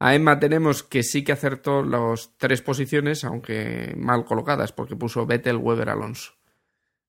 A 0.00 0.14
Emma 0.14 0.38
tenemos 0.38 0.82
que 0.82 1.02
sí 1.02 1.24
que 1.24 1.32
acertó 1.32 1.82
las 1.82 2.30
tres 2.36 2.62
posiciones, 2.62 3.24
aunque 3.24 3.94
mal 3.96 4.24
colocadas, 4.24 4.72
porque 4.72 4.94
puso 4.94 5.26
Vettel, 5.26 5.56
Weber, 5.56 5.88
Alonso. 5.88 6.34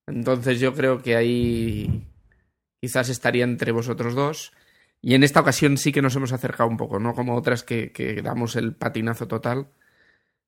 Entonces 0.07 0.59
yo 0.59 0.73
creo 0.73 1.01
que 1.01 1.15
ahí 1.15 2.07
quizás 2.81 3.09
estaría 3.09 3.43
entre 3.43 3.71
vosotros 3.71 4.15
dos. 4.15 4.53
Y 5.01 5.13
en 5.13 5.23
esta 5.23 5.39
ocasión 5.39 5.77
sí 5.77 5.91
que 5.91 6.01
nos 6.01 6.15
hemos 6.15 6.33
acercado 6.33 6.69
un 6.69 6.77
poco, 6.77 6.99
no 6.99 7.13
como 7.13 7.35
otras 7.35 7.63
que, 7.63 8.21
damos 8.23 8.55
el 8.55 8.73
patinazo 8.73 9.27
total. 9.27 9.67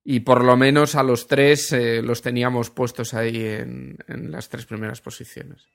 Y 0.03 0.21
por 0.21 0.43
lo 0.43 0.57
menos 0.57 0.95
a 0.95 1.03
los 1.03 1.27
tres 1.27 1.71
eh, 1.73 2.01
los 2.01 2.23
teníamos 2.23 2.71
puestos 2.71 3.13
ahí 3.13 3.45
en, 3.45 3.97
las 4.07 4.49
tres 4.49 4.65
primeras 4.65 4.99
posiciones. 4.99 5.67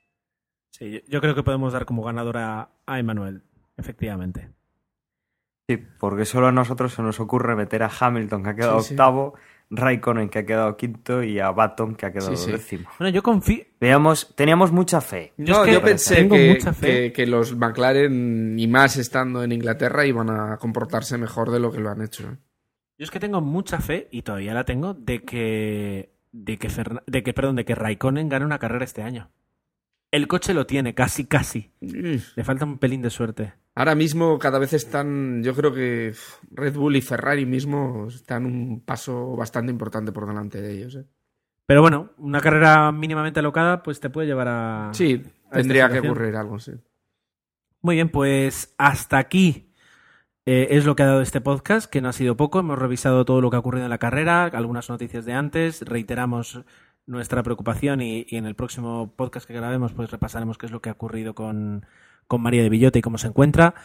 Sí, 0.69 1.01
yo 1.07 1.21
creo 1.21 1.33
que 1.33 1.43
podemos 1.43 1.71
dar 1.71 1.85
como 1.85 2.03
ganadora 2.03 2.69
a 2.85 2.99
Emanuel, 2.99 3.41
efectivamente. 3.77 4.49
Sí, 5.67 5.77
porque 5.99 6.25
solo 6.25 6.47
a 6.47 6.51
nosotros 6.51 6.93
se 6.93 7.01
nos 7.01 7.19
ocurre 7.19 7.55
meter 7.55 7.83
a 7.83 7.91
Hamilton, 7.99 8.43
que 8.43 8.49
ha 8.49 8.55
quedado 8.55 8.77
octavo, 8.77 9.33
Raikkonen 9.69 10.29
que 10.29 10.39
ha 10.39 10.45
quedado 10.45 10.77
quinto 10.77 11.23
y 11.23 11.39
a 11.39 11.51
Baton 11.51 11.95
que 11.95 12.05
ha 12.05 12.11
quedado 12.13 12.31
décimo. 12.31 12.89
Bueno, 12.97 13.13
yo 13.13 13.21
confío. 13.21 13.65
Veamos, 13.79 14.33
teníamos 14.35 14.71
mucha 14.71 15.01
fe. 15.01 15.33
Yo, 15.37 15.65
yo 15.65 15.81
pensé 15.81 16.27
que, 16.29 17.11
que, 17.13 17.27
los 17.27 17.55
McLaren, 17.55 18.57
y 18.57 18.67
más 18.67 18.95
estando 18.95 19.43
en 19.43 19.51
Inglaterra, 19.51 20.05
iban 20.05 20.29
a 20.29 20.57
comportarse 20.57 21.17
mejor 21.17 21.51
de 21.51 21.59
lo 21.59 21.71
que 21.71 21.79
lo 21.79 21.89
han 21.89 22.01
hecho. 22.01 22.23
¿eh? 22.23 22.37
Yo 22.97 23.03
es 23.03 23.11
que 23.11 23.19
tengo 23.19 23.41
mucha 23.41 23.79
fe, 23.79 24.07
y 24.09 24.21
todavía 24.21 24.53
la 24.53 24.63
tengo, 24.63 24.93
de 24.93 25.23
que. 25.23 26.13
de 26.31 26.57
que, 26.57 26.69
de 27.05 27.23
que, 27.23 27.33
perdón, 27.33 27.57
de 27.57 27.65
que 27.65 27.75
Raikkonen 27.75 28.29
gane 28.29 28.45
una 28.45 28.59
carrera 28.59 28.85
este 28.85 29.03
año. 29.03 29.31
El 30.11 30.27
coche 30.27 30.53
lo 30.53 30.65
tiene, 30.65 30.95
casi, 30.95 31.25
casi. 31.25 31.73
Le 31.81 32.43
falta 32.45 32.63
un 32.63 32.77
pelín 32.77 33.01
de 33.01 33.09
suerte. 33.09 33.53
Ahora 33.77 33.93
mismo 33.93 34.39
cada 34.39 34.57
vez 34.57 34.73
están, 34.73 35.43
yo 35.43 35.53
creo 35.53 35.71
que 35.71 36.11
Red 36.49 36.73
Bull 36.73 36.95
y 36.95 37.01
Ferrari 37.01 37.45
mismo 37.45 38.07
están 38.07 38.47
un 38.47 38.81
paso 38.81 39.35
bastante 39.35 39.71
importante 39.71 40.11
por 40.11 40.25
delante 40.25 40.59
de 40.59 40.71
ellos. 40.73 40.95
¿eh? 40.95 41.05
Pero 41.67 41.83
bueno, 41.83 42.09
una 42.17 42.41
carrera 42.41 42.91
mínimamente 42.91 43.39
alocada 43.39 43.83
pues 43.83 43.99
te 43.99 44.09
puede 44.09 44.25
llevar 44.25 44.47
a... 44.47 44.89
Sí, 44.93 45.23
tendría 45.51 45.89
que 45.89 45.99
ocurrir 45.99 46.35
algo, 46.35 46.57
sí. 46.57 46.71
Muy 47.81 47.93
bien, 47.93 48.09
pues 48.09 48.73
hasta 48.79 49.19
aquí 49.19 49.71
eh, 50.47 50.69
es 50.71 50.85
lo 50.87 50.95
que 50.95 51.03
ha 51.03 51.07
dado 51.07 51.21
este 51.21 51.39
podcast, 51.39 51.87
que 51.87 52.01
no 52.01 52.09
ha 52.09 52.13
sido 52.13 52.35
poco. 52.35 52.59
Hemos 52.59 52.79
revisado 52.79 53.25
todo 53.25 53.41
lo 53.41 53.51
que 53.51 53.57
ha 53.57 53.59
ocurrido 53.59 53.85
en 53.85 53.91
la 53.91 53.99
carrera, 53.99 54.45
algunas 54.45 54.89
noticias 54.89 55.23
de 55.23 55.33
antes, 55.33 55.83
reiteramos 55.83 56.63
nuestra 57.05 57.43
preocupación 57.43 58.01
y, 58.01 58.25
en 58.31 58.47
el 58.47 58.55
próximo 58.55 59.13
podcast 59.15 59.47
que 59.47 59.53
grabemos 59.53 59.93
pues 59.93 60.09
repasaremos 60.09 60.57
qué 60.57 60.65
es 60.65 60.71
lo 60.71 60.81
que 60.81 60.89
ha 60.89 60.93
ocurrido 60.93 61.35
con, 61.35 61.85
con 62.27 62.41
María 62.41 62.63
de 62.63 62.69
Villota 62.69 62.99
y 62.99 63.01
cómo 63.01 63.17
se 63.17 63.27
encuentra. 63.27 63.75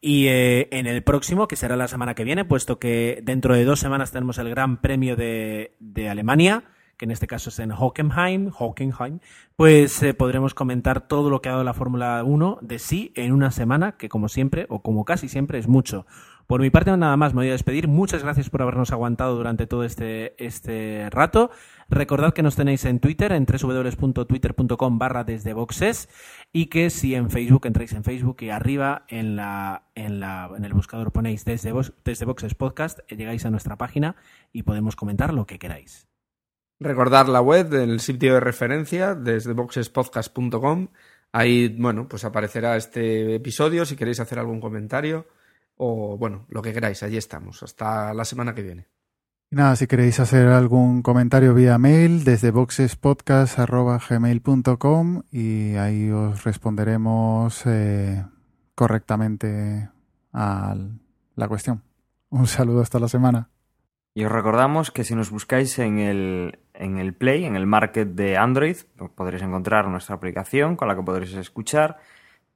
Y 0.00 0.28
eh, 0.28 0.68
en 0.70 0.86
el 0.86 1.02
próximo, 1.02 1.46
que 1.46 1.56
será 1.56 1.76
la 1.76 1.88
semana 1.88 2.14
que 2.14 2.24
viene, 2.24 2.44
puesto 2.44 2.78
que 2.78 3.20
dentro 3.22 3.54
de 3.54 3.64
dos 3.64 3.80
semanas 3.80 4.12
tenemos 4.12 4.38
el 4.38 4.48
Gran 4.48 4.80
Premio 4.80 5.14
de, 5.14 5.70
Alemania, 6.08 6.64
que 6.96 7.04
en 7.04 7.10
este 7.10 7.26
caso 7.26 7.50
es 7.50 7.58
en 7.58 7.72
Hockenheim, 7.72 8.50
Hockenheim 8.58 9.20
pues 9.56 10.02
eh, 10.02 10.14
podremos 10.14 10.54
comentar 10.54 11.06
todo 11.06 11.28
lo 11.28 11.42
que 11.42 11.50
ha 11.50 11.52
dado 11.52 11.64
la 11.64 11.74
Fórmula 11.74 12.22
1 12.24 12.58
de 12.62 12.78
sí 12.78 13.12
en 13.14 13.32
una 13.32 13.50
semana, 13.50 13.92
que 13.92 14.08
como 14.08 14.28
siempre, 14.28 14.66
o 14.70 14.80
como 14.80 15.04
casi 15.04 15.28
siempre, 15.28 15.58
es 15.58 15.68
mucho. 15.68 16.06
Por 16.50 16.62
mi 16.62 16.70
parte, 16.70 16.90
nada 16.96 17.16
más, 17.16 17.32
me 17.32 17.42
voy 17.42 17.48
a 17.50 17.52
despedir. 17.52 17.86
Muchas 17.86 18.24
gracias 18.24 18.50
por 18.50 18.60
habernos 18.60 18.90
aguantado 18.90 19.36
durante 19.36 19.68
todo 19.68 19.84
este, 19.84 20.34
este 20.44 21.08
rato. 21.10 21.52
Recordad 21.88 22.34
que 22.34 22.42
nos 22.42 22.56
tenéis 22.56 22.84
en 22.86 22.98
Twitter, 22.98 23.30
en 23.30 23.46
www.twitter.com 23.46 24.98
barra 24.98 25.22
desde 25.22 25.52
boxes, 25.52 26.08
y 26.52 26.66
que 26.66 26.90
si 26.90 27.14
en 27.14 27.30
Facebook 27.30 27.66
entráis 27.66 27.92
en 27.92 28.02
Facebook 28.02 28.38
y 28.40 28.50
arriba 28.50 29.04
en, 29.06 29.36
la, 29.36 29.84
en, 29.94 30.18
la, 30.18 30.50
en 30.56 30.64
el 30.64 30.74
buscador 30.74 31.12
ponéis 31.12 31.44
desde, 31.44 31.72
desde 32.04 32.24
boxes 32.24 32.56
podcast, 32.56 32.98
eh, 33.06 33.14
llegáis 33.14 33.46
a 33.46 33.50
nuestra 33.52 33.76
página 33.76 34.16
y 34.52 34.64
podemos 34.64 34.96
comentar 34.96 35.32
lo 35.32 35.46
que 35.46 35.60
queráis. 35.60 36.08
Recordar 36.80 37.28
la 37.28 37.42
web 37.42 37.68
del 37.68 38.00
sitio 38.00 38.34
de 38.34 38.40
referencia 38.40 39.14
desde 39.14 39.52
boxespodcast.com. 39.52 40.88
Ahí, 41.30 41.68
bueno, 41.78 42.08
pues 42.08 42.24
aparecerá 42.24 42.76
este 42.76 43.36
episodio 43.36 43.84
si 43.84 43.94
queréis 43.94 44.18
hacer 44.18 44.40
algún 44.40 44.60
comentario 44.60 45.28
o 45.82 46.18
bueno, 46.18 46.44
lo 46.50 46.60
que 46.60 46.74
queráis, 46.74 47.02
allí 47.02 47.16
estamos. 47.16 47.62
Hasta 47.62 48.12
la 48.12 48.26
semana 48.26 48.54
que 48.54 48.62
viene. 48.62 48.88
Y 49.50 49.56
nada, 49.56 49.74
si 49.76 49.86
queréis 49.86 50.20
hacer 50.20 50.48
algún 50.48 51.00
comentario 51.02 51.54
vía 51.54 51.78
mail 51.78 52.22
desde 52.22 52.50
boxespodcast.gmail.com 52.50 55.22
y 55.32 55.76
ahí 55.76 56.10
os 56.10 56.44
responderemos 56.44 57.62
eh, 57.66 58.22
correctamente 58.74 59.88
a 60.34 60.76
la 61.34 61.48
cuestión. 61.48 61.82
Un 62.28 62.46
saludo 62.46 62.82
hasta 62.82 63.00
la 63.00 63.08
semana. 63.08 63.48
Y 64.12 64.24
os 64.24 64.32
recordamos 64.32 64.90
que 64.90 65.04
si 65.04 65.14
nos 65.14 65.30
buscáis 65.30 65.78
en 65.78 65.98
el, 65.98 66.58
en 66.74 66.98
el 66.98 67.14
Play, 67.14 67.46
en 67.46 67.56
el 67.56 67.66
Market 67.66 68.08
de 68.08 68.36
Android, 68.36 68.76
podréis 69.14 69.42
encontrar 69.42 69.88
nuestra 69.88 70.16
aplicación 70.16 70.76
con 70.76 70.88
la 70.88 70.94
que 70.94 71.02
podréis 71.02 71.32
escuchar 71.34 71.96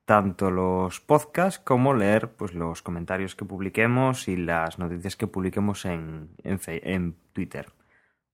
tanto 0.04 0.50
los 0.50 1.00
podcasts 1.00 1.58
como 1.58 1.94
leer 1.94 2.32
pues, 2.32 2.54
los 2.54 2.82
comentarios 2.82 3.34
que 3.34 3.44
publiquemos 3.44 4.28
y 4.28 4.36
las 4.36 4.78
noticias 4.78 5.16
que 5.16 5.26
publiquemos 5.26 5.84
en, 5.84 6.30
en, 6.42 6.60
en 6.66 7.16
Twitter. 7.32 7.72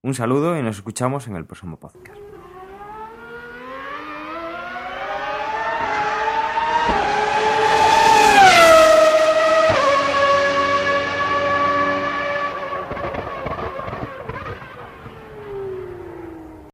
Un 0.01 0.13
saludo 0.13 0.57
y 0.57 0.63
nos 0.63 0.77
escuchamos 0.77 1.27
en 1.27 1.35
el 1.35 1.45
próximo 1.45 1.77
podcast. 1.77 2.30